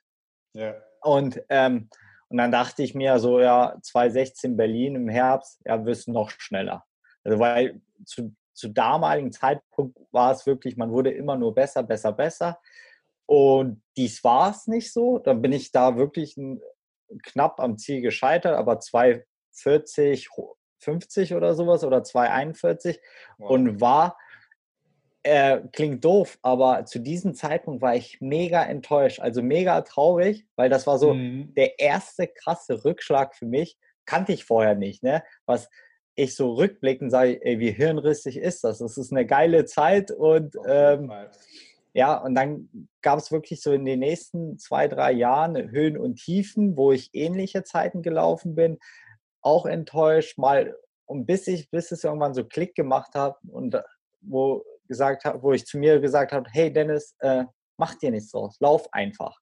Ja. 0.53 0.75
Und, 1.01 1.41
ähm, 1.49 1.89
und 2.29 2.37
dann 2.37 2.51
dachte 2.51 2.83
ich 2.83 2.95
mir 2.95 3.19
so, 3.19 3.41
ja, 3.41 3.75
216 3.81 4.55
Berlin 4.55 4.95
im 4.95 5.09
Herbst, 5.09 5.59
ja, 5.65 5.85
wirst 5.85 6.07
du 6.07 6.13
noch 6.13 6.31
schneller. 6.31 6.85
Also 7.25 7.37
weil 7.39 7.81
zu, 8.05 8.33
zu 8.59 8.69
damaligen 8.69 9.31
Zeitpunkt 9.31 9.97
war 10.11 10.31
es 10.31 10.45
wirklich, 10.45 10.77
man 10.77 10.91
wurde 10.91 11.11
immer 11.11 11.37
nur 11.37 11.55
besser, 11.55 11.83
besser, 11.83 12.11
besser. 12.11 12.59
Und 13.25 13.81
dies 13.95 14.23
war 14.23 14.51
es 14.51 14.67
nicht 14.67 14.91
so. 14.91 15.19
Dann 15.19 15.41
bin 15.41 15.51
ich 15.51 15.71
da 15.71 15.97
wirklich 15.97 16.35
knapp 17.23 17.59
am 17.59 17.77
Ziel 17.77 18.01
gescheitert, 18.01 18.55
aber 18.55 18.79
240, 18.79 20.27
50 20.79 21.33
oder 21.35 21.53
sowas 21.55 21.83
oder 21.83 22.03
241 22.03 22.99
wow. 23.37 23.51
und 23.51 23.81
war, 23.81 24.17
äh, 25.23 25.61
klingt 25.73 26.03
doof, 26.05 26.39
aber 26.41 26.85
zu 26.85 26.99
diesem 26.99 27.33
Zeitpunkt 27.33 27.81
war 27.81 27.95
ich 27.95 28.21
mega 28.21 28.63
enttäuscht, 28.63 29.19
also 29.19 29.41
mega 29.41 29.81
traurig, 29.81 30.47
weil 30.55 30.69
das 30.69 30.87
war 30.87 30.97
so 30.97 31.13
mhm. 31.13 31.53
der 31.55 31.79
erste 31.79 32.27
krasse 32.27 32.85
Rückschlag 32.85 33.35
für 33.35 33.45
mich. 33.45 33.77
Kannte 34.05 34.31
ich 34.31 34.45
vorher 34.45 34.75
nicht, 34.75 35.03
ne? 35.03 35.23
Was 35.45 35.69
ich 36.23 36.35
so 36.35 36.53
rückblickend 36.53 37.11
sage, 37.11 37.43
ey, 37.43 37.59
wie 37.59 37.71
hirnrissig 37.71 38.37
ist 38.37 38.63
das? 38.63 38.79
Das 38.79 38.97
ist 38.97 39.11
eine 39.11 39.25
geile 39.25 39.65
Zeit 39.65 40.11
und 40.11 40.55
ähm, 40.67 41.11
ja, 41.93 42.17
und 42.17 42.35
dann 42.35 42.69
gab 43.01 43.17
es 43.19 43.31
wirklich 43.31 43.61
so 43.61 43.71
in 43.71 43.85
den 43.85 43.99
nächsten 43.99 44.59
zwei, 44.59 44.87
drei 44.87 45.11
Jahren 45.11 45.71
Höhen 45.71 45.97
und 45.97 46.15
Tiefen, 46.15 46.77
wo 46.77 46.91
ich 46.91 47.09
ähnliche 47.13 47.63
Zeiten 47.63 48.01
gelaufen 48.01 48.55
bin, 48.55 48.77
auch 49.41 49.65
enttäuscht, 49.65 50.37
mal 50.37 50.75
und 51.05 51.25
bis 51.25 51.47
ich, 51.47 51.71
bis 51.71 51.91
es 51.91 52.03
irgendwann 52.03 52.33
so 52.33 52.43
Klick 52.45 52.75
gemacht 52.75 53.15
hat 53.15 53.37
und 53.47 53.73
äh, 53.73 53.81
wo 54.21 54.63
gesagt 54.87 55.23
habe, 55.25 55.41
wo 55.41 55.53
ich 55.53 55.65
zu 55.65 55.77
mir 55.77 55.99
gesagt 55.99 56.31
habe, 56.31 56.49
hey 56.51 56.71
Dennis, 56.71 57.15
äh, 57.19 57.45
mach 57.77 57.95
dir 57.95 58.11
nichts 58.11 58.31
draus, 58.31 58.57
lauf 58.59 58.91
einfach. 58.91 59.39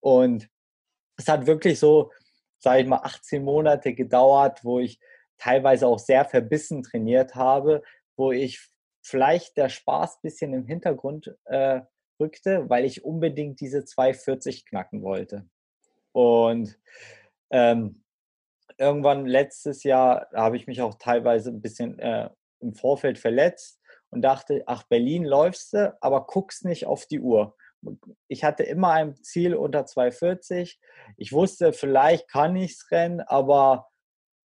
Und 0.00 0.48
es 1.16 1.28
hat 1.28 1.46
wirklich 1.46 1.78
so, 1.78 2.10
sage 2.58 2.80
ich 2.80 2.86
mal, 2.86 3.00
18 3.02 3.44
Monate 3.44 3.94
gedauert, 3.94 4.64
wo 4.64 4.80
ich 4.80 4.98
teilweise 5.38 5.86
auch 5.86 5.98
sehr 5.98 6.24
verbissen 6.24 6.82
trainiert 6.82 7.34
habe, 7.34 7.82
wo 8.16 8.32
ich 8.32 8.68
vielleicht 9.02 9.56
der 9.56 9.68
Spaß 9.68 10.16
ein 10.16 10.22
bisschen 10.22 10.52
im 10.52 10.66
Hintergrund 10.66 11.34
äh, 11.44 11.80
rückte, 12.20 12.68
weil 12.68 12.84
ich 12.84 13.04
unbedingt 13.04 13.60
diese 13.60 13.84
240 13.84 14.66
knacken 14.66 15.02
wollte. 15.02 15.48
Und 16.12 16.78
ähm, 17.50 18.02
irgendwann 18.76 19.26
letztes 19.26 19.84
Jahr 19.84 20.28
habe 20.34 20.56
ich 20.56 20.66
mich 20.66 20.82
auch 20.82 20.94
teilweise 20.94 21.50
ein 21.50 21.62
bisschen 21.62 21.98
äh, 21.98 22.30
im 22.60 22.74
Vorfeld 22.74 23.18
verletzt 23.18 23.80
und 24.10 24.22
dachte, 24.22 24.64
ach, 24.66 24.84
Berlin 24.84 25.24
läufst 25.24 25.74
du, 25.74 25.96
aber 26.00 26.26
guckst 26.26 26.64
nicht 26.64 26.86
auf 26.86 27.06
die 27.06 27.20
Uhr. 27.20 27.56
Ich 28.26 28.42
hatte 28.42 28.64
immer 28.64 28.92
ein 28.92 29.14
Ziel 29.22 29.54
unter 29.54 29.86
240. 29.86 30.80
Ich 31.16 31.32
wusste, 31.32 31.72
vielleicht 31.72 32.28
kann 32.28 32.56
ich 32.56 32.72
es 32.72 32.90
rennen, 32.90 33.20
aber 33.20 33.88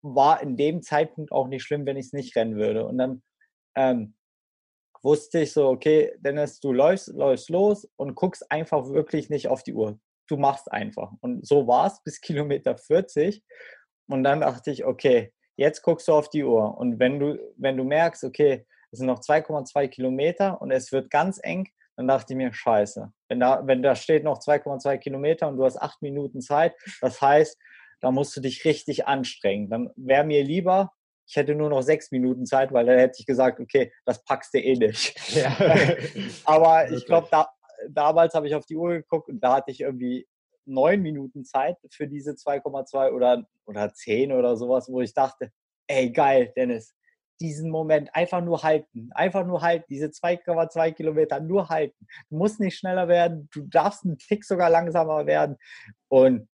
war 0.04 0.42
in 0.42 0.56
dem 0.56 0.82
Zeitpunkt 0.82 1.32
auch 1.32 1.48
nicht 1.48 1.62
schlimm, 1.62 1.86
wenn 1.86 1.96
ich 1.96 2.06
es 2.06 2.12
nicht 2.12 2.36
rennen 2.36 2.56
würde. 2.56 2.86
Und 2.86 2.98
dann 2.98 3.22
ähm, 3.74 4.14
wusste 5.02 5.40
ich 5.40 5.52
so, 5.52 5.68
okay, 5.68 6.12
Dennis, 6.18 6.60
du 6.60 6.72
läufst, 6.72 7.08
läufst 7.08 7.48
los 7.48 7.88
und 7.96 8.14
guckst 8.14 8.50
einfach 8.50 8.88
wirklich 8.90 9.30
nicht 9.30 9.48
auf 9.48 9.62
die 9.62 9.72
Uhr. 9.72 9.98
Du 10.28 10.36
machst 10.36 10.70
einfach. 10.70 11.12
Und 11.20 11.46
so 11.46 11.66
war 11.66 11.86
es 11.86 12.02
bis 12.02 12.20
Kilometer 12.20 12.76
40. 12.76 13.42
Und 14.08 14.24
dann 14.24 14.40
dachte 14.40 14.70
ich, 14.70 14.84
okay, 14.84 15.32
jetzt 15.56 15.82
guckst 15.82 16.08
du 16.08 16.12
auf 16.12 16.28
die 16.28 16.44
Uhr. 16.44 16.76
Und 16.76 16.98
wenn 16.98 17.18
du, 17.18 17.38
wenn 17.56 17.76
du 17.76 17.84
merkst, 17.84 18.24
okay, 18.24 18.66
es 18.90 18.98
sind 18.98 19.06
noch 19.06 19.20
2,2 19.20 19.88
Kilometer 19.88 20.60
und 20.60 20.70
es 20.70 20.92
wird 20.92 21.10
ganz 21.10 21.40
eng, 21.42 21.68
dann 21.96 22.08
dachte 22.08 22.32
ich 22.32 22.36
mir, 22.36 22.52
scheiße. 22.52 23.10
Wenn 23.28 23.40
da, 23.40 23.66
wenn 23.66 23.82
da 23.82 23.94
steht 23.94 24.24
noch 24.24 24.38
2,2 24.38 24.98
Kilometer 24.98 25.48
und 25.48 25.56
du 25.56 25.64
hast 25.64 25.80
acht 25.80 26.02
Minuten 26.02 26.40
Zeit, 26.40 26.74
das 27.00 27.20
heißt, 27.20 27.58
da 28.00 28.10
musst 28.10 28.36
du 28.36 28.40
dich 28.40 28.64
richtig 28.64 29.06
anstrengen. 29.06 29.70
Dann 29.70 29.90
wäre 29.96 30.24
mir 30.24 30.44
lieber, 30.44 30.92
ich 31.26 31.36
hätte 31.36 31.54
nur 31.54 31.70
noch 31.70 31.82
sechs 31.82 32.10
Minuten 32.10 32.46
Zeit, 32.46 32.72
weil 32.72 32.86
dann 32.86 32.98
hätte 32.98 33.16
ich 33.18 33.26
gesagt, 33.26 33.60
okay, 33.60 33.92
das 34.04 34.22
packst 34.24 34.54
du 34.54 34.58
eh 34.58 34.74
nicht. 34.74 35.14
Ja. 35.34 35.56
Aber 36.44 36.90
ich 36.92 37.06
glaube, 37.06 37.28
da, 37.30 37.48
damals 37.88 38.34
habe 38.34 38.46
ich 38.46 38.54
auf 38.54 38.66
die 38.66 38.76
Uhr 38.76 38.90
geguckt 38.90 39.28
und 39.28 39.40
da 39.40 39.56
hatte 39.56 39.70
ich 39.70 39.80
irgendwie 39.80 40.26
neun 40.66 41.02
Minuten 41.02 41.44
Zeit 41.44 41.76
für 41.90 42.06
diese 42.06 42.32
2,2 42.32 43.12
oder, 43.12 43.46
oder 43.66 43.92
10 43.92 44.32
oder 44.32 44.56
sowas, 44.56 44.88
wo 44.90 45.00
ich 45.00 45.12
dachte, 45.12 45.50
ey, 45.86 46.10
geil, 46.10 46.52
Dennis, 46.56 46.94
diesen 47.40 47.70
Moment 47.70 48.14
einfach 48.14 48.42
nur 48.42 48.62
halten, 48.62 49.10
einfach 49.12 49.44
nur 49.44 49.60
halten, 49.60 49.86
diese 49.88 50.06
2,2 50.06 50.92
Kilometer 50.92 51.40
nur 51.40 51.68
halten. 51.68 52.06
Du 52.30 52.36
musst 52.36 52.60
nicht 52.60 52.78
schneller 52.78 53.08
werden, 53.08 53.48
du 53.52 53.62
darfst 53.62 54.04
einen 54.04 54.18
Tick 54.18 54.44
sogar 54.44 54.70
langsamer 54.70 55.26
werden 55.26 55.56
und 56.08 56.48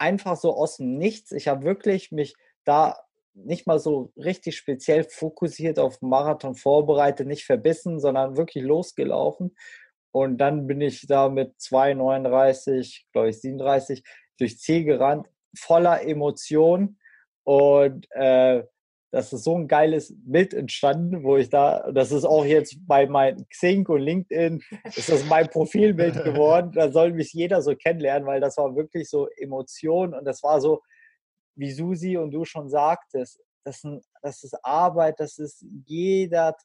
einfach 0.00 0.36
so 0.36 0.54
aus 0.54 0.78
dem 0.78 0.96
Nichts. 0.96 1.32
Ich 1.32 1.46
habe 1.48 1.64
wirklich 1.64 2.10
mich 2.10 2.34
da 2.64 2.96
nicht 3.34 3.66
mal 3.66 3.78
so 3.78 4.12
richtig 4.16 4.56
speziell 4.56 5.04
fokussiert 5.04 5.78
auf 5.78 6.00
Marathon 6.02 6.54
vorbereitet, 6.54 7.26
nicht 7.26 7.44
verbissen, 7.44 8.00
sondern 8.00 8.36
wirklich 8.36 8.64
losgelaufen. 8.64 9.54
Und 10.12 10.38
dann 10.38 10.66
bin 10.66 10.80
ich 10.80 11.06
da 11.06 11.28
mit 11.28 11.54
2,39, 11.58 13.04
glaube 13.12 13.30
ich 13.30 13.40
37, 13.40 14.02
durchs 14.38 14.58
Ziel 14.58 14.84
gerannt, 14.84 15.28
voller 15.56 16.02
Emotion. 16.02 16.98
Und 17.44 18.10
äh, 18.10 18.64
das 19.10 19.32
ist 19.32 19.44
so 19.44 19.56
ein 19.56 19.66
geiles 19.66 20.14
Bild 20.16 20.54
entstanden, 20.54 21.24
wo 21.24 21.36
ich 21.36 21.50
da, 21.50 21.90
das 21.90 22.12
ist 22.12 22.24
auch 22.24 22.44
jetzt 22.44 22.76
bei 22.86 23.06
meinem 23.06 23.48
Xing 23.48 23.86
und 23.88 24.00
LinkedIn, 24.00 24.62
ist 24.84 25.08
das 25.08 25.24
mein 25.24 25.48
Profilbild 25.48 26.14
geworden. 26.24 26.72
Da 26.72 26.90
soll 26.92 27.12
mich 27.12 27.32
jeder 27.32 27.60
so 27.60 27.74
kennenlernen, 27.74 28.26
weil 28.26 28.40
das 28.40 28.56
war 28.56 28.76
wirklich 28.76 29.10
so 29.10 29.28
Emotion 29.36 30.14
und 30.14 30.24
das 30.24 30.42
war 30.42 30.60
so, 30.60 30.80
wie 31.56 31.72
Susi 31.72 32.16
und 32.16 32.30
du 32.30 32.44
schon 32.44 32.68
sagtest, 32.68 33.40
das, 33.64 33.82
das 34.22 34.44
ist 34.44 34.64
Arbeit, 34.64 35.18
das 35.18 35.38
ist 35.38 35.64
jeder, 35.86 36.56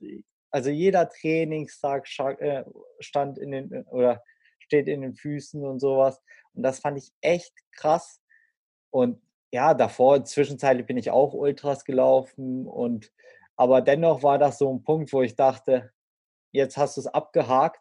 also 0.52 0.70
jeder 0.70 1.10
Trainingstag 1.10 2.08
äh, 2.40 2.64
stand 3.00 3.40
in 3.40 3.52
den, 3.52 3.84
oder 3.88 4.24
steht 4.60 4.88
in 4.88 5.02
den 5.02 5.16
Füßen 5.16 5.66
und 5.66 5.80
sowas. 5.80 6.22
Und 6.54 6.64
das 6.64 6.80
fand 6.80 6.98
ich 6.98 7.12
echt 7.22 7.54
krass. 7.72 8.22
Und 8.92 9.22
ja, 9.56 9.74
davor, 9.74 10.26
zwischenzeitlich 10.26 10.86
bin 10.86 10.98
ich 10.98 11.12
auch 11.12 11.34
Ultras 11.34 11.86
gelaufen 11.86 12.68
und 12.68 13.10
aber 13.56 13.80
dennoch 13.80 14.22
war 14.22 14.38
das 14.38 14.58
so 14.58 14.70
ein 14.70 14.84
Punkt, 14.84 15.14
wo 15.14 15.22
ich 15.22 15.38
dachte, 15.38 15.94
jetzt 16.52 16.76
hast 16.76 16.98
du 16.98 17.02
es 17.02 17.08
abgehakt 17.08 17.80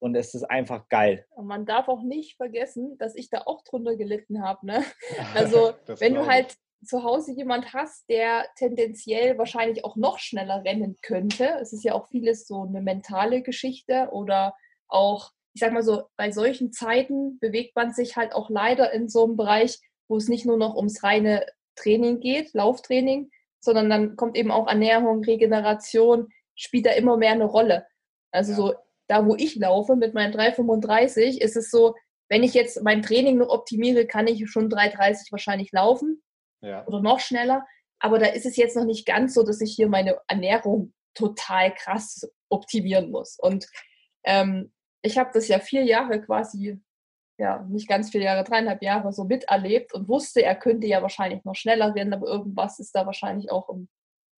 und 0.00 0.14
es 0.14 0.34
ist 0.34 0.44
einfach 0.44 0.86
geil. 0.90 1.24
Und 1.30 1.46
man 1.46 1.64
darf 1.64 1.88
auch 1.88 2.02
nicht 2.02 2.36
vergessen, 2.36 2.98
dass 2.98 3.14
ich 3.14 3.30
da 3.30 3.44
auch 3.46 3.64
drunter 3.64 3.96
gelitten 3.96 4.42
habe. 4.42 4.66
Ne? 4.66 4.84
Also 5.34 5.72
wenn 5.86 6.14
du 6.14 6.26
halt 6.26 6.58
zu 6.84 7.02
Hause 7.04 7.32
jemand 7.32 7.72
hast, 7.72 8.06
der 8.10 8.44
tendenziell 8.56 9.38
wahrscheinlich 9.38 9.86
auch 9.86 9.96
noch 9.96 10.18
schneller 10.18 10.62
rennen 10.62 10.98
könnte, 11.00 11.56
es 11.62 11.72
ist 11.72 11.84
ja 11.84 11.94
auch 11.94 12.08
vieles 12.08 12.46
so 12.46 12.64
eine 12.64 12.82
mentale 12.82 13.40
Geschichte 13.40 14.10
oder 14.12 14.54
auch, 14.88 15.30
ich 15.54 15.62
sag 15.62 15.72
mal 15.72 15.82
so, 15.82 16.02
bei 16.18 16.32
solchen 16.32 16.70
Zeiten 16.70 17.38
bewegt 17.38 17.74
man 17.76 17.94
sich 17.94 18.16
halt 18.16 18.34
auch 18.34 18.50
leider 18.50 18.92
in 18.92 19.08
so 19.08 19.24
einem 19.24 19.38
Bereich, 19.38 19.80
wo 20.08 20.16
es 20.16 20.28
nicht 20.28 20.46
nur 20.46 20.56
noch 20.56 20.74
ums 20.74 21.02
reine 21.02 21.46
Training 21.76 22.20
geht, 22.20 22.54
Lauftraining, 22.54 23.30
sondern 23.60 23.90
dann 23.90 24.16
kommt 24.16 24.36
eben 24.36 24.50
auch 24.50 24.66
Ernährung, 24.66 25.22
Regeneration, 25.22 26.28
spielt 26.54 26.86
da 26.86 26.90
immer 26.92 27.16
mehr 27.16 27.32
eine 27.32 27.44
Rolle. 27.44 27.86
Also 28.30 28.52
ja. 28.52 28.56
so 28.56 28.74
da, 29.08 29.26
wo 29.26 29.34
ich 29.36 29.56
laufe 29.56 29.96
mit 29.96 30.14
meinen 30.14 30.34
3,35, 30.34 31.40
ist 31.40 31.56
es 31.56 31.70
so, 31.70 31.94
wenn 32.28 32.42
ich 32.42 32.54
jetzt 32.54 32.82
mein 32.82 33.02
Training 33.02 33.38
noch 33.38 33.48
optimiere, 33.48 34.06
kann 34.06 34.26
ich 34.26 34.48
schon 34.50 34.70
3,30 34.70 35.32
wahrscheinlich 35.32 35.72
laufen 35.72 36.22
ja. 36.60 36.86
oder 36.86 37.00
noch 37.00 37.20
schneller. 37.20 37.66
Aber 38.00 38.18
da 38.18 38.26
ist 38.26 38.46
es 38.46 38.56
jetzt 38.56 38.76
noch 38.76 38.84
nicht 38.84 39.06
ganz 39.06 39.34
so, 39.34 39.42
dass 39.42 39.60
ich 39.60 39.74
hier 39.74 39.88
meine 39.88 40.18
Ernährung 40.28 40.92
total 41.14 41.74
krass 41.74 42.30
optimieren 42.48 43.10
muss. 43.10 43.38
Und 43.40 43.66
ähm, 44.24 44.72
ich 45.02 45.18
habe 45.18 45.30
das 45.32 45.48
ja 45.48 45.58
vier 45.58 45.84
Jahre 45.84 46.20
quasi 46.20 46.80
ja, 47.38 47.64
nicht 47.68 47.88
ganz 47.88 48.10
vier 48.10 48.22
Jahre, 48.22 48.44
dreieinhalb 48.44 48.82
Jahre 48.82 49.12
so 49.12 49.24
miterlebt 49.24 49.94
und 49.94 50.08
wusste, 50.08 50.42
er 50.42 50.56
könnte 50.56 50.86
ja 50.86 51.02
wahrscheinlich 51.02 51.44
noch 51.44 51.54
schneller 51.54 51.94
werden, 51.94 52.12
aber 52.12 52.26
irgendwas 52.26 52.80
ist 52.80 52.94
da 52.94 53.06
wahrscheinlich 53.06 53.50
auch 53.50 53.68
im 53.68 53.88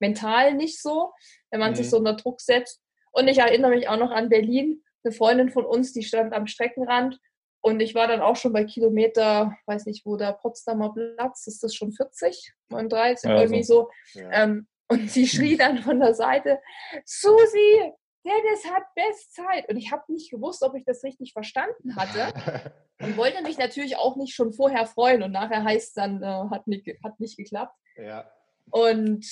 mental 0.01 0.55
nicht 0.55 0.81
so, 0.81 1.13
wenn 1.51 1.61
man 1.61 1.73
mhm. 1.73 1.77
sich 1.77 1.91
so 1.91 1.99
unter 1.99 2.15
Druck 2.15 2.41
setzt. 2.41 2.81
Und 3.13 3.29
ich 3.29 3.39
erinnere 3.39 3.71
mich 3.71 3.89
auch 3.89 3.99
noch 3.99 4.11
an 4.11 4.29
Berlin, 4.29 4.83
eine 5.03 5.13
Freundin 5.13 5.51
von 5.51 5.65
uns, 5.65 5.93
die 5.93 6.03
stand 6.03 6.33
am 6.33 6.47
Streckenrand 6.47 7.19
und 7.63 7.81
ich 7.81 7.95
war 7.95 8.09
dann 8.09 8.23
auch 8.23 8.37
schon 8.37 8.53
bei 8.53 8.65
Kilometer, 8.65 9.55
weiß 9.67 9.87
nicht, 9.87 10.07
wo 10.07 10.17
der 10.17 10.33
Potsdamer 10.33 10.95
Platz, 10.95 11.47
ist 11.47 11.63
das 11.63 11.75
schon 11.75 11.93
40, 11.93 12.55
39, 12.71 13.29
ja, 13.29 13.41
irgendwie 13.41 13.63
so. 13.63 13.91
so. 14.13 14.21
Ja. 14.21 14.45
Ähm, 14.45 14.67
und 14.89 15.11
sie 15.11 15.27
schrie 15.29 15.57
dann 15.57 15.79
von 15.79 16.01
der 16.01 16.15
Seite, 16.15 16.61
Susi, 17.05 17.93
Dennis 18.25 18.65
hat 18.71 18.83
Bestzeit. 18.95 19.69
Und 19.69 19.77
ich 19.77 19.93
habe 19.93 20.13
nicht 20.13 20.31
gewusst, 20.31 20.63
ob 20.63 20.75
ich 20.75 20.85
das 20.85 21.03
richtig 21.05 21.33
verstanden 21.33 21.97
hatte. 21.97 22.73
Und 23.01 23.17
wollte 23.17 23.43
mich 23.43 23.57
natürlich 23.57 23.97
auch 23.97 24.17
nicht 24.17 24.35
schon 24.35 24.53
vorher 24.53 24.87
freuen. 24.87 25.23
Und 25.23 25.33
nachher 25.33 25.65
heißt 25.65 25.89
es 25.89 25.95
dann, 25.95 26.23
äh, 26.23 26.51
hat, 26.51 26.67
nicht, 26.67 26.87
hat 27.03 27.19
nicht 27.19 27.37
geklappt. 27.37 27.75
Ja. 27.97 28.31
Und 28.71 29.27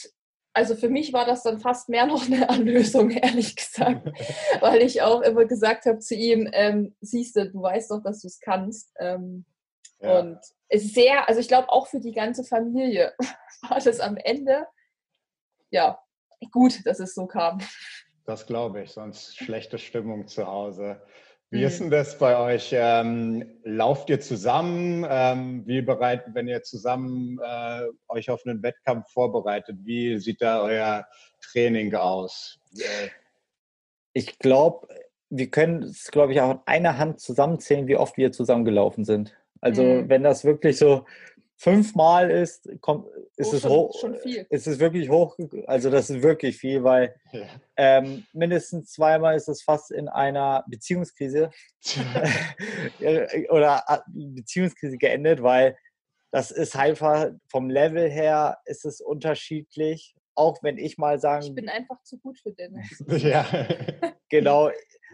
also 0.55 0.75
für 0.75 0.89
mich 0.89 1.13
war 1.13 1.25
das 1.25 1.43
dann 1.43 1.61
fast 1.61 1.89
mehr 1.89 2.07
noch 2.07 2.27
eine 2.27 2.49
Erlösung, 2.49 3.11
ehrlich 3.11 3.55
gesagt. 3.55 4.07
Weil 4.61 4.83
ich 4.83 5.03
auch 5.03 5.21
immer 5.21 5.45
gesagt 5.45 5.87
habe 5.87 5.99
zu 5.99 6.15
ihm, 6.15 6.49
ähm, 6.53 6.97
siehst 7.01 7.37
du, 7.37 7.49
du 7.49 7.63
weißt 7.63 7.91
doch, 7.91 8.03
dass 8.03 8.23
du 8.23 8.27
es 8.27 8.41
kannst. 8.41 8.93
Ähm, 8.99 9.45
ja. 10.01 10.19
Und 10.19 10.39
es 10.69 10.85
ist 10.85 10.95
sehr, 10.95 11.29
also 11.29 11.41
ich 11.41 11.49
glaube 11.49 11.69
auch 11.69 11.87
für 11.87 12.01
die 12.01 12.13
ganze 12.13 12.45
Familie 12.45 13.15
war 13.69 13.81
das 13.81 14.01
am 14.01 14.17
Ende, 14.17 14.67
ja, 15.71 16.01
gut, 16.51 16.85
dass 16.87 17.01
es 17.01 17.15
so 17.15 17.27
kam. 17.27 17.59
Das 18.29 18.45
glaube 18.45 18.83
ich, 18.83 18.91
sonst 18.91 19.39
schlechte 19.39 19.79
Stimmung 19.79 20.27
zu 20.29 20.47
Hause. 20.47 21.01
Wie 21.49 21.65
ist 21.65 21.81
mhm. 21.81 21.85
denn 21.85 21.91
das 21.93 22.19
bei 22.19 22.37
euch? 22.39 22.75
Ähm, 22.75 23.59
lauft 23.65 24.11
ihr 24.11 24.21
zusammen? 24.21 25.07
Ähm, 25.09 25.67
wie 25.67 25.81
bereitet, 25.81 26.35
wenn 26.35 26.47
ihr 26.47 26.63
zusammen 26.63 27.41
äh, 27.43 27.87
euch 28.07 28.29
auf 28.29 28.45
einen 28.45 28.63
Wettkampf 28.63 29.11
vorbereitet, 29.11 29.79
wie 29.85 30.19
sieht 30.19 30.43
da 30.43 30.61
euer 30.61 31.07
Training 31.41 31.95
aus? 31.95 32.61
Ich 34.13 34.39
glaube, 34.39 34.89
wir 35.31 35.49
können 35.49 35.85
es, 35.85 36.11
glaube 36.11 36.35
ich, 36.35 36.43
auch 36.43 36.51
in 36.51 36.61
einer 36.67 36.99
Hand 36.99 37.21
zusammenzählen, 37.21 37.89
wie 37.89 37.97
oft 37.97 38.19
wir 38.19 38.31
zusammengelaufen 38.31 39.07
sind. 39.07 39.35
Also 39.63 39.83
mhm. 39.83 40.11
wenn 40.11 40.23
das 40.23 40.45
wirklich 40.45 40.77
so 40.77 41.07
fünfmal 41.59 42.31
ist, 42.31 42.69
kommt, 42.81 43.09
ist, 43.37 43.53
oh, 43.53 43.57
es 43.57 43.63
schon, 43.63 43.71
hoch, 43.71 44.01
schon 44.01 44.15
viel. 44.21 44.47
ist 44.49 44.67
es 44.69 44.79
wirklich 44.79 45.11
hoch. 45.11 45.37
Also 45.67 45.91
das 45.91 46.09
ist 46.09 46.23
wirklich 46.23 46.57
viel, 46.57 46.85
weil 46.85 47.15
ja. 47.33 47.47
ähm, 47.77 48.25
mindestens 48.33 48.93
zweimal 48.93 49.37
ist 49.37 49.49
es 49.49 49.63
fast 49.63 49.91
in 49.91 50.09
einer 50.09 50.65
Beziehungskrise 50.69 51.51
oder 53.51 53.83
äh, 53.89 53.99
Beziehungskrise 54.07 54.99
geendet, 54.99 55.43
weil 55.43 55.77
das 56.31 56.53
ist 56.53 56.77
einfach 56.77 57.31
vom 57.49 57.71
Level 57.71 58.09
her 58.09 58.59
ist 58.65 58.85
es 58.85 59.01
unterschiedlich. 59.01 60.15
Auch 60.35 60.63
wenn 60.63 60.79
ich 60.79 60.99
mal 60.99 61.19
sagen. 61.19 61.47
Ich 61.47 61.55
bin 61.55 61.69
einfach 61.69 62.01
zu 62.05 62.17
gut 62.19 62.39
für 62.39 62.53
Dennis. 62.53 63.03
ja. 63.09 63.45
genau. 64.29 64.71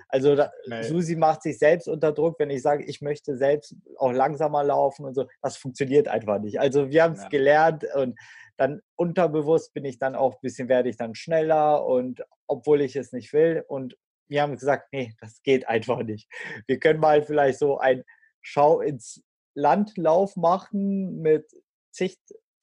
Also 0.09 0.37
da, 0.37 0.53
Susi 0.83 1.17
macht 1.17 1.43
sich 1.43 1.59
selbst 1.59 1.89
unter 1.89 2.13
Druck, 2.13 2.39
wenn 2.39 2.51
ich 2.51 2.63
sage, 2.63 2.85
ich 2.85 3.01
möchte 3.01 3.37
selbst 3.37 3.75
auch 3.99 4.13
langsamer 4.13 4.65
laufen 4.65 5.05
und 5.05 5.15
so. 5.15 5.27
Das 5.43 5.57
funktioniert 5.57 6.09
einfach 6.09 6.41
nicht. 6.41 6.61
Also 6.61 6.91
wir 6.91 7.03
haben 7.03 7.15
es 7.15 7.23
ja. 7.23 7.29
gelernt 7.29 7.85
und 7.95 8.19
dann 8.57 8.81
unterbewusst 8.97 9.75
bin 9.75 9.85
ich 9.85 9.99
dann 9.99 10.15
auch 10.15 10.35
ein 10.35 10.41
bisschen, 10.43 10.69
werde 10.69 10.89
ich 10.89 10.97
dann 10.97 11.15
schneller 11.15 11.85
und 11.85 12.25
obwohl 12.47 12.81
ich 12.81 12.97
es 12.97 13.13
nicht 13.13 13.33
will. 13.33 13.65
Und 13.67 13.97
wir 14.29 14.43
haben 14.43 14.55
gesagt, 14.55 14.89
nee, 14.93 15.15
das 15.21 15.43
geht 15.43 15.69
einfach 15.69 16.03
nicht. 16.03 16.29
Wir 16.67 16.79
können 16.79 17.01
mal 17.01 17.23
vielleicht 17.23 17.59
so 17.59 17.79
ein 17.79 18.05
Schau 18.41 18.81
ins 18.81 19.23
Landlauf 19.55 20.37
machen 20.37 21.21
mit 21.21 21.47
zig 21.91 22.19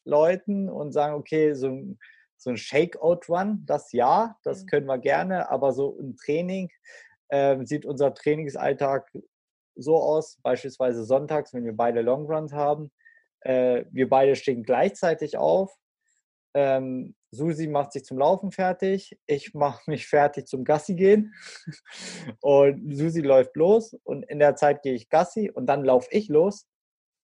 Leuten 0.06 0.70
und 0.70 0.92
sagen, 0.92 1.16
okay, 1.16 1.54
so 1.54 1.68
ein, 1.68 2.00
so 2.38 2.50
ein 2.50 2.58
Shakeout-Run, 2.58 3.66
das 3.66 3.92
ja, 3.92 4.38
das 4.44 4.64
mhm. 4.64 4.68
können 4.68 4.86
wir 4.88 4.98
gerne, 4.98 5.50
aber 5.50 5.74
so 5.74 5.98
ein 6.00 6.16
Training, 6.18 6.70
äh, 7.32 7.58
sieht 7.66 7.86
unser 7.86 8.14
Trainingsalltag 8.14 9.10
so 9.76 9.98
aus, 9.98 10.38
beispielsweise 10.44 11.04
sonntags, 11.06 11.54
wenn 11.54 11.66
wir 11.66 11.76
beide 11.76 12.02
Longruns 12.02 12.54
haben, 12.54 12.92
Äh, 13.44 13.86
wir 13.92 14.08
beide 14.08 14.36
stehen 14.36 14.62
gleichzeitig 14.62 15.36
auf. 15.36 15.76
Ähm, 16.54 17.16
Susi 17.32 17.68
macht 17.68 17.94
sich 17.94 18.04
zum 18.04 18.20
Laufen 18.20 18.52
fertig, 18.52 19.18
ich 19.26 19.54
mache 19.56 19.90
mich 19.90 20.08
fertig 20.08 20.46
zum 20.46 20.64
Gassi 20.64 20.94
gehen 20.94 21.34
und 22.42 22.96
Susi 22.96 23.22
läuft 23.22 23.56
los 23.56 23.96
und 24.04 24.24
in 24.30 24.38
der 24.38 24.56
Zeit 24.56 24.84
gehe 24.84 24.94
ich 24.94 25.10
Gassi 25.10 25.50
und 25.50 25.66
dann 25.66 25.84
laufe 25.84 26.10
ich 26.12 26.28
los. 26.28 26.68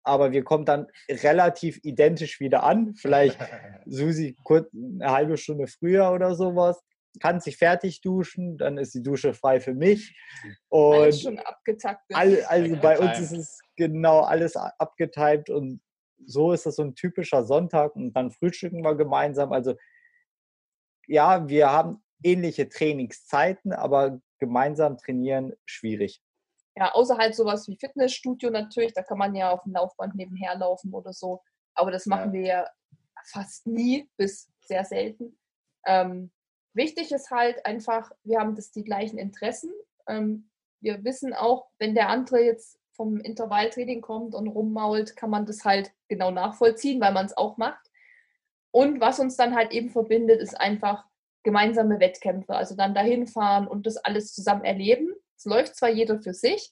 Aber 0.04 0.32
wir 0.32 0.44
kommen 0.44 0.66
dann 0.66 0.88
relativ 1.08 1.80
identisch 1.84 2.40
wieder 2.40 2.64
an. 2.64 2.96
Vielleicht 2.96 3.38
Susi 3.86 4.36
kurz 4.44 4.74
eine 4.74 5.12
halbe 5.12 5.38
Stunde 5.38 5.68
früher 5.68 6.12
oder 6.12 6.34
sowas 6.34 6.82
kann 7.20 7.40
sich 7.40 7.58
fertig 7.58 8.02
duschen, 8.02 8.58
dann 8.58 8.78
ist 8.78 8.94
die 8.94 9.04
Dusche 9.04 9.34
frei 9.34 9.60
für 9.60 9.74
mich. 9.74 10.18
Und 10.70 10.96
alles 10.96 11.22
schon 11.22 11.40
abgetaktet. 11.40 12.16
All, 12.16 12.44
also 12.46 12.76
bei 12.78 13.00
uns 13.00 13.20
ist 13.20 13.32
es 13.32 13.60
genau 13.76 14.22
alles 14.22 14.56
abgetimt 14.56 15.50
und 15.50 15.82
so 16.26 16.52
ist 16.52 16.66
das 16.66 16.76
so 16.76 16.84
ein 16.84 16.96
typischer 16.96 17.44
Sonntag 17.44 17.96
und 17.96 18.14
dann 18.14 18.32
frühstücken 18.32 18.84
wir 18.84 18.96
gemeinsam. 18.96 19.52
Also 19.52 19.76
ja, 21.08 21.48
wir 21.48 21.72
haben 21.72 22.04
ähnliche 22.24 22.70
Trainingszeiten, 22.70 23.74
aber 23.74 24.20
gemeinsam 24.40 24.98
trainieren 24.98 25.54
schwierig. 25.66 26.22
Ja, 26.76 26.92
außerhalb 26.94 27.34
sowas 27.34 27.68
wie 27.68 27.78
Fitnessstudio 27.78 28.52
natürlich, 28.52 28.94
da 28.94 29.02
kann 29.02 29.18
man 29.18 29.34
ja 29.36 29.52
auf 29.52 29.64
dem 29.64 29.74
Laufband 29.74 30.16
nebenher 30.16 30.56
laufen 30.58 30.94
oder 30.94 31.14
so. 31.14 31.42
Aber 31.74 31.92
das 31.92 32.06
machen 32.06 32.34
ja. 32.34 32.40
wir 32.40 32.48
ja 32.48 32.68
fast 33.32 33.66
nie 33.66 34.10
bis 34.18 34.52
sehr 34.62 34.86
selten. 34.86 35.40
Ähm, 35.86 36.32
wichtig 36.78 37.12
ist 37.12 37.32
halt 37.32 37.66
einfach, 37.66 38.12
wir 38.24 38.40
haben 38.40 38.56
das 38.56 38.72
die 38.72 38.84
gleichen 38.84 39.18
Interessen. 39.18 39.72
Ähm, 40.08 40.50
wir 40.80 41.04
wissen 41.04 41.34
auch, 41.34 41.68
wenn 41.80 41.96
der 41.96 42.10
andere 42.10 42.42
jetzt 42.44 42.80
vom 42.92 43.20
Intervalltraining 43.20 44.02
kommt 44.02 44.34
und 44.34 44.48
rummault, 44.48 45.16
kann 45.16 45.30
man 45.30 45.46
das 45.46 45.66
halt 45.66 45.92
genau 46.08 46.32
nachvollziehen, 46.32 47.02
weil 47.02 47.14
man 47.14 47.26
es 47.26 47.38
auch 47.38 47.58
macht. 47.58 47.92
Und 48.72 49.00
was 49.00 49.20
uns 49.20 49.36
dann 49.36 49.56
halt 49.56 49.72
eben 49.72 49.90
verbindet, 49.90 50.42
ist 50.42 50.60
einfach 50.60 51.06
gemeinsame 51.44 52.00
Wettkämpfe. 52.00 52.56
Also 52.56 52.76
dann 52.76 52.94
dahin 52.94 53.28
fahren 53.28 53.68
und 53.68 53.86
das 53.86 53.98
alles 53.98 54.34
zusammen 54.34 54.66
erleben. 54.66 55.14
Es 55.36 55.46
läuft 55.46 55.76
zwar 55.76 55.90
jeder 55.90 56.20
für 56.20 56.34
sich, 56.34 56.72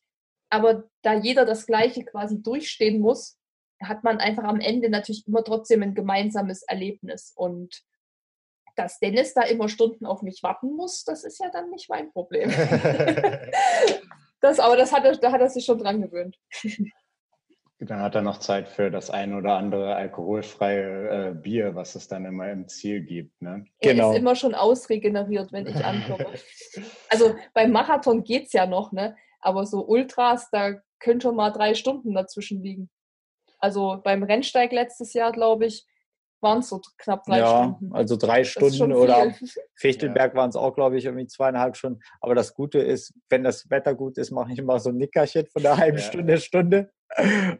aber 0.49 0.85
da 1.01 1.13
jeder 1.13 1.45
das 1.45 1.65
Gleiche 1.65 2.03
quasi 2.03 2.41
durchstehen 2.41 2.99
muss, 2.99 3.37
hat 3.81 4.03
man 4.03 4.19
einfach 4.19 4.43
am 4.43 4.59
Ende 4.59 4.89
natürlich 4.89 5.27
immer 5.27 5.43
trotzdem 5.43 5.83
ein 5.83 5.95
gemeinsames 5.95 6.63
Erlebnis. 6.63 7.31
Und 7.35 7.83
dass 8.75 8.99
Dennis 8.99 9.33
da 9.33 9.41
immer 9.43 9.69
Stunden 9.69 10.05
auf 10.05 10.21
mich 10.21 10.43
warten 10.43 10.75
muss, 10.75 11.03
das 11.03 11.23
ist 11.23 11.39
ja 11.39 11.49
dann 11.51 11.69
nicht 11.69 11.89
mein 11.89 12.11
Problem. 12.11 12.49
das, 14.41 14.59
aber 14.59 14.77
das 14.77 14.91
hat 14.91 15.05
er, 15.05 15.15
da 15.17 15.31
hat 15.31 15.41
er 15.41 15.49
sich 15.49 15.65
schon 15.65 15.79
dran 15.79 16.01
gewöhnt. 16.01 16.37
Dann 17.79 17.99
hat 17.99 18.15
er 18.15 18.21
noch 18.21 18.39
Zeit 18.39 18.69
für 18.69 18.89
das 18.89 19.09
ein 19.09 19.33
oder 19.33 19.57
andere 19.57 19.95
alkoholfreie 19.95 21.29
äh, 21.29 21.33
Bier, 21.33 21.75
was 21.75 21.95
es 21.95 22.07
dann 22.07 22.25
immer 22.25 22.49
im 22.49 22.67
Ziel 22.69 23.01
gibt. 23.01 23.41
Ne? 23.41 23.65
Er 23.79 23.93
genau. 23.93 24.11
ist 24.11 24.17
immer 24.17 24.35
schon 24.35 24.55
ausregeneriert, 24.55 25.51
wenn 25.51 25.67
ich 25.67 25.83
ankomme. 25.83 26.27
also 27.09 27.35
beim 27.53 27.71
Marathon 27.71 28.23
geht 28.23 28.45
es 28.45 28.53
ja 28.53 28.65
noch, 28.65 28.93
ne? 28.93 29.15
aber 29.41 29.65
so 29.65 29.85
Ultras, 29.85 30.49
da 30.51 30.75
können 30.99 31.19
schon 31.19 31.35
mal 31.35 31.51
drei 31.51 31.73
Stunden 31.75 32.13
dazwischen 32.13 32.63
liegen. 32.63 32.89
Also 33.59 33.99
beim 34.03 34.23
Rennsteig 34.23 34.71
letztes 34.71 35.13
Jahr, 35.13 35.31
glaube 35.31 35.65
ich, 35.65 35.85
waren 36.45 36.59
es 36.59 36.69
so 36.69 36.79
knapp 36.97 37.25
drei 37.25 37.39
ja, 37.39 37.63
Stunden. 37.75 37.93
Also 37.93 38.15
drei 38.15 38.43
Stunden 38.43 38.93
oder 38.93 39.33
Fichtelberg 39.75 40.33
ja. 40.33 40.37
waren 40.37 40.49
es 40.51 40.55
auch, 40.55 40.75
glaube 40.75 40.97
ich, 40.97 41.05
irgendwie 41.05 41.27
zweieinhalb 41.27 41.75
Stunden. 41.75 41.99
Aber 42.21 42.35
das 42.35 42.53
Gute 42.53 42.79
ist, 42.79 43.13
wenn 43.29 43.43
das 43.43 43.69
Wetter 43.69 43.95
gut 43.95 44.17
ist, 44.17 44.31
mache 44.31 44.53
ich 44.53 44.59
immer 44.59 44.79
so 44.79 44.89
ein 44.89 44.97
Nickerchen 44.97 45.47
von 45.47 45.65
einer 45.65 45.77
halben 45.77 45.97
ja. 45.97 46.03
Stunde, 46.03 46.37
Stunde. 46.37 46.91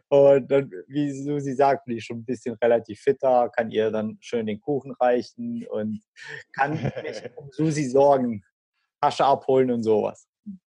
Und 0.08 0.50
dann, 0.50 0.70
wie 0.86 1.12
Susi 1.12 1.54
sagt, 1.54 1.84
bin 1.84 1.98
ich 1.98 2.04
schon 2.04 2.18
ein 2.18 2.24
bisschen 2.24 2.54
relativ 2.62 3.00
fitter, 3.00 3.50
kann 3.50 3.70
ihr 3.70 3.90
dann 3.90 4.16
schön 4.20 4.46
den 4.46 4.60
Kuchen 4.60 4.92
reichen 5.00 5.66
und 5.68 6.00
kann 6.54 6.72
mich 7.02 7.22
um 7.36 7.50
Susi 7.50 7.84
sorgen, 7.84 8.42
Tasche 9.00 9.24
abholen 9.24 9.70
und 9.70 9.82
sowas. 9.82 10.28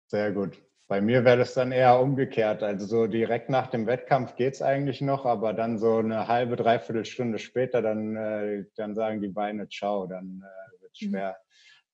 Sehr 0.07 0.32
gut. 0.32 0.61
Bei 0.88 1.01
mir 1.01 1.23
wäre 1.23 1.38
das 1.38 1.53
dann 1.53 1.71
eher 1.71 1.99
umgekehrt. 1.99 2.61
Also 2.61 2.86
so 2.86 3.07
direkt 3.07 3.49
nach 3.49 3.67
dem 3.67 3.88
Wettkampf 3.88 4.36
geht 4.36 4.55
es 4.55 4.61
eigentlich 4.61 5.01
noch, 5.01 5.25
aber 5.25 5.53
dann 5.53 5.77
so 5.77 5.97
eine 5.97 6.27
halbe, 6.27 6.55
dreiviertel 6.55 7.05
Stunde 7.05 7.39
später, 7.39 7.81
dann, 7.81 8.15
äh, 8.15 8.65
dann 8.75 8.93
sagen 8.93 9.21
die 9.21 9.29
Beine 9.29 9.69
ciao, 9.69 10.05
dann 10.07 10.43
äh, 10.43 10.81
wird 10.81 10.91
es 10.93 11.01
mhm. 11.01 11.09
schwer, 11.09 11.38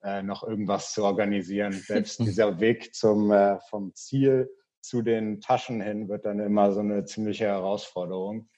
äh, 0.03 0.23
noch 0.23 0.43
irgendwas 0.43 0.93
zu 0.93 1.03
organisieren. 1.03 1.73
Selbst 1.87 2.19
dieser 2.19 2.59
Weg 2.59 2.95
zum, 2.95 3.31
äh, 3.31 3.59
vom 3.69 3.93
Ziel 3.93 4.49
zu 4.81 5.01
den 5.01 5.39
Taschen 5.39 5.81
hin 5.81 6.09
wird 6.09 6.25
dann 6.25 6.39
immer 6.39 6.71
so 6.71 6.79
eine 6.79 7.05
ziemliche 7.05 7.45
Herausforderung. 7.45 8.49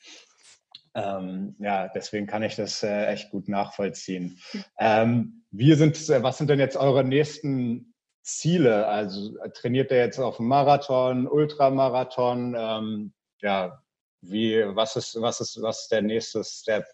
Ähm, 0.94 1.56
ja, 1.60 1.88
deswegen 1.88 2.28
kann 2.28 2.44
ich 2.44 2.56
das 2.56 2.84
äh, 2.84 3.06
echt 3.08 3.32
gut 3.32 3.48
nachvollziehen. 3.48 4.40
Ähm, 4.78 5.44
wir 5.50 5.78
sind, 5.78 5.98
äh, 6.10 6.22
was 6.22 6.38
sind 6.38 6.50
denn 6.50 6.60
jetzt 6.60 6.78
eure 6.78 7.04
nächsten 7.04 7.91
Ziele? 8.22 8.88
Also 8.88 9.38
trainiert 9.54 9.92
er 9.92 10.06
jetzt 10.06 10.20
auf 10.20 10.38
dem 10.38 10.48
Marathon, 10.48 11.28
Ultramarathon? 11.28 12.56
Ähm, 12.58 13.14
ja, 13.42 13.82
wie, 14.22 14.64
was 14.76 14.96
ist, 14.96 15.20
was 15.20 15.42
ist, 15.42 15.62
was 15.62 15.84
ist 15.84 15.92
der 15.92 16.02
nächste 16.02 16.44
Step? 16.44 16.86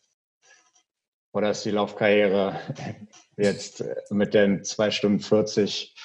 Oder 1.34 1.52
ist 1.52 1.66
die 1.66 1.72
Laufkarriere 1.72 2.60
jetzt 3.38 3.84
mit 4.10 4.34
den 4.34 4.64
zwei 4.64 4.92
Stunden 4.92 5.20
40 5.20 5.96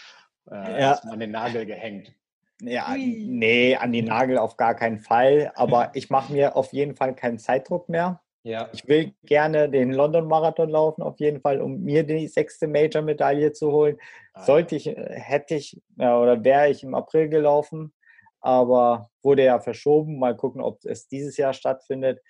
äh, 0.51 0.81
ja. 0.81 0.93
an 0.93 1.20
den 1.20 1.31
Nagel 1.31 1.64
gehängt? 1.64 2.12
Ja, 2.61 2.95
nee, 2.97 3.75
an 3.75 3.93
den 3.93 4.05
Nagel 4.05 4.39
auf 4.39 4.57
gar 4.57 4.75
keinen 4.75 4.99
Fall. 4.99 5.53
Aber 5.55 5.91
ich 5.95 6.11
mache 6.11 6.33
mir 6.33 6.57
auf 6.57 6.73
jeden 6.73 6.95
Fall 6.95 7.14
keinen 7.14 7.39
Zeitdruck 7.39 7.89
mehr. 7.89 8.20
Ja. 8.45 8.68
Ich 8.73 8.87
will 8.89 9.14
gerne 9.23 9.70
den 9.70 9.93
London 9.93 10.27
Marathon 10.27 10.68
laufen, 10.68 11.03
auf 11.03 11.20
jeden 11.20 11.41
Fall, 11.41 11.61
um 11.61 11.83
mir 11.83 12.03
die 12.03 12.27
sechste 12.27 12.66
Major-Medaille 12.66 13.53
zu 13.53 13.70
holen. 13.70 13.99
Ah. 14.35 14.45
Sollte 14.45 14.76
ich, 14.76 14.87
äh, 14.87 15.20
hätte 15.20 15.55
ich 15.55 15.80
ja, 15.97 16.18
oder 16.18 16.43
wäre 16.45 16.70
ich 16.70 16.83
im 16.83 16.95
April 16.95 17.28
gelaufen, 17.28 17.95
aber 18.41 19.11
wurde 19.22 19.45
ja 19.45 19.61
verschoben. 19.61 20.18
Mal 20.18 20.37
gucken, 20.37 20.61
ob 20.62 20.85
es 20.85 21.09
dieses 21.09 21.37
Jahr 21.37 21.53
stattfindet. 21.53 22.20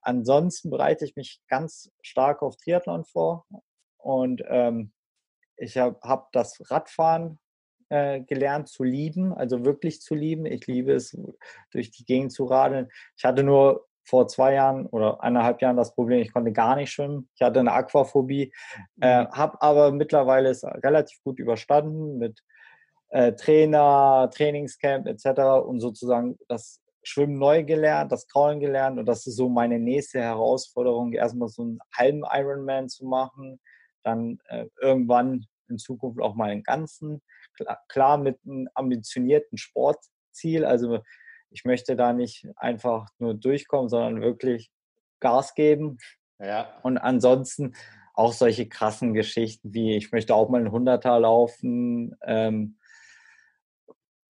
Ansonsten 0.00 0.70
bereite 0.70 1.04
ich 1.04 1.16
mich 1.16 1.40
ganz 1.48 1.90
stark 2.02 2.42
auf 2.42 2.56
Triathlon 2.56 3.04
vor 3.04 3.46
und 3.98 4.42
ähm, 4.46 4.92
ich 5.56 5.76
habe 5.76 5.98
hab 6.02 6.30
das 6.32 6.70
Radfahren 6.70 7.38
äh, 7.88 8.20
gelernt 8.20 8.68
zu 8.68 8.84
lieben, 8.84 9.34
also 9.34 9.64
wirklich 9.64 10.00
zu 10.00 10.14
lieben. 10.14 10.46
Ich 10.46 10.66
liebe 10.66 10.92
es, 10.92 11.18
durch 11.72 11.90
die 11.90 12.04
Gegend 12.04 12.32
zu 12.32 12.44
radeln. 12.44 12.88
Ich 13.16 13.24
hatte 13.24 13.42
nur 13.42 13.87
vor 14.08 14.26
zwei 14.26 14.54
Jahren 14.54 14.86
oder 14.86 15.22
eineinhalb 15.22 15.60
Jahren 15.60 15.76
das 15.76 15.94
Problem, 15.94 16.20
ich 16.20 16.32
konnte 16.32 16.50
gar 16.52 16.76
nicht 16.76 16.90
schwimmen. 16.90 17.28
Ich 17.34 17.42
hatte 17.42 17.60
eine 17.60 17.72
Aquaphobie, 17.72 18.52
äh, 19.00 19.22
mhm. 19.22 19.30
habe 19.32 19.60
aber 19.60 19.92
mittlerweile 19.92 20.48
es 20.48 20.64
relativ 20.64 21.22
gut 21.22 21.38
überstanden 21.38 22.16
mit 22.16 22.40
äh, 23.10 23.32
Trainer, 23.34 24.30
Trainingscamp 24.32 25.06
etc. 25.06 25.40
und 25.66 25.80
sozusagen 25.80 26.38
das 26.48 26.80
Schwimmen 27.02 27.38
neu 27.38 27.64
gelernt, 27.64 28.10
das 28.10 28.26
Kraulen 28.26 28.60
gelernt 28.60 28.98
und 28.98 29.06
das 29.06 29.26
ist 29.26 29.36
so 29.36 29.48
meine 29.48 29.78
nächste 29.78 30.20
Herausforderung, 30.20 31.12
erstmal 31.12 31.48
so 31.48 31.62
einen 31.62 31.78
halben 31.94 32.22
Ironman 32.30 32.88
zu 32.88 33.06
machen, 33.06 33.60
dann 34.04 34.38
äh, 34.48 34.66
irgendwann 34.80 35.46
in 35.68 35.78
Zukunft 35.78 36.20
auch 36.20 36.34
mal 36.34 36.50
einen 36.50 36.62
ganzen, 36.62 37.20
klar, 37.54 37.78
klar 37.88 38.16
mit 38.16 38.38
einem 38.46 38.68
ambitionierten 38.74 39.58
Sportziel, 39.58 40.64
also 40.64 41.00
ich 41.50 41.64
möchte 41.64 41.96
da 41.96 42.12
nicht 42.12 42.46
einfach 42.56 43.08
nur 43.18 43.34
durchkommen, 43.34 43.88
sondern 43.88 44.20
wirklich 44.20 44.70
Gas 45.20 45.54
geben. 45.54 45.98
Ja. 46.38 46.78
Und 46.82 46.98
ansonsten 46.98 47.74
auch 48.14 48.32
solche 48.32 48.68
krassen 48.68 49.14
Geschichten 49.14 49.72
wie, 49.72 49.96
ich 49.96 50.12
möchte 50.12 50.34
auch 50.34 50.48
mal 50.48 50.58
einen 50.58 50.72
Hunderter 50.72 51.18
laufen. 51.20 52.16
Ähm, 52.22 52.78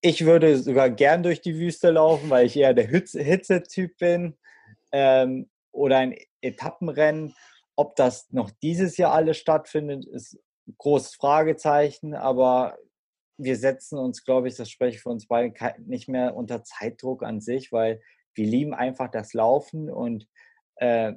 ich 0.00 0.24
würde 0.24 0.58
sogar 0.58 0.90
gern 0.90 1.22
durch 1.22 1.40
die 1.40 1.56
Wüste 1.56 1.90
laufen, 1.90 2.30
weil 2.30 2.46
ich 2.46 2.56
eher 2.56 2.74
der 2.74 2.86
Hitze-Typ 2.86 3.96
bin. 3.98 4.36
Ähm, 4.92 5.48
oder 5.72 5.98
ein 5.98 6.16
Etappenrennen. 6.40 7.34
Ob 7.76 7.96
das 7.96 8.30
noch 8.30 8.50
dieses 8.62 8.96
Jahr 8.96 9.12
alles 9.12 9.38
stattfindet, 9.38 10.04
ist 10.06 10.34
ein 10.66 10.74
großes 10.78 11.14
Fragezeichen. 11.14 12.14
Aber 12.14 12.76
wir 13.38 13.56
setzen 13.56 13.98
uns, 13.98 14.24
glaube 14.24 14.48
ich, 14.48 14.56
das 14.56 14.68
spreche 14.68 14.96
ich 14.96 15.02
für 15.02 15.10
uns 15.10 15.26
beide, 15.26 15.54
nicht 15.86 16.08
mehr 16.08 16.36
unter 16.36 16.64
Zeitdruck 16.64 17.22
an 17.22 17.40
sich, 17.40 17.72
weil 17.72 18.00
wir 18.34 18.46
lieben 18.46 18.74
einfach 18.74 19.10
das 19.10 19.32
Laufen 19.32 19.90
und 19.90 20.28
äh, 20.76 21.14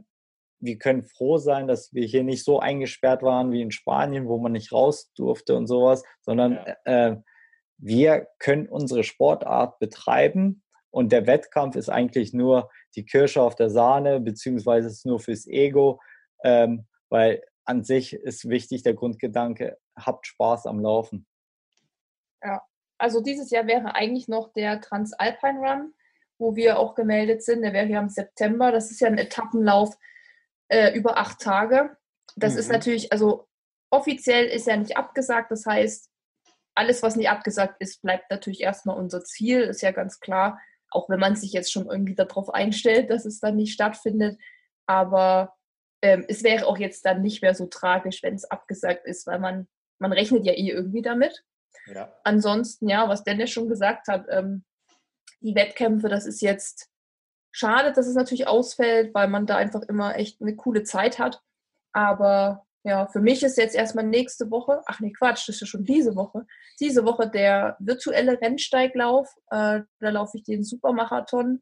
wir 0.60 0.78
können 0.78 1.04
froh 1.04 1.38
sein, 1.38 1.68
dass 1.68 1.92
wir 1.94 2.06
hier 2.06 2.24
nicht 2.24 2.46
so 2.46 2.60
eingesperrt 2.60 3.24
waren 3.24 3.52
wie 3.52 3.62
in 3.62 3.72
Spanien, 3.72 4.28
wo 4.28 4.38
man 4.38 4.52
nicht 4.52 4.72
raus 4.72 5.12
durfte 5.16 5.56
und 5.56 5.66
sowas, 5.66 6.04
sondern 6.22 6.54
ja. 6.54 6.76
äh, 6.86 7.18
wir 7.78 8.28
können 8.38 8.68
unsere 8.68 9.04
Sportart 9.04 9.80
betreiben 9.80 10.64
und 10.92 11.12
der 11.12 11.26
Wettkampf 11.26 11.76
ist 11.76 11.90
eigentlich 11.90 12.34
nur 12.34 12.70
die 12.96 13.06
Kirsche 13.06 13.42
auf 13.42 13.56
der 13.56 13.72
Sahne, 13.72 14.20
beziehungsweise 14.20 14.88
ist 14.88 15.06
nur 15.06 15.20
fürs 15.20 15.48
Ego, 15.48 16.00
ähm, 16.44 16.86
weil 17.10 17.42
an 17.66 17.84
sich 17.84 18.14
ist 18.14 18.48
wichtig 18.48 18.84
der 18.84 18.94
Grundgedanke, 18.94 19.78
habt 19.96 20.28
Spaß 20.28 20.68
am 20.68 20.80
Laufen. 20.80 21.26
Ja, 22.44 22.62
also 22.98 23.22
dieses 23.22 23.50
Jahr 23.50 23.68
wäre 23.68 23.96
eigentlich 23.96 24.28
noch 24.28 24.54
der 24.54 24.82
Transalpine 24.82 25.60
Run, 25.60 25.94
wo 26.38 26.56
wir 26.56 26.80
auch 26.80 26.96
gemeldet 26.96 27.44
sind. 27.44 27.62
Der 27.62 27.74
wäre 27.74 27.88
hier 27.88 28.00
im 28.00 28.10
September. 28.10 28.72
Das 28.72 28.92
ist 28.92 29.00
ja 29.02 29.08
ein 29.08 29.18
Etappenlauf 29.18 29.96
äh, 30.68 30.94
über 30.96 31.18
acht 31.18 31.40
Tage. 31.40 31.98
Das 32.36 32.54
mhm. 32.54 32.60
ist 32.60 32.72
natürlich, 32.72 33.12
also 33.12 33.48
offiziell 33.90 34.46
ist 34.46 34.68
ja 34.68 34.78
nicht 34.78 34.98
abgesagt. 34.98 35.52
Das 35.52 35.66
heißt, 35.66 36.10
alles, 36.76 37.04
was 37.04 37.16
nicht 37.16 37.30
abgesagt 37.30 37.76
ist, 37.80 38.02
bleibt 38.02 38.30
natürlich 38.32 38.62
erstmal 38.62 38.98
unser 38.98 39.24
Ziel, 39.24 39.62
ist 39.62 39.82
ja 39.82 39.92
ganz 39.92 40.20
klar. 40.20 40.60
Auch 40.90 41.10
wenn 41.10 41.20
man 41.20 41.36
sich 41.36 41.54
jetzt 41.54 41.72
schon 41.72 41.90
irgendwie 41.90 42.16
darauf 42.16 42.54
einstellt, 42.54 43.10
dass 43.10 43.26
es 43.26 43.40
dann 43.40 43.56
nicht 43.56 43.74
stattfindet. 43.74 44.40
Aber 44.86 45.56
ähm, 46.02 46.26
es 46.28 46.44
wäre 46.44 46.68
auch 46.68 46.78
jetzt 46.78 47.06
dann 47.06 47.22
nicht 47.22 47.42
mehr 47.42 47.56
so 47.56 47.68
tragisch, 47.68 48.24
wenn 48.24 48.36
es 48.36 48.46
abgesagt 48.46 49.06
ist, 49.06 49.28
weil 49.28 49.40
man, 49.40 49.68
man 50.00 50.12
rechnet 50.14 50.46
ja 50.46 50.54
eh 50.54 50.70
irgendwie 50.70 51.02
damit. 51.02 51.44
Ja. 51.88 52.14
Ansonsten, 52.24 52.90
ja, 52.90 53.08
was 53.08 53.24
Dennis 53.24 53.52
schon 53.52 53.70
gesagt 53.70 54.08
hat, 54.08 54.26
ähm, 54.30 54.64
die 55.42 55.56
Wettkämpfe, 55.56 56.10
das 56.10 56.26
ist 56.26 56.42
jetzt 56.42 56.90
schade, 57.52 57.92
dass 57.92 58.08
es 58.08 58.16
natürlich 58.16 58.48
ausfällt, 58.48 59.14
weil 59.14 59.28
man 59.28 59.46
da 59.46 59.58
einfach 59.58 59.82
immer 59.84 60.16
echt 60.16 60.42
eine 60.42 60.56
coole 60.56 60.84
Zeit 60.84 61.20
hat. 61.20 61.42
Aber 61.94 62.66
ja, 62.84 63.08
für 63.08 63.20
mich 63.20 63.44
ist 63.44 63.58
jetzt 63.58 63.76
erstmal 63.76 64.06
nächste 64.06 64.50
Woche, 64.50 64.82
ach 64.86 65.00
nee, 65.00 65.12
Quatsch, 65.12 65.48
das 65.48 65.56
ist 65.56 65.62
ja 65.62 65.68
schon 65.68 65.84
diese 65.84 66.16
Woche, 66.16 66.46
diese 66.80 67.06
Woche 67.06 67.30
der 67.30 67.76
virtuelle 67.80 68.40
Rennsteiglauf. 68.42 69.30
Äh, 69.50 69.82
da 70.00 70.10
laufe 70.10 70.38
ich 70.38 70.44
den 70.44 70.64
Supermarathon, 70.64 71.62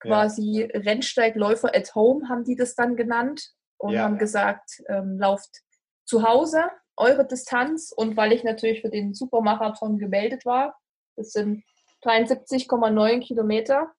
quasi 0.00 0.68
ja. 0.72 0.80
Rennsteigläufer 0.80 1.74
at 1.74 1.94
home 1.94 2.28
haben 2.28 2.44
die 2.44 2.56
das 2.56 2.74
dann 2.74 2.96
genannt 2.96 3.52
und 3.78 3.94
ja. 3.94 4.02
haben 4.02 4.18
gesagt, 4.18 4.82
ähm, 4.88 5.18
lauft 5.18 5.62
zu 6.04 6.22
Hause 6.22 6.64
eure 6.96 7.26
Distanz 7.26 7.92
und 7.92 8.16
weil 8.16 8.32
ich 8.32 8.44
natürlich 8.44 8.80
für 8.80 8.90
den 8.90 9.14
Supermarathon 9.14 9.98
gemeldet 9.98 10.44
war, 10.44 10.78
das 11.16 11.32
sind 11.32 11.64
73,9 12.02 13.20
Kilometer, 13.20 13.92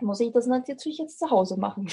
muss 0.00 0.20
ich 0.20 0.32
das 0.32 0.46
natürlich 0.46 0.98
jetzt 0.98 1.18
zu 1.18 1.30
Hause 1.30 1.58
machen. 1.58 1.88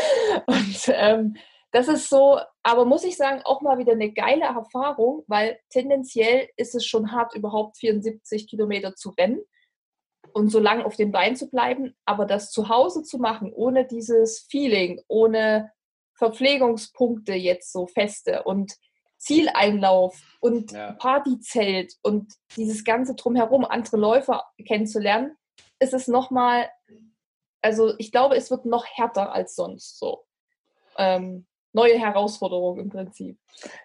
und 0.46 0.88
ähm, 0.88 1.36
das 1.70 1.88
ist 1.88 2.08
so, 2.08 2.40
aber 2.62 2.84
muss 2.84 3.04
ich 3.04 3.16
sagen, 3.16 3.42
auch 3.44 3.60
mal 3.60 3.78
wieder 3.78 3.92
eine 3.92 4.12
geile 4.12 4.44
Erfahrung, 4.44 5.24
weil 5.26 5.58
tendenziell 5.68 6.48
ist 6.56 6.74
es 6.74 6.86
schon 6.86 7.12
hart, 7.12 7.34
überhaupt 7.34 7.76
74 7.78 8.48
Kilometer 8.48 8.94
zu 8.94 9.10
rennen 9.10 9.40
und 10.32 10.50
so 10.50 10.60
lange 10.60 10.84
auf 10.84 10.96
den 10.96 11.12
Beinen 11.12 11.36
zu 11.36 11.50
bleiben. 11.50 11.94
Aber 12.06 12.24
das 12.24 12.50
zu 12.50 12.68
Hause 12.68 13.02
zu 13.02 13.18
machen, 13.18 13.52
ohne 13.52 13.86
dieses 13.86 14.46
Feeling, 14.50 15.00
ohne 15.08 15.70
Verpflegungspunkte 16.14 17.34
jetzt 17.34 17.72
so 17.72 17.86
feste 17.86 18.44
und 18.44 18.74
Zieleinlauf 19.18 20.38
und 20.40 20.72
ja. 20.72 20.92
Partyzelt 20.92 21.94
und 22.02 22.32
dieses 22.56 22.84
ganze 22.84 23.14
drumherum, 23.14 23.64
andere 23.64 23.96
Läufer 23.96 24.44
kennenzulernen, 24.66 25.36
ist 25.80 25.92
es 25.92 26.08
nochmal, 26.08 26.70
also 27.62 27.94
ich 27.98 28.12
glaube, 28.12 28.36
es 28.36 28.50
wird 28.50 28.64
noch 28.64 28.86
härter 28.86 29.32
als 29.32 29.54
sonst 29.54 29.98
so. 29.98 30.24
Ähm, 30.96 31.46
neue 31.72 31.98
Herausforderung 31.98 32.80
im 32.80 32.88
Prinzip. 32.88 33.38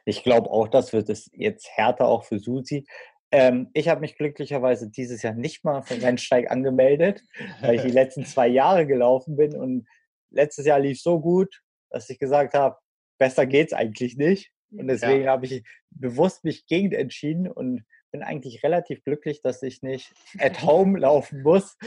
Ich 0.05 0.23
glaube 0.23 0.49
auch, 0.49 0.67
das 0.67 0.93
wird 0.93 1.09
es 1.09 1.29
jetzt 1.34 1.69
härter 1.75 2.07
auch 2.07 2.23
für 2.23 2.39
Susi. 2.39 2.86
Ähm, 3.31 3.69
ich 3.73 3.89
habe 3.89 4.01
mich 4.01 4.15
glücklicherweise 4.15 4.89
dieses 4.89 5.23
Jahr 5.23 5.34
nicht 5.34 5.63
mal 5.65 5.81
für 5.81 6.01
Rennsteig 6.01 6.51
angemeldet, 6.51 7.23
weil 7.61 7.75
ich 7.75 7.81
die 7.81 7.89
letzten 7.91 8.25
zwei 8.25 8.47
Jahre 8.47 8.86
gelaufen 8.86 9.36
bin 9.36 9.55
und 9.55 9.88
letztes 10.29 10.65
Jahr 10.65 10.79
lief 10.79 11.01
so 11.01 11.19
gut, 11.19 11.61
dass 11.89 12.09
ich 12.09 12.19
gesagt 12.19 12.53
habe, 12.53 12.77
besser 13.17 13.45
geht's 13.45 13.73
eigentlich 13.73 14.17
nicht. 14.17 14.51
Und 14.78 14.88
deswegen 14.88 15.26
ja. 15.26 15.32
habe 15.32 15.45
ich 15.45 15.63
bewusst 15.89 16.43
mich 16.43 16.65
gegen 16.65 16.91
entschieden 16.91 17.47
und 17.47 17.84
bin 18.11 18.21
eigentlich 18.21 18.63
relativ 18.63 19.03
glücklich, 19.03 19.41
dass 19.41 19.63
ich 19.63 19.82
nicht 19.82 20.13
at 20.39 20.61
home 20.63 20.99
laufen 20.99 21.41
muss. 21.41 21.78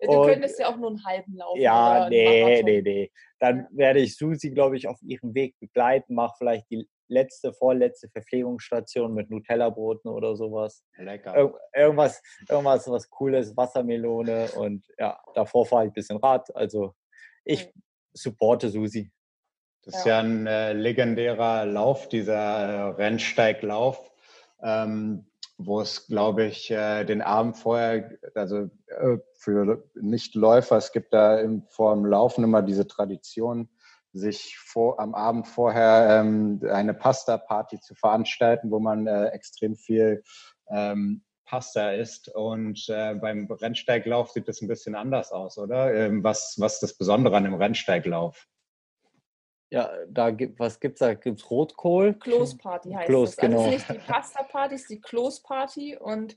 Du 0.00 0.10
und, 0.10 0.28
könntest 0.28 0.58
ja 0.58 0.68
auch 0.68 0.76
nur 0.76 0.90
einen 0.90 1.04
halben 1.04 1.36
laufen. 1.36 1.60
Ja, 1.60 2.08
nee, 2.08 2.62
nee, 2.62 2.82
nee. 2.82 3.12
Dann 3.38 3.66
werde 3.70 4.00
ich 4.00 4.16
Susi, 4.16 4.50
glaube 4.50 4.76
ich, 4.76 4.88
auf 4.88 5.00
ihrem 5.02 5.34
Weg 5.34 5.58
begleiten, 5.60 6.14
mache 6.14 6.34
vielleicht 6.38 6.68
die 6.70 6.88
letzte, 7.08 7.52
vorletzte 7.52 8.08
Verpflegungsstation 8.08 9.14
mit 9.14 9.30
Nutella-Broten 9.30 10.08
oder 10.08 10.34
sowas. 10.34 10.82
Lecker. 10.96 11.36
Ir 11.36 11.54
irgendwas, 11.74 12.20
irgendwas, 12.48 12.88
was 12.90 13.08
Cooles, 13.08 13.56
Wassermelone 13.56 14.48
und 14.56 14.84
ja, 14.98 15.18
davor 15.34 15.66
fahre 15.66 15.84
ich 15.84 15.90
ein 15.90 15.94
bisschen 15.94 16.18
Rad. 16.18 16.54
Also 16.56 16.94
ich 17.44 17.72
supporte 18.12 18.70
Susi. 18.70 19.12
Das 19.86 19.98
ist 19.98 20.04
ja, 20.04 20.18
ein 20.18 20.46
äh, 20.46 20.72
legendärer 20.72 21.64
Lauf, 21.64 22.08
dieser 22.08 22.34
äh, 22.34 22.80
Rennsteiglauf. 22.90 24.10
Ähm, 24.62 25.26
wo 25.58 25.80
es, 25.80 26.06
glaube 26.06 26.44
ich, 26.44 26.70
äh, 26.70 27.04
den 27.04 27.22
Abend 27.22 27.56
vorher, 27.56 28.10
also 28.34 28.68
äh, 28.88 29.18
für 29.38 29.82
Nichtläufer, 29.94 30.76
es 30.76 30.92
gibt 30.92 31.14
da 31.14 31.38
im, 31.40 31.62
vor 31.70 31.94
dem 31.94 32.04
Laufen 32.04 32.44
immer 32.44 32.62
diese 32.62 32.86
Tradition, 32.86 33.68
sich 34.12 34.58
vor, 34.58 35.00
am 35.00 35.14
Abend 35.14 35.46
vorher 35.46 36.20
ähm, 36.20 36.60
eine 36.70 36.94
Pasta-Party 36.94 37.80
zu 37.80 37.94
veranstalten, 37.94 38.70
wo 38.70 38.80
man 38.80 39.06
äh, 39.06 39.26
extrem 39.28 39.76
viel 39.76 40.22
ähm, 40.70 41.22
Pasta 41.44 41.92
isst. 41.92 42.28
Und 42.34 42.86
äh, 42.88 43.14
beim 43.14 43.46
Rennsteiglauf 43.50 44.30
sieht 44.30 44.48
das 44.48 44.60
ein 44.60 44.68
bisschen 44.68 44.94
anders 44.94 45.32
aus, 45.32 45.58
oder? 45.58 45.94
Ähm, 45.94 46.24
was, 46.24 46.56
was 46.58 46.74
ist 46.74 46.82
das 46.82 46.98
Besondere 46.98 47.36
an 47.36 47.44
dem 47.44 47.54
Rennsteiglauf? 47.54 48.46
Ja, 49.70 49.90
da 50.08 50.30
gibt 50.30 50.58
was 50.60 50.78
gibt's 50.78 51.00
da? 51.00 51.14
Gibt's 51.14 51.50
Rotkohl? 51.50 52.14
Kloßparty 52.14 52.92
heißt 52.94 53.06
Kloß, 53.06 53.30
es. 53.30 53.38
Also 53.38 53.50
genau. 53.50 53.64
Also 53.64 53.76
ist 53.76 53.88
nicht 53.88 54.00
die 54.00 54.06
Pasta-Party, 54.12 54.74
es 54.74 54.82
ist 54.82 54.90
die 54.90 55.00
Kloßparty 55.00 55.96
und 55.96 56.36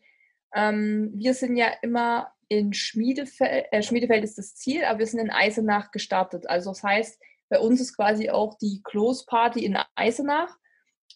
ähm, 0.56 1.12
wir 1.14 1.34
sind 1.34 1.56
ja 1.56 1.68
immer 1.82 2.32
in 2.48 2.74
Schmiedefeld, 2.74 3.68
äh, 3.72 3.84
Schmiedefeld 3.84 4.24
ist 4.24 4.38
das 4.38 4.56
Ziel, 4.56 4.84
aber 4.84 5.00
wir 5.00 5.06
sind 5.06 5.20
in 5.20 5.30
Eisenach 5.30 5.92
gestartet. 5.92 6.50
Also 6.50 6.72
das 6.72 6.84
heißt, 6.84 7.22
bei 7.50 7.60
uns 7.60 7.80
ist 7.80 7.96
quasi 7.96 8.30
auch 8.30 8.58
die 8.58 8.82
Kloßparty 8.84 9.64
in 9.64 9.78
Eisenach, 9.96 10.56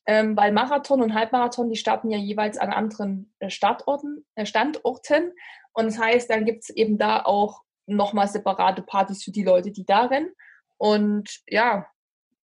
ähm, 0.06 0.38
weil 0.38 0.52
Marathon 0.52 1.02
und 1.02 1.14
Halbmarathon, 1.14 1.70
die 1.70 1.76
starten 1.76 2.12
ja 2.12 2.18
jeweils 2.18 2.58
an 2.58 2.72
anderen 2.72 3.34
äh, 3.40 3.50
Startorten, 3.50 4.26
äh, 4.36 4.46
Standorten. 4.46 5.34
Und 5.74 5.86
das 5.86 5.98
heißt, 5.98 6.30
dann 6.30 6.46
gibt 6.46 6.64
es 6.64 6.70
eben 6.70 6.98
da 7.00 7.24
auch 7.24 7.62
nochmal 7.88 8.28
separate 8.28 8.84
Partys 8.84 9.24
für 9.24 9.32
die 9.32 9.44
Leute, 9.44 9.72
die 9.72 9.86
da 9.86 10.06
rennen. 10.06 10.32
Und 10.78 11.40
ja, 11.48 11.88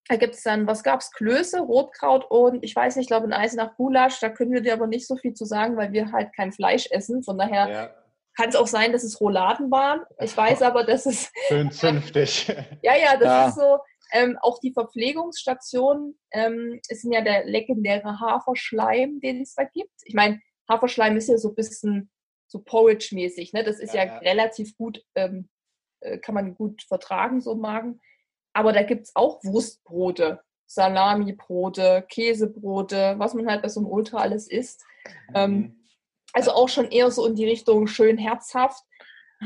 da 0.10 0.16
gibt 0.16 0.34
es 0.34 0.42
dann, 0.42 0.66
was 0.66 0.82
gab 0.82 1.02
es? 1.02 1.12
Klöße, 1.12 1.60
Rotkraut 1.60 2.26
und 2.32 2.64
ich 2.64 2.76
weiß 2.76 2.96
nicht, 2.96 3.04
ich 3.04 3.10
glaube 3.10 3.28
in 3.28 3.34
Eisenach 3.34 3.76
Gulasch. 3.78 4.20
Da 4.20 4.30
können 4.30 4.52
wir 4.52 4.62
dir 4.62 4.74
aber 4.74 4.88
nicht 4.88 5.06
so 5.06 5.16
viel 5.16 5.36
zu 5.36 5.46
sagen, 5.46 5.78
weil 5.78 5.92
wir 5.92 6.12
halt 6.12 6.36
kein 6.36 6.52
Fleisch 6.52 6.88
essen. 6.90 7.22
Von 7.22 7.38
daher 7.38 7.70
ja. 7.70 7.90
kann 8.36 8.50
es 8.50 8.56
auch 8.56 8.66
sein, 8.66 8.92
dass 8.92 9.04
es 9.04 9.22
Rouladen 9.22 9.70
waren. 9.70 10.02
Ich 10.20 10.36
weiß 10.36 10.64
aber, 10.64 10.84
dass 10.84 11.06
es. 11.06 11.32
Schön 11.48 11.72
zünftig. 11.72 12.48
ja, 12.82 12.96
ja, 12.98 13.18
das 13.18 13.24
ja. 13.24 13.48
ist 13.50 13.56
so. 13.56 13.78
Ähm, 14.12 14.40
auch 14.42 14.60
die 14.60 14.74
Verpflegungsstationen 14.74 16.20
ähm, 16.32 16.80
sind 16.90 17.12
ja 17.12 17.22
der 17.22 17.46
legendäre 17.46 18.20
Haferschleim, 18.20 19.20
den 19.20 19.44
es 19.44 19.54
da 19.54 19.64
gibt. 19.64 19.94
Ich 20.06 20.16
meine, 20.16 20.42
Haferschleim 20.68 21.18
ist 21.18 21.30
ja 21.30 21.38
so 21.38 21.50
ein 21.50 21.56
bisschen 21.56 22.10
so 22.48 22.64
Porridge-mäßig. 22.64 23.54
Ne? 23.54 23.64
Das 23.64 23.80
ist 23.80 23.94
ja, 23.94 24.06
ja 24.06 24.18
relativ 24.18 24.76
gut, 24.76 25.04
ähm, 25.14 25.50
äh, 26.00 26.18
kann 26.18 26.34
man 26.34 26.56
gut 26.56 26.82
vertragen, 26.82 27.42
so 27.42 27.52
im 27.52 27.60
Magen. 27.60 28.02
Aber 28.60 28.74
da 28.74 28.84
gibt 28.84 29.06
es 29.06 29.16
auch 29.16 29.42
Wurstbrote, 29.42 30.42
Salamibrote, 30.66 32.06
Käsebrote, 32.10 33.16
was 33.18 33.34
man 33.34 33.48
halt 33.48 33.62
bei 33.62 33.70
so 33.70 33.80
einem 33.80 33.88
Ultra 33.88 34.18
alles 34.18 34.50
isst. 34.50 34.84
Ähm, 35.34 35.52
mhm. 35.52 35.80
also 36.34 36.52
auch 36.52 36.68
schon 36.68 36.92
eher 36.92 37.10
so 37.10 37.26
in 37.26 37.36
die 37.36 37.46
Richtung 37.46 37.88
schön 37.88 38.18
herzhaft 38.18 38.84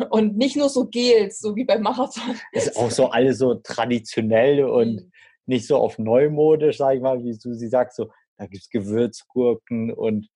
und 0.09 0.36
nicht 0.36 0.55
nur 0.55 0.68
so 0.68 0.88
Gels, 0.88 1.39
so 1.39 1.55
wie 1.55 1.64
beim 1.64 1.84
Marathon. 1.84 2.36
Ist 2.53 2.76
auch 2.76 2.89
so 2.89 3.05
alles 3.11 3.38
so 3.38 3.53
traditionell 3.53 4.64
und 4.66 4.95
mhm. 4.95 5.11
nicht 5.45 5.68
so 5.68 5.78
auf 5.78 5.99
neumodisch, 5.99 6.80
sag 6.80 6.95
ich 6.95 7.01
mal, 7.01 7.24
wie 7.24 7.38
du 7.38 7.53
sie 7.53 7.70
sagst, 7.70 7.97
so 7.97 8.09
da 8.38 8.47
gibt 8.47 8.64
es 8.64 8.70
Gewürzgurken 8.72 9.93
und 9.93 10.28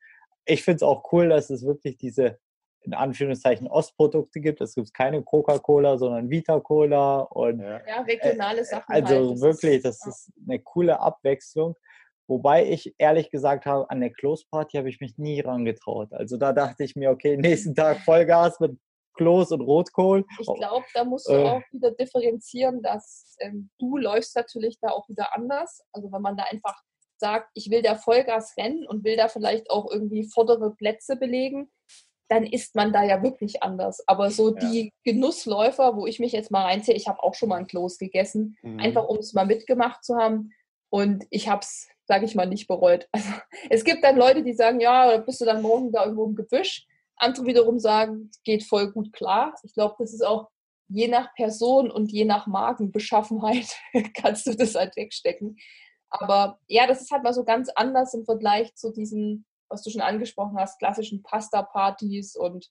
ich 0.46 0.64
finde 0.64 0.76
es 0.76 0.84
auch 0.84 1.12
cool, 1.12 1.30
dass 1.30 1.50
es 1.50 1.66
wirklich 1.66 1.98
diese 1.98 2.38
in 2.82 2.94
Anführungszeichen 2.94 3.68
Ostprodukte 3.68 4.40
gibt. 4.40 4.62
Es 4.62 4.76
gibt 4.76 4.94
keine 4.94 5.22
Coca-Cola, 5.22 5.98
sondern 5.98 6.30
Vita-Cola 6.30 7.20
und 7.22 7.60
ja, 7.60 8.02
regionale 8.02 8.64
Sachen. 8.64 8.94
Also 8.94 9.16
halt. 9.16 9.32
das 9.32 9.42
wirklich, 9.42 9.84
das 9.84 10.02
ja. 10.04 10.10
ist 10.10 10.32
eine 10.48 10.60
coole 10.60 11.00
Abwechslung. 11.00 11.76
Wobei 12.28 12.70
ich 12.70 12.94
ehrlich 12.98 13.30
gesagt 13.30 13.66
habe, 13.66 13.90
an 13.90 14.02
der 14.02 14.12
Close 14.12 14.46
Party 14.52 14.78
habe 14.78 14.90
ich 14.90 15.00
mich 15.00 15.18
nie 15.18 15.40
rangetraut. 15.40 16.12
Also 16.12 16.38
da 16.38 16.52
dachte 16.52 16.84
ich 16.84 16.96
mir, 16.96 17.10
okay, 17.10 17.38
nächsten 17.38 17.74
Tag 17.74 18.00
Vollgas 18.06 18.60
mit 18.60 18.78
Kloß 19.14 19.52
und 19.52 19.62
Rotkohl. 19.62 20.26
Ich 20.40 20.48
glaube, 20.48 20.86
da 20.94 21.04
musst 21.04 21.28
du 21.28 21.34
äh, 21.34 21.50
auch 21.50 21.62
wieder 21.72 21.92
differenzieren, 21.92 22.82
dass 22.82 23.36
ähm, 23.40 23.70
du 23.80 23.98
läufst 23.98 24.36
natürlich 24.36 24.78
da 24.80 24.90
auch 24.90 25.08
wieder 25.10 25.36
anders. 25.36 25.82
Also 25.92 26.12
wenn 26.12 26.22
man 26.22 26.38
da 26.38 26.44
einfach 26.44 26.80
sagt, 27.18 27.50
ich 27.54 27.72
will 27.72 27.82
da 27.82 27.96
Vollgas 27.96 28.56
rennen 28.58 28.86
und 28.88 29.04
will 29.04 29.18
da 29.18 29.28
vielleicht 29.28 29.70
auch 29.70 29.90
irgendwie 29.92 30.30
vordere 30.30 30.76
Plätze 30.76 31.16
belegen, 31.16 31.72
dann 32.30 32.46
ist 32.46 32.76
man 32.76 32.92
da 32.92 33.04
ja 33.04 33.24
wirklich 33.24 33.64
anders. 33.64 34.04
Aber 34.08 34.32
so 34.32 34.54
ja. 34.56 34.70
die 34.70 34.94
Genussläufer, 35.04 35.96
wo 35.96 36.06
ich 36.08 36.20
mich 36.20 36.32
jetzt 36.32 36.52
mal 36.52 36.64
reinziehe, 36.64 36.96
ich 36.96 37.08
habe 37.08 37.24
auch 37.24 37.34
schon 37.34 37.50
mal 37.50 37.58
ein 37.58 37.68
Kloß 37.68 37.98
gegessen, 37.98 38.58
mhm. 38.62 38.80
einfach 38.80 39.08
um 39.08 39.18
es 39.18 39.34
mal 39.34 39.46
mitgemacht 39.46 40.04
zu 40.04 40.16
haben. 40.18 40.52
Und 40.90 41.26
ich 41.30 41.50
habe 41.50 41.62
es, 41.62 41.88
sage 42.06 42.26
ich 42.26 42.36
mal, 42.36 42.48
nicht 42.48 42.68
bereut. 42.68 43.08
Also 43.14 43.30
es 43.70 43.84
gibt 43.84 44.04
dann 44.04 44.18
Leute, 44.18 44.44
die 44.44 44.54
sagen, 44.54 44.80
ja, 44.80 45.18
bist 45.18 45.42
du 45.42 45.46
dann 45.46 45.62
morgen 45.62 45.92
da 45.92 46.04
irgendwo 46.04 46.26
im 46.26 46.36
Gebüsch. 46.36 46.86
Andere 47.16 47.46
wiederum 47.46 47.80
sagen, 47.80 48.30
geht 48.44 48.64
voll 48.64 48.92
gut 48.92 49.12
klar. 49.14 49.56
Ich 49.64 49.74
glaube, 49.74 49.96
das 50.00 50.14
ist 50.14 50.26
auch 50.26 50.50
je 50.90 51.08
nach 51.08 51.34
Person 51.34 51.92
und 51.92 52.12
je 52.12 52.26
nach 52.26 52.48
Magenbeschaffenheit 52.48 53.76
kannst 54.14 54.48
du 54.48 54.54
das 54.54 54.76
halt 54.76 54.96
wegstecken. 54.96 55.58
Aber 56.10 56.60
ja, 56.68 56.88
das 56.88 57.02
ist 57.02 57.12
halt 57.12 57.24
mal 57.24 57.34
so 57.34 57.44
ganz 57.44 57.70
anders 57.76 58.14
im 58.14 58.24
Vergleich 58.24 58.74
zu 58.76 58.92
diesen, 58.92 59.46
was 59.70 59.84
du 59.84 59.90
schon 59.90 60.02
angesprochen 60.02 60.58
hast, 60.58 60.80
klassischen 60.80 61.24
Pasta-Partys 61.24 62.36
und 62.36 62.70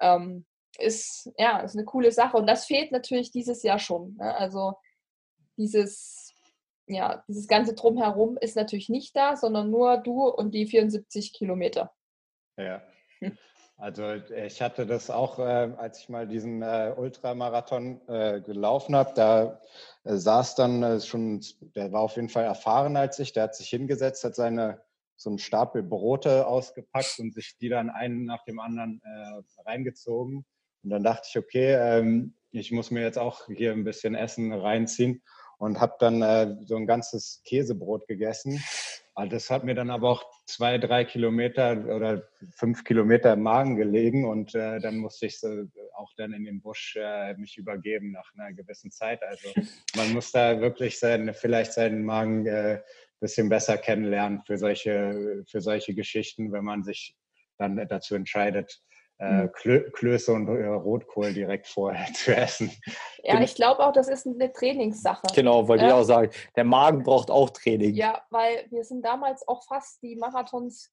ähm, 0.00 0.46
ist, 0.78 1.30
ja, 1.38 1.60
ist 1.60 1.76
eine 1.76 1.84
coole 1.84 2.12
Sache. 2.12 2.36
Und 2.36 2.46
das 2.46 2.66
fehlt 2.66 2.92
natürlich 2.92 3.30
dieses 3.30 3.62
Jahr 3.62 3.78
schon. 3.78 4.16
Ne? 4.16 4.34
Also 4.34 4.74
dieses, 5.56 6.34
ja, 6.86 7.24
dieses 7.28 7.48
ganze 7.48 7.74
Drumherum 7.74 8.36
ist 8.40 8.56
natürlich 8.56 8.88
nicht 8.88 9.16
da, 9.16 9.36
sondern 9.36 9.70
nur 9.70 9.98
du 9.98 10.28
und 10.28 10.52
die 10.54 10.66
74 10.66 11.32
Kilometer. 11.32 11.92
Ja. 12.56 12.82
Also 13.78 14.14
ich 14.14 14.62
hatte 14.62 14.86
das 14.86 15.10
auch, 15.10 15.38
äh, 15.38 15.42
als 15.76 16.00
ich 16.00 16.08
mal 16.08 16.26
diesen 16.26 16.62
äh, 16.62 16.94
Ultramarathon 16.96 18.00
äh, 18.08 18.40
gelaufen 18.40 18.96
habe, 18.96 19.12
da 19.14 19.60
äh, 20.04 20.16
saß 20.16 20.54
dann 20.54 20.82
äh, 20.82 21.00
schon, 21.00 21.44
der 21.74 21.92
war 21.92 22.00
auf 22.00 22.16
jeden 22.16 22.30
Fall 22.30 22.44
erfahrener 22.44 23.00
als 23.00 23.18
ich, 23.18 23.34
der 23.34 23.42
hat 23.44 23.54
sich 23.54 23.68
hingesetzt, 23.68 24.24
hat 24.24 24.34
seine 24.34 24.80
so 25.16 25.30
einen 25.30 25.38
Stapel 25.38 25.82
Brote 25.82 26.46
ausgepackt 26.46 27.18
und 27.18 27.34
sich 27.34 27.56
die 27.58 27.68
dann 27.68 27.90
einen 27.90 28.24
nach 28.24 28.44
dem 28.44 28.60
anderen 28.60 29.00
äh, 29.04 29.62
reingezogen. 29.62 30.44
Und 30.82 30.90
dann 30.90 31.02
dachte 31.02 31.26
ich, 31.30 31.38
okay, 31.38 31.74
ähm, 31.74 32.34
ich 32.50 32.72
muss 32.72 32.90
mir 32.90 33.02
jetzt 33.02 33.18
auch 33.18 33.46
hier 33.46 33.72
ein 33.72 33.84
bisschen 33.84 34.14
Essen 34.14 34.52
reinziehen 34.52 35.22
und 35.58 35.80
habe 35.80 35.96
dann 35.98 36.64
so 36.66 36.76
ein 36.76 36.86
ganzes 36.86 37.42
Käsebrot 37.44 38.06
gegessen 38.06 38.62
Ah, 39.18 39.24
das 39.24 39.48
hat 39.48 39.64
mir 39.64 39.74
dann 39.74 39.88
aber 39.88 40.10
auch 40.10 40.24
zwei, 40.44 40.76
drei 40.76 41.06
Kilometer 41.06 41.86
oder 41.86 42.28
fünf 42.50 42.84
Kilometer 42.84 43.32
im 43.32 43.44
Magen 43.44 43.76
gelegen 43.76 44.26
und 44.26 44.54
äh, 44.54 44.78
dann 44.78 44.98
musste 44.98 45.24
ich 45.24 45.40
so 45.40 45.64
auch 45.94 46.12
dann 46.18 46.34
in 46.34 46.44
den 46.44 46.60
Busch 46.60 46.98
äh, 47.00 47.32
mich 47.38 47.56
übergeben 47.56 48.10
nach 48.10 48.30
einer 48.34 48.52
gewissen 48.52 48.90
Zeit. 48.90 49.22
Also 49.22 49.54
man 49.96 50.12
muss 50.12 50.32
da 50.32 50.60
wirklich 50.60 50.98
sein, 50.98 51.32
vielleicht 51.32 51.72
seinen 51.72 52.04
Magen 52.04 52.46
äh, 52.46 52.82
bisschen 53.20 53.48
besser 53.48 53.78
kennenlernen 53.78 54.42
für 54.46 54.58
solche, 54.58 55.44
für 55.48 55.60
solche 55.60 55.94
Geschichten, 55.94 56.52
wenn 56.52 56.64
man 56.64 56.84
sich 56.84 57.16
dann 57.58 57.76
dazu 57.88 58.14
entscheidet, 58.14 58.80
äh, 59.18 59.44
mhm. 59.44 59.52
Klö 59.52 59.90
Klöße 59.92 60.32
und 60.32 60.48
äh, 60.48 60.66
Rotkohl 60.66 61.32
direkt 61.32 61.66
vorher 61.66 62.06
zu 62.12 62.36
essen. 62.36 62.70
Ja, 63.22 63.40
ich 63.40 63.54
glaube 63.54 63.86
auch, 63.86 63.92
das 63.92 64.08
ist 64.08 64.26
eine 64.26 64.52
Trainingssache. 64.52 65.26
Genau, 65.34 65.66
wollte 65.68 65.84
ja. 65.84 65.88
ich 65.88 65.94
auch 65.94 66.04
sagen. 66.04 66.30
Der 66.54 66.64
Magen 66.64 67.02
braucht 67.02 67.30
auch 67.30 67.50
Training. 67.50 67.94
Ja, 67.94 68.22
weil 68.30 68.66
wir 68.70 68.84
sind 68.84 69.04
damals 69.04 69.46
auch 69.48 69.64
fast 69.64 70.02
die 70.02 70.16
Marathons 70.16 70.92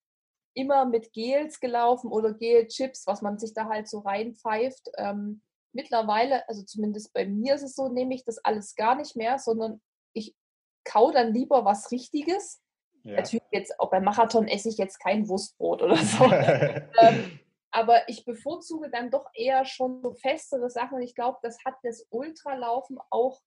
immer 0.56 0.86
mit 0.86 1.12
Gels 1.14 1.60
gelaufen 1.60 2.12
oder 2.12 2.34
Gel-Chips, 2.34 3.08
was 3.08 3.22
man 3.22 3.40
sich 3.40 3.54
da 3.54 3.68
halt 3.68 3.90
so 3.90 4.00
reinpfeift. 4.00 4.90
Ähm, 4.98 5.42
mittlerweile, 5.74 6.48
also 6.48 6.64
zumindest 6.64 7.12
bei 7.14 7.26
mir 7.26 7.56
ist 7.56 7.64
es 7.64 7.76
so, 7.76 7.90
nehme 7.90 8.16
ich 8.16 8.24
das 8.24 8.38
alles 8.38 8.76
gar 8.76 8.96
nicht 8.96 9.16
mehr, 9.16 9.40
sondern 9.40 9.82
ich 10.14 10.36
kau 10.84 11.12
dann 11.12 11.34
lieber 11.34 11.66
was 11.66 11.92
Richtiges. 11.92 12.62
Ja. 13.04 13.18
Natürlich 13.18 13.44
jetzt 13.52 13.80
auch 13.80 13.90
beim 13.90 14.04
Marathon 14.04 14.48
esse 14.48 14.70
ich 14.70 14.78
jetzt 14.78 15.00
kein 15.00 15.28
Wurstbrot 15.28 15.82
oder 15.82 15.98
so. 15.98 16.24
ähm, 16.32 17.40
aber 17.72 18.08
ich 18.08 18.24
bevorzuge 18.24 18.90
dann 18.90 19.10
doch 19.10 19.30
eher 19.34 19.66
schon 19.66 20.02
so 20.02 20.14
festere 20.14 20.70
Sachen. 20.70 20.98
Und 20.98 21.02
ich 21.02 21.16
glaube, 21.16 21.40
das 21.42 21.58
hat 21.66 21.76
das 21.84 22.06
Ultralaufen 22.12 23.00
auch, 23.10 23.42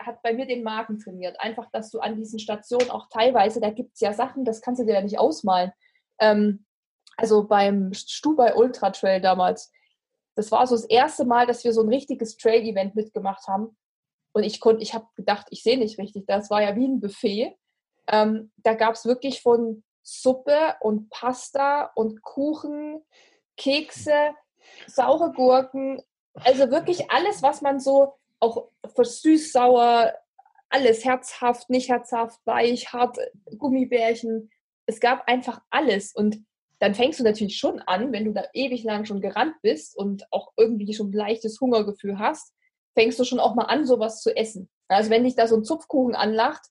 hat 0.00 0.22
bei 0.22 0.32
mir 0.32 0.46
den 0.46 0.62
Magen 0.62 0.98
trainiert. 0.98 1.38
Einfach, 1.40 1.68
dass 1.72 1.90
du 1.90 1.98
an 1.98 2.16
diesen 2.16 2.38
Stationen 2.38 2.90
auch 2.90 3.08
teilweise, 3.10 3.60
da 3.60 3.70
gibt 3.70 3.94
es 3.94 4.00
ja 4.00 4.12
Sachen, 4.12 4.44
das 4.44 4.62
kannst 4.62 4.80
du 4.80 4.86
dir 4.86 4.94
ja 4.94 5.02
nicht 5.02 5.18
ausmalen. 5.18 5.72
Ähm, 6.20 6.64
also 7.16 7.46
beim 7.46 7.92
Stubai 7.92 8.54
Ultra 8.54 8.90
Trail 8.90 9.20
damals, 9.20 9.72
das 10.36 10.52
war 10.52 10.66
so 10.68 10.76
das 10.76 10.84
erste 10.84 11.24
Mal, 11.24 11.46
dass 11.46 11.64
wir 11.64 11.72
so 11.72 11.82
ein 11.82 11.88
richtiges 11.88 12.36
Trail-Event 12.36 12.94
mitgemacht 12.94 13.48
haben. 13.48 13.76
Und 14.38 14.44
ich 14.44 14.60
konnte, 14.60 14.82
ich 14.82 14.94
habe 14.94 15.06
gedacht, 15.16 15.46
ich 15.50 15.62
sehe 15.62 15.78
nicht 15.78 15.98
richtig. 15.98 16.26
Das 16.26 16.48
war 16.50 16.62
ja 16.62 16.74
wie 16.76 16.86
ein 16.86 17.00
Buffet. 17.00 17.56
Ähm, 18.06 18.52
da 18.56 18.74
gab 18.74 18.94
es 18.94 19.04
wirklich 19.04 19.42
von 19.42 19.82
Suppe 20.02 20.76
und 20.80 21.10
Pasta 21.10 21.90
und 21.94 22.22
Kuchen 22.22 23.02
Kekse, 23.58 24.30
saure 24.86 25.32
Gurken, 25.32 26.00
also 26.34 26.70
wirklich 26.70 27.10
alles, 27.10 27.42
was 27.42 27.60
man 27.60 27.80
so 27.80 28.14
auch 28.40 28.68
für 28.94 29.04
süß, 29.04 29.52
sauer, 29.52 30.14
alles 30.70 31.04
herzhaft, 31.04 31.68
nicht 31.68 31.90
herzhaft, 31.90 32.40
weich, 32.46 32.92
hart, 32.92 33.18
Gummibärchen. 33.58 34.50
Es 34.86 35.00
gab 35.00 35.28
einfach 35.28 35.60
alles 35.70 36.14
und 36.14 36.44
dann 36.78 36.94
fängst 36.94 37.18
du 37.18 37.24
natürlich 37.24 37.58
schon 37.58 37.80
an, 37.80 38.12
wenn 38.12 38.24
du 38.24 38.32
da 38.32 38.44
ewig 38.52 38.84
lang 38.84 39.04
schon 39.04 39.20
gerannt 39.20 39.56
bist 39.62 39.96
und 39.96 40.32
auch 40.32 40.52
irgendwie 40.56 40.94
schon 40.94 41.10
ein 41.10 41.12
leichtes 41.12 41.60
Hungergefühl 41.60 42.20
hast, 42.20 42.54
fängst 42.98 43.20
du 43.20 43.24
schon 43.24 43.38
auch 43.38 43.54
mal 43.54 43.66
an, 43.66 43.86
sowas 43.86 44.20
zu 44.20 44.36
essen. 44.36 44.68
Also 44.88 45.08
wenn 45.10 45.22
dich 45.22 45.36
da 45.36 45.46
so 45.46 45.54
ein 45.54 45.62
Zupfkuchen 45.62 46.16
anlacht, 46.16 46.66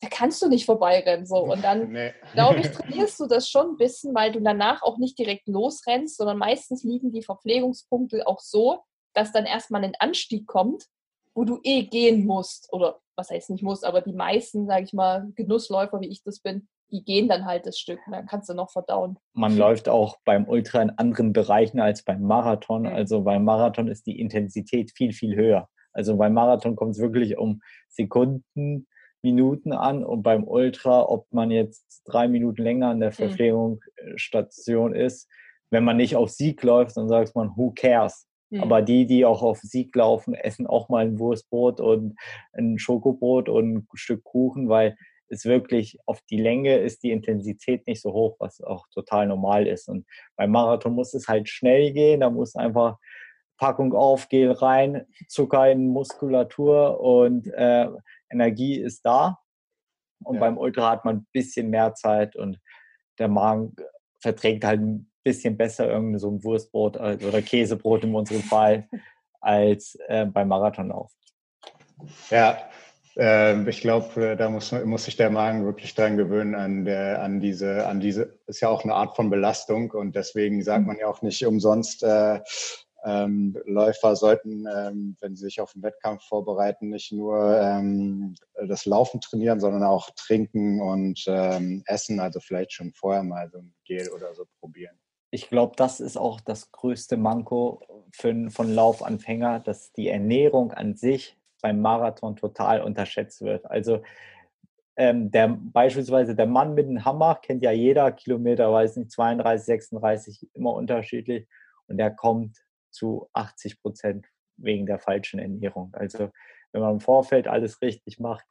da 0.00 0.08
kannst 0.08 0.42
du 0.42 0.48
nicht 0.48 0.66
vorbeirennen. 0.66 1.24
So. 1.24 1.36
Und 1.36 1.62
dann, 1.62 1.88
nee. 1.92 2.12
glaube 2.32 2.58
ich, 2.58 2.70
trainierst 2.70 3.20
du 3.20 3.26
das 3.26 3.48
schon 3.48 3.70
ein 3.70 3.76
bisschen, 3.76 4.12
weil 4.12 4.32
du 4.32 4.40
danach 4.40 4.82
auch 4.82 4.98
nicht 4.98 5.16
direkt 5.16 5.46
losrennst, 5.46 6.16
sondern 6.16 6.38
meistens 6.38 6.82
liegen 6.82 7.12
die 7.12 7.22
Verpflegungspunkte 7.22 8.26
auch 8.26 8.40
so, 8.40 8.80
dass 9.14 9.30
dann 9.30 9.46
erstmal 9.46 9.84
ein 9.84 9.94
Anstieg 10.00 10.48
kommt, 10.48 10.86
wo 11.32 11.44
du 11.44 11.60
eh 11.62 11.84
gehen 11.84 12.26
musst. 12.26 12.72
Oder 12.72 12.98
was 13.14 13.30
heißt 13.30 13.50
nicht 13.50 13.62
musst, 13.62 13.84
aber 13.84 14.00
die 14.00 14.12
meisten, 14.12 14.66
sage 14.66 14.82
ich 14.82 14.92
mal, 14.92 15.28
Genussläufer, 15.36 16.00
wie 16.00 16.08
ich 16.08 16.24
das 16.24 16.40
bin, 16.40 16.68
die 16.90 17.04
gehen 17.04 17.28
dann 17.28 17.44
halt 17.44 17.66
das 17.66 17.78
Stück. 17.78 18.00
dann 18.10 18.26
kannst 18.26 18.48
du 18.48 18.54
noch 18.54 18.70
verdauen. 18.70 19.18
Man 19.32 19.56
läuft 19.58 19.88
auch 19.88 20.18
beim 20.24 20.48
Ultra 20.48 20.82
in 20.82 20.90
anderen 20.90 21.32
Bereichen 21.32 21.80
als 21.80 22.02
beim 22.02 22.22
Marathon. 22.22 22.82
Mhm. 22.82 22.88
Also 22.88 23.22
beim 23.22 23.44
Marathon 23.44 23.88
ist 23.88 24.06
die 24.06 24.18
Intensität 24.18 24.92
viel, 24.96 25.12
viel 25.12 25.36
höher. 25.36 25.68
Also 25.92 26.16
beim 26.16 26.34
Marathon 26.34 26.76
kommt 26.76 26.92
es 26.92 27.00
wirklich 27.00 27.38
um 27.38 27.60
Sekunden 27.88 28.86
Minuten 29.22 29.72
an 29.72 30.04
und 30.04 30.22
beim 30.22 30.44
Ultra, 30.44 31.02
ob 31.08 31.26
man 31.32 31.50
jetzt 31.50 32.02
drei 32.04 32.28
Minuten 32.28 32.62
länger 32.62 32.88
an 32.88 33.00
der 33.00 33.10
mhm. 33.10 33.14
Verpflegungsstation 33.14 34.94
ist, 34.94 35.28
wenn 35.70 35.84
man 35.84 35.96
nicht 35.96 36.16
auf 36.16 36.30
Sieg 36.30 36.62
läuft, 36.62 36.96
dann 36.96 37.08
sagt 37.08 37.34
man, 37.34 37.50
who 37.56 37.72
cares? 37.74 38.28
Mhm. 38.50 38.62
Aber 38.62 38.80
die, 38.80 39.06
die 39.06 39.24
auch 39.24 39.42
auf 39.42 39.58
Sieg 39.58 39.94
laufen, 39.94 40.34
essen 40.34 40.66
auch 40.66 40.88
mal 40.88 41.04
ein 41.04 41.18
Wurstbrot 41.18 41.80
und 41.80 42.16
ein 42.52 42.78
Schokobrot 42.78 43.48
und 43.48 43.74
ein 43.74 43.88
Stück 43.94 44.24
Kuchen, 44.24 44.68
weil 44.68 44.96
es 45.30 45.44
wirklich 45.44 45.98
auf 46.06 46.20
die 46.22 46.40
Länge 46.40 46.78
ist 46.78 47.02
die 47.02 47.10
Intensität 47.10 47.86
nicht 47.86 48.00
so 48.00 48.12
hoch, 48.12 48.36
was 48.38 48.60
auch 48.60 48.86
total 48.88 49.26
normal 49.26 49.66
ist. 49.66 49.88
Und 49.88 50.06
beim 50.36 50.50
Marathon 50.50 50.94
muss 50.94 51.14
es 51.14 51.28
halt 51.28 51.48
schnell 51.48 51.92
gehen, 51.92 52.20
da 52.20 52.30
muss 52.30 52.56
einfach 52.56 52.98
Packung 53.58 53.92
auf, 53.92 54.28
Gel 54.28 54.52
rein, 54.52 55.06
Zucker 55.28 55.70
in 55.70 55.88
Muskulatur 55.88 57.00
und 57.00 57.46
äh, 57.48 57.88
Energie 58.30 58.76
ist 58.76 59.04
da. 59.04 59.38
Und 60.24 60.36
ja. 60.36 60.40
beim 60.40 60.58
Ultra 60.58 60.90
hat 60.90 61.04
man 61.04 61.16
ein 61.16 61.26
bisschen 61.32 61.70
mehr 61.70 61.94
Zeit 61.94 62.36
und 62.36 62.60
der 63.18 63.28
Magen 63.28 63.74
verträgt 64.20 64.64
halt 64.64 64.80
ein 64.80 65.10
bisschen 65.22 65.56
besser 65.56 65.88
irgendwie 65.88 66.18
so 66.18 66.30
ein 66.30 66.42
Wurstbrot 66.42 66.96
oder 66.96 67.42
Käsebrot 67.42 68.04
in 68.04 68.14
unserem 68.14 68.42
Fall 68.42 68.88
als 69.40 69.96
äh, 70.06 70.26
beim 70.26 70.48
Marathonlauf. 70.48 71.12
Ja, 72.30 72.58
äh, 73.18 73.68
ich 73.68 73.80
glaube, 73.80 74.36
da 74.36 74.48
muss, 74.48 74.72
muss 74.72 75.04
sich 75.04 75.16
der 75.16 75.30
Magen 75.30 75.64
wirklich 75.64 75.94
dran 75.94 76.16
gewöhnen 76.16 76.54
an, 76.54 76.84
der, 76.84 77.22
an 77.22 77.40
diese, 77.40 77.86
an 77.86 78.00
diese, 78.00 78.38
ist 78.46 78.60
ja 78.60 78.68
auch 78.68 78.84
eine 78.84 78.94
Art 78.94 79.16
von 79.16 79.30
Belastung 79.30 79.90
und 79.90 80.14
deswegen 80.14 80.62
sagt 80.62 80.82
mhm. 80.82 80.86
man 80.86 80.98
ja 80.98 81.08
auch 81.08 81.22
nicht 81.22 81.44
umsonst, 81.44 82.02
äh, 82.02 82.40
ähm, 83.04 83.56
Läufer 83.64 84.16
sollten, 84.16 84.66
ähm, 84.66 85.16
wenn 85.20 85.36
sie 85.36 85.44
sich 85.44 85.60
auf 85.60 85.72
den 85.72 85.82
Wettkampf 85.82 86.24
vorbereiten, 86.24 86.90
nicht 86.90 87.12
nur 87.12 87.58
ähm, 87.60 88.34
das 88.66 88.86
Laufen 88.86 89.20
trainieren, 89.20 89.60
sondern 89.60 89.84
auch 89.84 90.10
trinken 90.16 90.80
und 90.80 91.24
ähm, 91.26 91.82
essen, 91.86 92.20
also 92.20 92.40
vielleicht 92.40 92.72
schon 92.72 92.92
vorher 92.92 93.22
mal 93.22 93.48
so 93.50 93.58
ein 93.58 93.74
Gel 93.84 94.08
oder 94.10 94.34
so 94.34 94.44
probieren. 94.60 94.98
Ich 95.30 95.48
glaube, 95.48 95.74
das 95.76 96.00
ist 96.00 96.16
auch 96.16 96.40
das 96.40 96.72
größte 96.72 97.16
Manko 97.16 97.82
für, 98.12 98.50
von 98.50 98.74
Laufanfänger, 98.74 99.60
dass 99.60 99.92
die 99.92 100.08
Ernährung 100.08 100.72
an 100.72 100.96
sich 100.96 101.37
beim 101.62 101.80
Marathon 101.80 102.36
total 102.36 102.82
unterschätzt 102.82 103.42
wird. 103.42 103.64
Also 103.66 104.02
ähm, 104.96 105.30
der, 105.30 105.48
beispielsweise 105.48 106.34
der 106.34 106.46
Mann 106.46 106.74
mit 106.74 106.86
dem 106.88 107.04
Hammer 107.04 107.36
kennt 107.36 107.62
ja 107.62 107.70
jeder 107.70 108.10
Kilometer, 108.12 108.72
weiß 108.72 108.96
nicht, 108.96 109.12
32, 109.12 109.66
36, 109.66 110.50
immer 110.54 110.72
unterschiedlich. 110.74 111.46
Und 111.86 111.98
der 111.98 112.10
kommt 112.10 112.56
zu 112.90 113.28
80 113.32 113.80
Prozent 113.80 114.26
wegen 114.56 114.86
der 114.86 114.98
falschen 114.98 115.38
Ernährung. 115.38 115.94
Also 115.94 116.30
wenn 116.72 116.82
man 116.82 116.94
im 116.94 117.00
Vorfeld 117.00 117.48
alles 117.48 117.80
richtig 117.80 118.18
macht, 118.18 118.44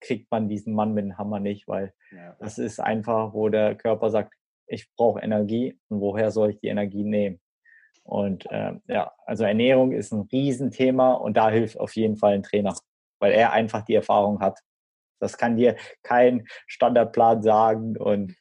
kriegt 0.00 0.30
man 0.30 0.48
diesen 0.48 0.74
Mann 0.74 0.94
mit 0.94 1.04
dem 1.04 1.18
Hammer 1.18 1.40
nicht, 1.40 1.66
weil 1.66 1.92
ja. 2.10 2.36
das 2.38 2.58
ist 2.58 2.80
einfach, 2.80 3.32
wo 3.32 3.48
der 3.48 3.74
Körper 3.74 4.10
sagt, 4.10 4.34
ich 4.66 4.92
brauche 4.96 5.20
Energie 5.20 5.78
und 5.88 6.00
woher 6.00 6.30
soll 6.30 6.50
ich 6.50 6.60
die 6.60 6.68
Energie 6.68 7.04
nehmen? 7.04 7.40
Und 8.08 8.50
äh, 8.50 8.72
ja, 8.86 9.12
also 9.26 9.44
Ernährung 9.44 9.92
ist 9.92 10.12
ein 10.12 10.28
Riesenthema 10.32 11.12
und 11.12 11.36
da 11.36 11.50
hilft 11.50 11.78
auf 11.78 11.94
jeden 11.94 12.16
Fall 12.16 12.32
ein 12.32 12.42
Trainer, 12.42 12.74
weil 13.18 13.32
er 13.32 13.52
einfach 13.52 13.82
die 13.84 13.94
Erfahrung 13.94 14.40
hat. 14.40 14.60
Das 15.20 15.36
kann 15.36 15.56
dir 15.56 15.76
kein 16.02 16.46
Standardplan 16.66 17.42
sagen 17.42 17.98
und 17.98 18.34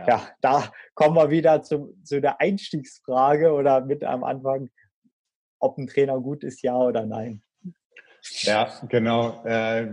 ja. 0.00 0.06
ja, 0.06 0.28
da 0.40 0.72
kommen 0.94 1.14
wir 1.14 1.30
wieder 1.30 1.62
zu, 1.62 1.96
zu 2.02 2.20
der 2.20 2.40
Einstiegsfrage 2.40 3.52
oder 3.52 3.82
mit 3.82 4.02
am 4.02 4.24
Anfang. 4.24 4.70
ob 5.60 5.78
ein 5.78 5.86
Trainer 5.86 6.18
gut 6.18 6.42
ist, 6.42 6.62
ja 6.62 6.76
oder 6.76 7.06
nein. 7.06 7.40
Ja, 8.40 8.68
genau. 8.88 9.44
Äh, 9.44 9.92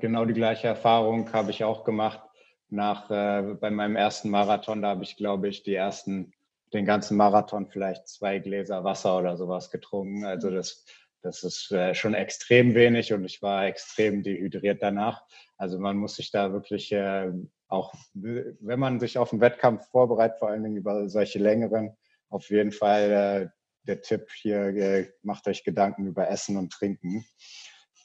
genau 0.00 0.24
die 0.24 0.32
gleiche 0.32 0.68
Erfahrung 0.68 1.30
habe 1.34 1.50
ich 1.50 1.62
auch 1.62 1.84
gemacht. 1.84 2.22
Nach 2.70 3.10
äh, 3.10 3.54
bei 3.60 3.70
meinem 3.70 3.96
ersten 3.96 4.30
Marathon, 4.30 4.80
da 4.80 4.88
habe 4.88 5.04
ich, 5.04 5.16
glaube 5.16 5.48
ich, 5.48 5.62
die 5.62 5.74
ersten, 5.74 6.32
den 6.72 6.84
ganzen 6.84 7.16
Marathon 7.16 7.68
vielleicht 7.68 8.08
zwei 8.08 8.38
Gläser 8.38 8.84
Wasser 8.84 9.18
oder 9.18 9.36
sowas 9.36 9.70
getrunken. 9.70 10.24
Also 10.24 10.50
das, 10.50 10.84
das 11.22 11.42
ist 11.42 11.70
äh, 11.72 11.94
schon 11.94 12.14
extrem 12.14 12.74
wenig 12.74 13.12
und 13.12 13.24
ich 13.24 13.42
war 13.42 13.66
extrem 13.66 14.22
dehydriert 14.22 14.82
danach. 14.82 15.22
Also 15.56 15.78
man 15.78 15.96
muss 15.96 16.16
sich 16.16 16.30
da 16.30 16.52
wirklich 16.52 16.92
äh, 16.92 17.32
auch, 17.68 17.92
wenn 18.14 18.78
man 18.78 19.00
sich 19.00 19.18
auf 19.18 19.32
einen 19.32 19.40
Wettkampf 19.40 19.88
vorbereitet, 19.90 20.38
vor 20.38 20.48
allen 20.48 20.62
Dingen 20.62 20.76
über 20.76 21.08
solche 21.08 21.38
längeren, 21.38 21.96
auf 22.30 22.48
jeden 22.50 22.72
Fall 22.72 23.10
äh, 23.10 23.48
der 23.82 24.02
Tipp 24.02 24.30
hier, 24.32 24.68
äh, 24.68 25.10
macht 25.22 25.46
euch 25.48 25.64
Gedanken 25.64 26.06
über 26.06 26.28
Essen 26.28 26.56
und 26.56 26.72
Trinken. 26.72 27.24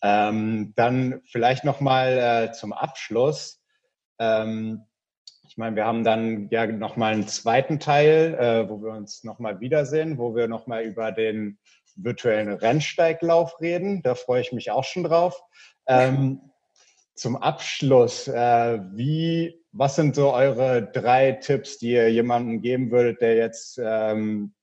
Ähm, 0.01 0.73
dann 0.75 1.21
vielleicht 1.25 1.63
nochmal 1.63 2.49
äh, 2.49 2.51
zum 2.51 2.73
Abschluss. 2.73 3.61
Ähm, 4.19 4.85
ich 5.47 5.57
meine, 5.57 5.75
wir 5.75 5.85
haben 5.85 6.03
dann 6.03 6.47
ja 6.49 6.65
nochmal 6.65 7.13
einen 7.13 7.27
zweiten 7.27 7.79
Teil, 7.79 8.35
äh, 8.39 8.69
wo 8.69 8.81
wir 8.81 8.91
uns 8.91 9.23
nochmal 9.23 9.59
wiedersehen, 9.59 10.17
wo 10.17 10.35
wir 10.35 10.47
nochmal 10.47 10.83
über 10.83 11.11
den 11.11 11.59
virtuellen 11.95 12.51
Rennsteiglauf 12.51 13.59
reden. 13.61 14.01
Da 14.03 14.15
freue 14.15 14.41
ich 14.41 14.51
mich 14.51 14.71
auch 14.71 14.83
schon 14.83 15.03
drauf. 15.03 15.39
Ähm, 15.87 16.41
zum 17.15 17.35
Abschluss, 17.35 18.27
äh, 18.27 18.79
wie, 18.93 19.61
was 19.71 19.95
sind 19.95 20.15
so 20.15 20.33
eure 20.33 20.81
drei 20.81 21.33
Tipps, 21.33 21.77
die 21.77 21.91
ihr 21.91 22.11
jemandem 22.11 22.61
geben 22.61 22.89
würdet, 22.89 23.21
der 23.21 23.35
jetzt 23.35 23.79
ähm, 23.83 24.53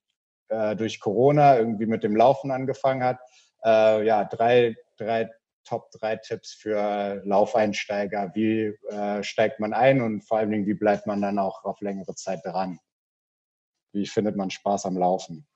äh, 0.49 0.75
durch 0.75 0.99
Corona 0.99 1.59
irgendwie 1.59 1.87
mit 1.87 2.03
dem 2.03 2.17
Laufen 2.17 2.51
angefangen 2.51 3.05
hat? 3.05 3.19
Äh, 3.65 4.05
ja, 4.07 4.25
drei, 4.25 4.75
drei 4.97 5.31
Top 5.71 5.93
drei 5.93 6.17
Tipps 6.17 6.53
für 6.53 7.23
Laufeinsteiger. 7.25 8.33
Wie 8.35 8.77
äh, 8.89 9.23
steigt 9.23 9.61
man 9.61 9.73
ein 9.73 10.01
und 10.01 10.23
vor 10.23 10.39
allen 10.39 10.51
Dingen, 10.51 10.67
wie 10.67 10.75
bleibt 10.75 11.07
man 11.07 11.23
dann 11.23 11.39
auch 11.39 11.63
auf 11.65 11.81
längere 11.81 12.17
Zeit 12.17 12.41
dran? 12.45 12.81
Wie 13.93 14.07
findet 14.07 14.37
man 14.37 14.51
Spaß 14.51 14.87
am 14.87 14.99
Laufen? 14.99 15.47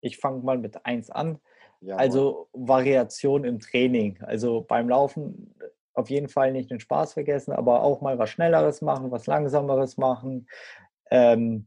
Ich 0.00 0.18
fange 0.18 0.44
mal 0.44 0.58
mit 0.58 0.86
eins 0.86 1.10
an. 1.10 1.40
Jawohl. 1.80 2.00
Also 2.00 2.48
Variation 2.52 3.42
im 3.42 3.58
Training. 3.58 4.22
Also 4.22 4.60
beim 4.60 4.88
Laufen 4.88 5.56
auf 5.94 6.08
jeden 6.08 6.28
Fall 6.28 6.52
nicht 6.52 6.70
den 6.70 6.78
Spaß 6.78 7.14
vergessen, 7.14 7.52
aber 7.52 7.82
auch 7.82 8.00
mal 8.00 8.18
was 8.18 8.30
Schnelleres 8.30 8.80
machen, 8.80 9.10
was 9.10 9.26
Langsameres 9.26 9.96
machen, 9.96 10.48
ähm, 11.10 11.66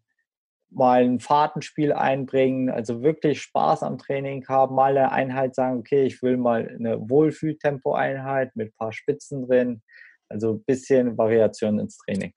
mal 0.75 1.03
ein 1.03 1.19
Fahrtenspiel 1.19 1.93
einbringen, 1.93 2.69
also 2.69 3.01
wirklich 3.01 3.41
Spaß 3.41 3.83
am 3.83 3.97
Training 3.97 4.45
haben, 4.47 4.75
mal 4.75 4.97
eine 4.97 5.11
Einheit 5.11 5.55
sagen, 5.55 5.79
okay, 5.79 6.03
ich 6.03 6.21
will 6.21 6.37
mal 6.37 6.67
eine 6.67 7.09
Wohlfühltempo-Einheit 7.09 8.55
mit 8.55 8.69
ein 8.69 8.77
paar 8.77 8.91
Spitzen 8.91 9.47
drin, 9.47 9.81
also 10.29 10.53
ein 10.53 10.63
bisschen 10.63 11.17
Variation 11.17 11.79
ins 11.79 11.97
Training. 11.97 12.33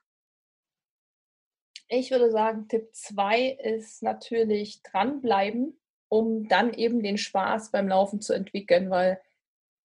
Ich 1.89 2.11
würde 2.11 2.31
sagen, 2.31 2.69
Tipp 2.69 2.89
2 2.93 3.59
ist 3.63 4.03
natürlich 4.03 4.83
dranbleiben, 4.83 5.81
um 6.09 6.47
dann 6.47 6.73
eben 6.75 7.03
den 7.03 7.19
Spaß 7.19 7.73
beim 7.73 7.89
Laufen 7.89 8.21
zu 8.21 8.35
entwickeln, 8.35 8.91
weil 8.91 9.21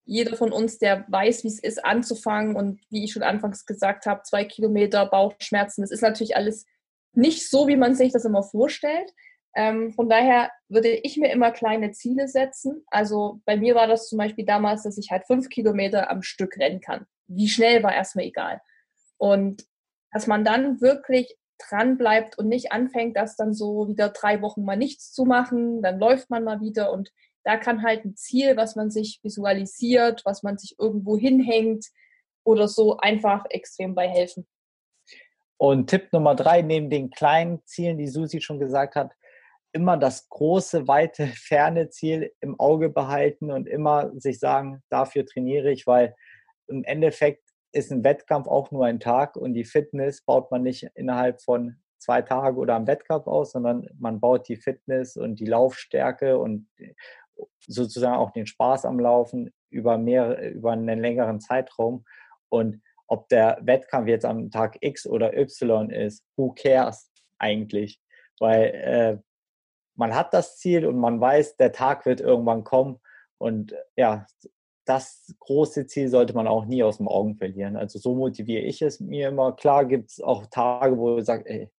jeder 0.05 0.35
von 0.35 0.51
uns, 0.51 0.79
der 0.79 1.05
weiß, 1.07 1.43
wie 1.43 1.47
es 1.47 1.59
ist, 1.59 1.83
anzufangen 1.83 2.55
und 2.55 2.81
wie 2.89 3.05
ich 3.05 3.13
schon 3.13 3.23
anfangs 3.23 3.65
gesagt 3.65 4.05
habe, 4.05 4.21
zwei 4.23 4.43
Kilometer 4.43 5.05
Bauchschmerzen, 5.05 5.81
das 5.81 5.91
ist 5.91 6.01
natürlich 6.01 6.35
alles 6.35 6.65
nicht 7.15 7.49
so, 7.49 7.67
wie 7.67 7.75
man 7.75 7.95
sich 7.95 8.11
das 8.11 8.25
immer 8.25 8.43
vorstellt. 8.43 9.11
Ähm, 9.55 9.91
von 9.91 10.09
daher 10.09 10.51
würde 10.67 10.89
ich 10.89 11.17
mir 11.17 11.31
immer 11.31 11.51
kleine 11.51 11.91
Ziele 11.91 12.27
setzen. 12.27 12.83
Also 12.87 13.41
bei 13.45 13.55
mir 13.55 13.75
war 13.75 13.87
das 13.87 14.09
zum 14.09 14.17
Beispiel 14.17 14.45
damals, 14.45 14.83
dass 14.83 14.97
ich 14.97 15.11
halt 15.11 15.25
fünf 15.27 15.49
Kilometer 15.49 16.09
am 16.09 16.23
Stück 16.23 16.57
rennen 16.57 16.81
kann. 16.81 17.05
Wie 17.27 17.47
schnell 17.47 17.83
war 17.83 17.93
erstmal 17.93 18.25
egal. 18.25 18.61
Und 19.17 19.65
dass 20.11 20.27
man 20.27 20.43
dann 20.43 20.81
wirklich 20.81 21.35
dran 21.69 21.97
bleibt 21.97 22.37
und 22.37 22.47
nicht 22.47 22.71
anfängt, 22.71 23.15
das 23.15 23.35
dann 23.35 23.53
so 23.53 23.87
wieder 23.87 24.09
drei 24.09 24.41
Wochen 24.41 24.63
mal 24.63 24.75
nichts 24.75 25.13
zu 25.13 25.25
machen, 25.25 25.81
dann 25.81 25.99
läuft 25.99 26.29
man 26.29 26.43
mal 26.43 26.61
wieder 26.61 26.91
und 26.91 27.11
da 27.43 27.57
kann 27.57 27.83
halt 27.83 28.05
ein 28.05 28.15
Ziel, 28.15 28.55
was 28.55 28.75
man 28.75 28.89
sich 28.89 29.19
visualisiert, 29.21 30.23
was 30.25 30.43
man 30.43 30.57
sich 30.57 30.75
irgendwo 30.79 31.17
hinhängt 31.17 31.87
oder 32.43 32.67
so 32.67 32.97
einfach 32.97 33.45
extrem 33.49 33.95
bei 33.95 34.07
helfen. 34.07 34.47
Und 35.57 35.89
Tipp 35.89 36.11
Nummer 36.11 36.35
drei, 36.35 36.61
neben 36.61 36.89
den 36.89 37.09
kleinen 37.09 37.63
Zielen, 37.65 37.97
die 37.97 38.07
Susi 38.07 38.41
schon 38.41 38.59
gesagt 38.59 38.95
hat, 38.95 39.11
immer 39.71 39.97
das 39.97 40.29
große, 40.29 40.87
weite, 40.87 41.27
ferne 41.35 41.89
Ziel 41.89 42.31
im 42.41 42.59
Auge 42.59 42.89
behalten 42.89 43.51
und 43.51 43.67
immer 43.67 44.11
sich 44.19 44.39
sagen, 44.39 44.83
dafür 44.89 45.25
trainiere 45.25 45.71
ich, 45.71 45.87
weil 45.87 46.15
im 46.67 46.83
Endeffekt 46.83 47.43
ist 47.71 47.91
ein 47.91 48.03
Wettkampf 48.03 48.47
auch 48.47 48.71
nur 48.71 48.85
ein 48.85 48.99
Tag 48.99 49.35
und 49.35 49.53
die 49.53 49.65
Fitness 49.65 50.21
baut 50.21 50.51
man 50.51 50.61
nicht 50.61 50.87
innerhalb 50.93 51.41
von 51.41 51.77
zwei 51.97 52.21
Tagen 52.21 52.57
oder 52.57 52.75
am 52.75 52.85
Wettkampf 52.85 53.27
aus, 53.27 53.51
sondern 53.51 53.87
man 53.97 54.19
baut 54.19 54.47
die 54.47 54.57
Fitness 54.57 55.17
und 55.17 55.39
die 55.39 55.45
Laufstärke 55.45 56.37
und 56.37 56.67
sozusagen 57.65 58.17
auch 58.17 58.31
den 58.31 58.45
Spaß 58.45 58.85
am 58.85 58.99
Laufen 58.99 59.51
über 59.69 59.97
mehr, 59.97 60.51
über 60.51 60.71
einen 60.71 60.99
längeren 60.99 61.39
Zeitraum. 61.39 62.05
Und 62.49 62.81
ob 63.07 63.27
der 63.29 63.59
Wettkampf 63.61 64.07
jetzt 64.07 64.25
am 64.25 64.51
Tag 64.51 64.77
X 64.81 65.05
oder 65.05 65.37
Y 65.37 65.89
ist, 65.89 66.23
who 66.35 66.53
cares 66.53 67.11
eigentlich? 67.37 67.99
Weil 68.39 68.63
äh, 68.63 69.17
man 69.95 70.15
hat 70.15 70.33
das 70.33 70.57
Ziel 70.57 70.85
und 70.85 70.97
man 70.97 71.19
weiß, 71.19 71.57
der 71.57 71.71
Tag 71.71 72.05
wird 72.05 72.21
irgendwann 72.21 72.63
kommen. 72.63 72.99
Und 73.37 73.75
ja, 73.95 74.25
das 74.85 75.33
große 75.39 75.87
Ziel 75.87 76.09
sollte 76.09 76.33
man 76.33 76.47
auch 76.47 76.65
nie 76.65 76.83
aus 76.83 76.97
dem 76.97 77.07
Augen 77.07 77.35
verlieren. 77.35 77.77
Also 77.77 77.99
so 77.99 78.15
motiviere 78.15 78.63
ich 78.63 78.81
es 78.81 78.99
mir 78.99 79.29
immer. 79.29 79.55
Klar 79.55 79.85
gibt 79.85 80.11
es 80.11 80.19
auch 80.19 80.45
Tage, 80.47 80.97
wo 80.97 81.17
ich 81.17 81.25
sage, 81.25 81.69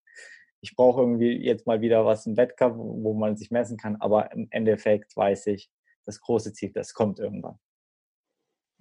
ich 0.60 0.76
brauche 0.76 1.02
irgendwie 1.02 1.32
jetzt 1.44 1.66
mal 1.66 1.80
wieder 1.80 2.06
was 2.06 2.26
im 2.26 2.36
Wettkampf, 2.36 2.76
wo 2.78 3.12
man 3.12 3.36
sich 3.36 3.50
messen 3.50 3.76
kann. 3.76 3.96
Aber 3.96 4.32
im 4.32 4.48
Endeffekt 4.50 5.16
weiß 5.16 5.48
ich, 5.48 5.70
das 6.06 6.20
große 6.20 6.52
Ziel, 6.52 6.72
das 6.72 6.94
kommt 6.94 7.18
irgendwann. 7.18 7.58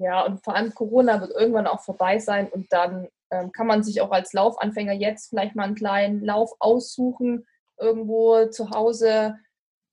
Ja, 0.04 0.26
und 0.26 0.44
vor 0.44 0.54
allem 0.54 0.74
Corona 0.74 1.22
wird 1.22 1.32
irgendwann 1.32 1.66
auch 1.66 1.80
vorbei 1.80 2.20
sein 2.20 2.50
und 2.50 2.72
dann 2.74 3.08
ähm, 3.32 3.54
kann 3.54 3.68
man 3.68 3.84
sich 3.84 4.02
auch 4.02 4.12
als 4.12 4.34
Laufanfänger 4.34 4.92
jetzt 4.92 5.30
vielleicht 5.30 5.56
mal 5.56 5.64
einen 5.64 5.76
kleinen 5.76 6.26
Lauf 6.26 6.52
aussuchen, 6.60 7.48
irgendwo 7.80 8.48
zu 8.48 8.70
Hause, 8.72 9.40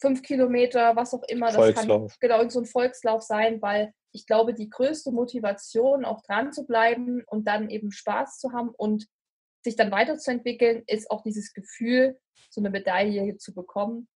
fünf 0.00 0.22
Kilometer, 0.22 0.96
was 0.96 1.14
auch 1.14 1.22
immer. 1.28 1.52
Das 1.52 1.74
kann 1.74 2.08
genau 2.18 2.48
so 2.48 2.60
ein 2.60 2.66
Volkslauf 2.66 3.22
sein, 3.22 3.62
weil 3.62 3.92
ich 4.12 4.26
glaube, 4.26 4.52
die 4.52 4.68
größte 4.68 5.12
Motivation, 5.12 6.04
auch 6.04 6.22
dran 6.22 6.52
zu 6.52 6.66
bleiben 6.66 7.22
und 7.28 7.46
dann 7.46 7.70
eben 7.70 7.92
Spaß 7.92 8.40
zu 8.40 8.52
haben 8.52 8.70
und 8.70 9.06
sich 9.62 9.76
dann 9.76 9.92
weiterzuentwickeln, 9.92 10.82
ist 10.88 11.08
auch 11.08 11.22
dieses 11.22 11.52
Gefühl, 11.52 12.18
so 12.50 12.60
eine 12.60 12.70
Medaille 12.70 13.36
zu 13.36 13.54
bekommen 13.54 14.08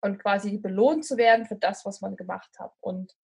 und 0.00 0.20
quasi 0.20 0.58
belohnt 0.58 1.04
zu 1.04 1.16
werden 1.16 1.46
für 1.46 1.56
das, 1.56 1.84
was 1.84 2.00
man 2.00 2.14
gemacht 2.14 2.50
hat. 2.60 2.72
Und 2.78 3.16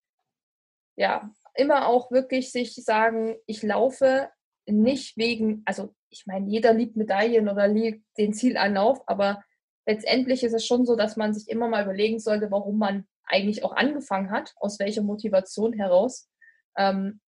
ja, 0.96 1.30
immer 1.56 1.88
auch 1.88 2.10
wirklich 2.10 2.52
sich 2.52 2.74
sagen, 2.74 3.36
ich 3.46 3.62
laufe 3.62 4.28
nicht 4.66 5.16
wegen, 5.16 5.62
also 5.64 5.94
ich 6.10 6.26
meine, 6.26 6.48
jeder 6.48 6.72
liebt 6.72 6.96
Medaillen 6.96 7.48
oder 7.48 7.68
liebt 7.68 8.04
den 8.18 8.32
Zielanlauf, 8.32 9.00
aber 9.06 9.42
letztendlich 9.86 10.42
ist 10.42 10.54
es 10.54 10.66
schon 10.66 10.86
so, 10.86 10.96
dass 10.96 11.16
man 11.16 11.34
sich 11.34 11.48
immer 11.48 11.68
mal 11.68 11.84
überlegen 11.84 12.18
sollte, 12.18 12.50
warum 12.50 12.78
man 12.78 13.06
eigentlich 13.24 13.64
auch 13.64 13.72
angefangen 13.72 14.30
hat, 14.30 14.54
aus 14.56 14.78
welcher 14.78 15.02
Motivation 15.02 15.72
heraus. 15.72 16.28
Ähm, 16.76 17.20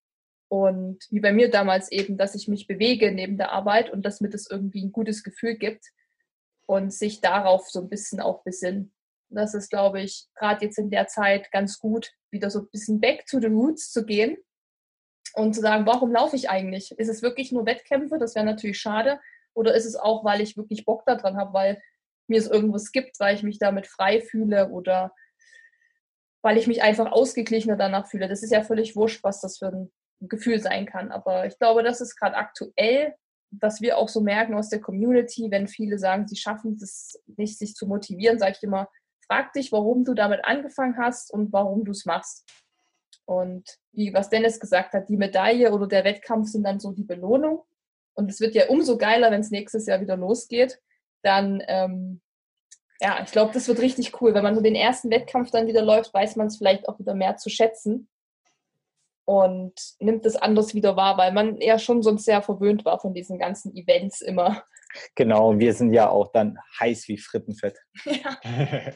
und 0.48 1.04
wie 1.10 1.20
bei 1.20 1.32
mir 1.32 1.50
damals 1.50 1.92
eben, 1.92 2.16
dass 2.16 2.34
ich 2.34 2.48
mich 2.48 2.66
bewege 2.66 3.12
neben 3.12 3.36
der 3.36 3.52
Arbeit 3.52 3.90
und 3.90 4.06
dass 4.06 4.20
mir 4.20 4.30
das 4.30 4.48
irgendwie 4.50 4.82
ein 4.82 4.92
gutes 4.92 5.22
Gefühl 5.22 5.56
gibt 5.56 5.84
und 6.66 6.92
sich 6.92 7.20
darauf 7.20 7.68
so 7.68 7.80
ein 7.80 7.88
bisschen 7.88 8.20
auch 8.20 8.42
besinnen. 8.44 8.92
Das 9.30 9.52
ist, 9.52 9.68
glaube 9.68 10.00
ich, 10.00 10.26
gerade 10.34 10.64
jetzt 10.64 10.78
in 10.78 10.88
der 10.90 11.06
Zeit 11.06 11.50
ganz 11.50 11.78
gut, 11.78 12.12
wieder 12.30 12.50
so 12.50 12.60
ein 12.60 12.68
bisschen 12.70 13.00
back 13.00 13.26
to 13.26 13.40
the 13.40 13.46
roots 13.46 13.90
zu 13.90 14.04
gehen 14.04 14.36
und 15.34 15.54
zu 15.54 15.60
sagen, 15.60 15.86
warum 15.86 16.12
laufe 16.12 16.36
ich 16.36 16.50
eigentlich? 16.50 16.92
Ist 16.92 17.08
es 17.08 17.22
wirklich 17.22 17.52
nur 17.52 17.66
Wettkämpfe? 17.66 18.18
Das 18.18 18.34
wäre 18.34 18.44
natürlich 18.44 18.80
schade. 18.80 19.20
Oder 19.54 19.74
ist 19.74 19.86
es 19.86 19.96
auch, 19.96 20.24
weil 20.24 20.40
ich 20.40 20.56
wirklich 20.56 20.84
Bock 20.84 21.04
daran 21.06 21.36
habe, 21.36 21.52
weil 21.52 21.82
mir 22.28 22.38
es 22.38 22.46
irgendwas 22.46 22.92
gibt, 22.92 23.18
weil 23.20 23.34
ich 23.34 23.42
mich 23.42 23.58
damit 23.58 23.86
frei 23.86 24.20
fühle 24.20 24.68
oder 24.70 25.14
weil 26.42 26.58
ich 26.58 26.66
mich 26.66 26.82
einfach 26.82 27.10
ausgeglichener 27.10 27.76
danach 27.76 28.06
fühle. 28.06 28.28
Das 28.28 28.42
ist 28.42 28.52
ja 28.52 28.62
völlig 28.62 28.94
wurscht, 28.94 29.24
was 29.24 29.40
das 29.40 29.58
für 29.58 29.68
ein 29.68 29.90
Gefühl 30.20 30.60
sein 30.60 30.86
kann. 30.86 31.10
Aber 31.10 31.46
ich 31.46 31.58
glaube, 31.58 31.82
das 31.82 32.00
ist 32.00 32.16
gerade 32.16 32.36
aktuell, 32.36 33.14
was 33.50 33.80
wir 33.80 33.98
auch 33.98 34.08
so 34.08 34.20
merken 34.20 34.54
aus 34.54 34.68
der 34.68 34.80
Community, 34.80 35.50
wenn 35.50 35.68
viele 35.68 35.98
sagen, 35.98 36.28
sie 36.28 36.36
schaffen 36.36 36.78
es 36.80 37.20
nicht, 37.36 37.58
sich 37.58 37.74
zu 37.74 37.86
motivieren, 37.86 38.38
sage 38.38 38.54
ich 38.56 38.62
immer, 38.62 38.88
frag 39.28 39.52
dich, 39.52 39.70
warum 39.70 40.04
du 40.04 40.14
damit 40.14 40.44
angefangen 40.44 40.96
hast 40.96 41.32
und 41.32 41.52
warum 41.52 41.84
du 41.84 41.92
es 41.92 42.04
machst. 42.06 42.44
Und 43.26 43.78
wie 43.92 44.12
was 44.14 44.30
Dennis 44.30 44.58
gesagt 44.58 44.94
hat, 44.94 45.08
die 45.08 45.16
Medaille 45.16 45.70
oder 45.72 45.86
der 45.86 46.04
Wettkampf 46.04 46.48
sind 46.48 46.64
dann 46.64 46.80
so 46.80 46.92
die 46.92 47.04
Belohnung. 47.04 47.62
Und 48.14 48.30
es 48.30 48.40
wird 48.40 48.54
ja 48.54 48.68
umso 48.68 48.96
geiler, 48.96 49.30
wenn 49.30 49.42
es 49.42 49.50
nächstes 49.50 49.86
Jahr 49.86 50.00
wieder 50.00 50.16
losgeht. 50.16 50.80
Dann 51.22 51.62
ähm, 51.68 52.20
Ja, 53.00 53.22
ich 53.22 53.30
glaube, 53.30 53.52
das 53.52 53.68
wird 53.68 53.80
richtig 53.80 54.20
cool. 54.20 54.34
Wenn 54.34 54.42
man 54.42 54.54
so 54.56 54.60
den 54.60 54.74
ersten 54.74 55.10
Wettkampf 55.10 55.50
dann 55.50 55.66
wieder 55.66 55.82
läuft, 55.82 56.12
weiß 56.12 56.36
man 56.36 56.48
es 56.48 56.56
vielleicht 56.56 56.88
auch 56.88 56.98
wieder 56.98 57.14
mehr 57.14 57.36
zu 57.36 57.48
schätzen 57.50 58.08
und 59.24 59.74
nimmt 60.00 60.24
es 60.24 60.36
anders 60.36 60.74
wieder 60.74 60.96
wahr, 60.96 61.18
weil 61.18 61.32
man 61.32 61.60
ja 61.60 61.78
schon 61.78 62.02
sonst 62.02 62.24
sehr 62.24 62.40
verwöhnt 62.40 62.84
war 62.86 62.98
von 62.98 63.12
diesen 63.12 63.38
ganzen 63.38 63.76
Events 63.76 64.22
immer. 64.22 64.64
Genau, 65.14 65.58
wir 65.58 65.74
sind 65.74 65.92
ja 65.92 66.08
auch 66.08 66.32
dann 66.32 66.58
heiß 66.80 67.08
wie 67.08 67.18
Frittenfett. 67.18 67.78
Ja, 68.04 68.38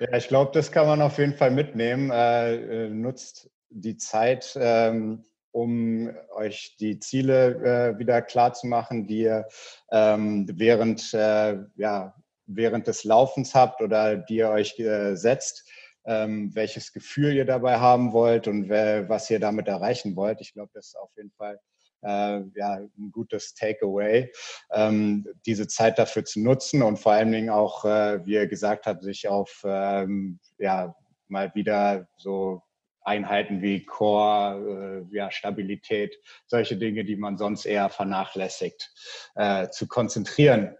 ja 0.00 0.16
ich 0.16 0.28
glaube, 0.28 0.50
das 0.52 0.72
kann 0.72 0.86
man 0.86 1.02
auf 1.02 1.18
jeden 1.18 1.34
Fall 1.34 1.50
mitnehmen. 1.50 2.10
Äh, 2.10 2.86
äh, 2.86 2.88
nutzt 2.90 3.50
die 3.70 3.96
Zeit, 3.96 4.56
ähm, 4.60 5.24
um 5.52 6.10
euch 6.34 6.76
die 6.80 6.98
Ziele 6.98 7.94
äh, 7.94 7.98
wieder 7.98 8.22
klar 8.22 8.52
zu 8.52 8.66
machen, 8.66 9.06
die 9.06 9.20
ihr 9.22 9.46
ähm, 9.90 10.46
während, 10.52 11.12
äh, 11.14 11.58
ja, 11.76 12.14
während 12.46 12.86
des 12.86 13.04
Laufens 13.04 13.54
habt 13.54 13.80
oder 13.80 14.16
die 14.16 14.36
ihr 14.36 14.50
euch 14.50 14.78
äh, 14.78 15.14
setzt, 15.14 15.68
ähm, 16.04 16.54
welches 16.54 16.92
Gefühl 16.92 17.34
ihr 17.34 17.44
dabei 17.44 17.78
haben 17.78 18.12
wollt 18.12 18.48
und 18.48 18.68
was 18.68 19.30
ihr 19.30 19.38
damit 19.38 19.68
erreichen 19.68 20.16
wollt. 20.16 20.40
Ich 20.40 20.52
glaube, 20.52 20.70
das 20.74 20.88
ist 20.88 20.96
auf 20.96 21.10
jeden 21.16 21.30
Fall 21.32 21.60
äh, 22.02 22.40
ja, 22.54 22.74
ein 22.74 23.10
gutes 23.12 23.54
Takeaway, 23.54 24.30
ähm, 24.72 25.26
diese 25.46 25.66
Zeit 25.68 25.98
dafür 25.98 26.24
zu 26.24 26.40
nutzen 26.40 26.82
und 26.82 26.98
vor 26.98 27.12
allen 27.12 27.32
Dingen 27.32 27.50
auch, 27.50 27.84
äh, 27.84 28.24
wie 28.26 28.34
ihr 28.34 28.46
gesagt 28.46 28.86
habt, 28.86 29.02
sich 29.02 29.28
auf 29.28 29.62
ähm, 29.64 30.38
ja, 30.58 30.94
mal 31.28 31.52
wieder 31.54 32.08
so 32.16 32.62
Einheiten 33.04 33.62
wie 33.62 33.84
Core, 33.84 35.06
äh, 35.10 35.16
ja, 35.16 35.30
Stabilität, 35.30 36.16
solche 36.46 36.76
Dinge, 36.76 37.04
die 37.04 37.16
man 37.16 37.36
sonst 37.36 37.64
eher 37.64 37.88
vernachlässigt, 37.88 38.92
äh, 39.34 39.68
zu 39.70 39.88
konzentrieren. 39.88 40.76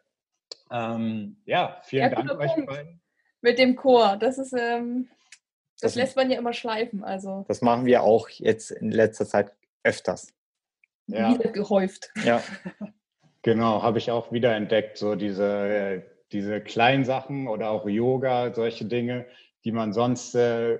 Ähm, 0.70 1.42
ja, 1.44 1.80
vielen 1.82 2.04
ja, 2.04 2.10
Dank 2.10 2.30
euch 2.38 2.54
Punkt. 2.54 2.70
beiden. 2.70 3.00
Mit 3.40 3.58
dem 3.58 3.74
Chor, 3.74 4.16
das 4.18 4.38
ist, 4.38 4.52
ähm, 4.52 5.08
das, 5.80 5.92
das 5.92 5.94
lässt 5.96 6.16
man 6.16 6.30
ja 6.30 6.38
immer 6.38 6.52
schleifen. 6.52 7.02
Also. 7.02 7.44
Das 7.48 7.60
machen 7.60 7.86
wir 7.86 8.02
auch 8.02 8.28
jetzt 8.28 8.70
in 8.70 8.90
letzter 8.90 9.26
Zeit 9.26 9.52
öfters. 9.82 10.32
Ja. 11.06 11.34
Wieder 11.34 11.50
gehäuft. 11.50 12.10
Ja. 12.24 12.42
genau, 13.42 13.82
habe 13.82 13.98
ich 13.98 14.10
auch 14.10 14.32
wieder 14.32 14.54
entdeckt, 14.54 14.98
so 14.98 15.14
diese, 15.14 16.02
diese 16.32 16.60
kleinen 16.60 17.04
Sachen 17.04 17.48
oder 17.48 17.70
auch 17.70 17.86
Yoga, 17.88 18.54
solche 18.54 18.84
Dinge, 18.84 19.26
die 19.64 19.72
man 19.72 19.92
sonst 19.92 20.34
äh, 20.34 20.78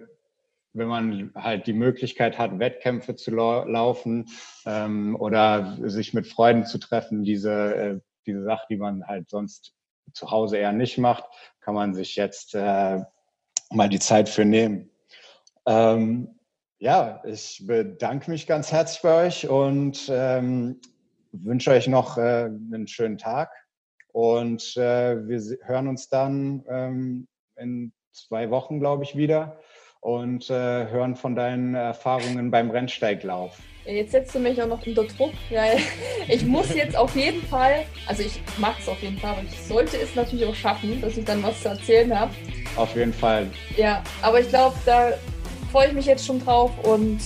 wenn 0.74 0.88
man 0.88 1.32
halt 1.34 1.66
die 1.66 1.72
Möglichkeit 1.72 2.38
hat, 2.38 2.58
Wettkämpfe 2.58 3.14
zu 3.14 3.30
laufen 3.30 4.28
ähm, 4.64 5.16
oder 5.16 5.76
sich 5.82 6.14
mit 6.14 6.26
Freunden 6.26 6.64
zu 6.64 6.78
treffen, 6.78 7.24
diese, 7.24 7.74
äh, 7.74 8.00
diese 8.26 8.42
Sache, 8.42 8.66
die 8.70 8.76
man 8.76 9.06
halt 9.06 9.28
sonst 9.28 9.74
zu 10.12 10.30
Hause 10.30 10.56
eher 10.58 10.72
nicht 10.72 10.98
macht, 10.98 11.24
kann 11.60 11.74
man 11.74 11.94
sich 11.94 12.16
jetzt 12.16 12.54
äh, 12.54 13.00
mal 13.70 13.88
die 13.88 13.98
Zeit 13.98 14.28
für 14.28 14.44
nehmen. 14.44 14.90
Ähm, 15.66 16.38
ja, 16.82 17.22
ich 17.24 17.62
bedanke 17.64 18.28
mich 18.28 18.48
ganz 18.48 18.72
herzlich 18.72 19.02
bei 19.02 19.26
euch 19.26 19.48
und 19.48 20.10
ähm, 20.12 20.80
wünsche 21.30 21.70
euch 21.70 21.86
noch 21.86 22.18
äh, 22.18 22.46
einen 22.46 22.88
schönen 22.88 23.18
Tag. 23.18 23.52
Und 24.12 24.76
äh, 24.76 25.28
wir 25.28 25.40
hören 25.62 25.86
uns 25.86 26.08
dann 26.08 26.64
ähm, 26.68 27.28
in 27.56 27.92
zwei 28.10 28.50
Wochen, 28.50 28.80
glaube 28.80 29.04
ich, 29.04 29.16
wieder 29.16 29.60
und 30.00 30.50
äh, 30.50 30.88
hören 30.88 31.14
von 31.14 31.36
deinen 31.36 31.76
Erfahrungen 31.76 32.50
beim 32.50 32.68
Rennsteiglauf. 32.68 33.60
Jetzt 33.84 34.10
setzt 34.10 34.34
du 34.34 34.40
mich 34.40 34.60
auch 34.60 34.66
noch 34.66 34.84
unter 34.84 35.04
Druck, 35.04 35.34
weil 35.50 35.78
ich 36.28 36.44
muss 36.44 36.74
jetzt 36.74 36.96
auf 36.96 37.14
jeden 37.14 37.42
Fall, 37.42 37.84
also 38.08 38.24
ich 38.24 38.40
mache 38.58 38.82
es 38.82 38.88
auf 38.88 39.00
jeden 39.00 39.18
Fall, 39.18 39.34
aber 39.34 39.42
ich 39.44 39.56
sollte 39.68 39.98
es 39.98 40.16
natürlich 40.16 40.46
auch 40.46 40.54
schaffen, 40.56 41.00
dass 41.00 41.16
ich 41.16 41.24
dann 41.24 41.44
was 41.44 41.62
zu 41.62 41.68
erzählen 41.68 42.18
habe. 42.18 42.32
Auf 42.74 42.96
jeden 42.96 43.12
Fall. 43.12 43.48
Ja, 43.76 44.02
aber 44.20 44.40
ich 44.40 44.48
glaube, 44.48 44.74
da 44.84 45.12
freue 45.72 45.88
ich 45.88 45.94
mich 45.94 46.04
jetzt 46.04 46.26
schon 46.26 46.38
drauf 46.44 46.70
und 46.84 47.18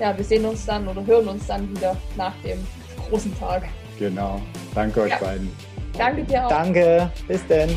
ja, 0.00 0.16
wir 0.16 0.24
sehen 0.24 0.46
uns 0.46 0.64
dann 0.64 0.88
oder 0.88 1.04
hören 1.04 1.28
uns 1.28 1.46
dann 1.46 1.70
wieder 1.70 1.94
nach 2.16 2.32
dem 2.42 2.66
großen 3.08 3.38
Tag. 3.38 3.64
Genau. 3.98 4.40
Danke 4.74 5.02
euch 5.02 5.10
ja. 5.10 5.18
beiden. 5.18 5.52
Danke 5.96 6.24
dir 6.24 6.46
auch. 6.46 6.48
Danke. 6.48 7.12
Bis 7.28 7.46
denn. 7.46 7.70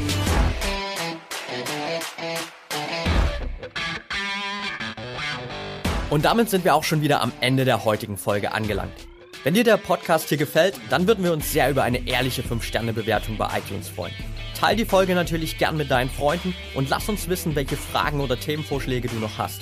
Und 6.10 6.24
damit 6.24 6.50
sind 6.50 6.64
wir 6.64 6.74
auch 6.74 6.86
schon 6.86 7.02
wieder 7.02 7.22
am 7.22 7.34
Ende 7.42 7.66
der 7.66 7.84
heutigen 7.84 8.16
Folge 8.16 8.54
angelangt. 8.54 8.94
Wenn 9.44 9.56
dir 9.56 9.66
der 9.66 9.78
Podcast 9.78 10.30
hier 10.30 10.38
gefällt, 10.38 10.80
dann 10.90 11.06
würden 11.06 11.24
wir 11.24 11.34
uns 11.34 11.52
sehr 11.52 11.70
über 11.70 11.84
eine 11.84 12.08
ehrliche 12.08 12.44
5-Sterne-Bewertung 12.44 13.38
bei 13.38 13.50
iTunes 13.58 13.90
freuen. 13.90 14.14
Teil 14.58 14.78
die 14.78 14.86
Folge 14.86 15.14
natürlich 15.14 15.58
gern 15.58 15.76
mit 15.78 15.92
deinen 15.92 16.10
Freunden 16.10 16.56
und 16.76 16.90
lass 16.90 17.10
uns 17.10 17.28
wissen, 17.28 17.56
welche 17.56 17.76
Fragen 17.76 18.22
oder 18.22 18.40
Themenvorschläge 18.40 19.10
du 19.10 19.18
noch 19.18 19.38
hast. 19.38 19.62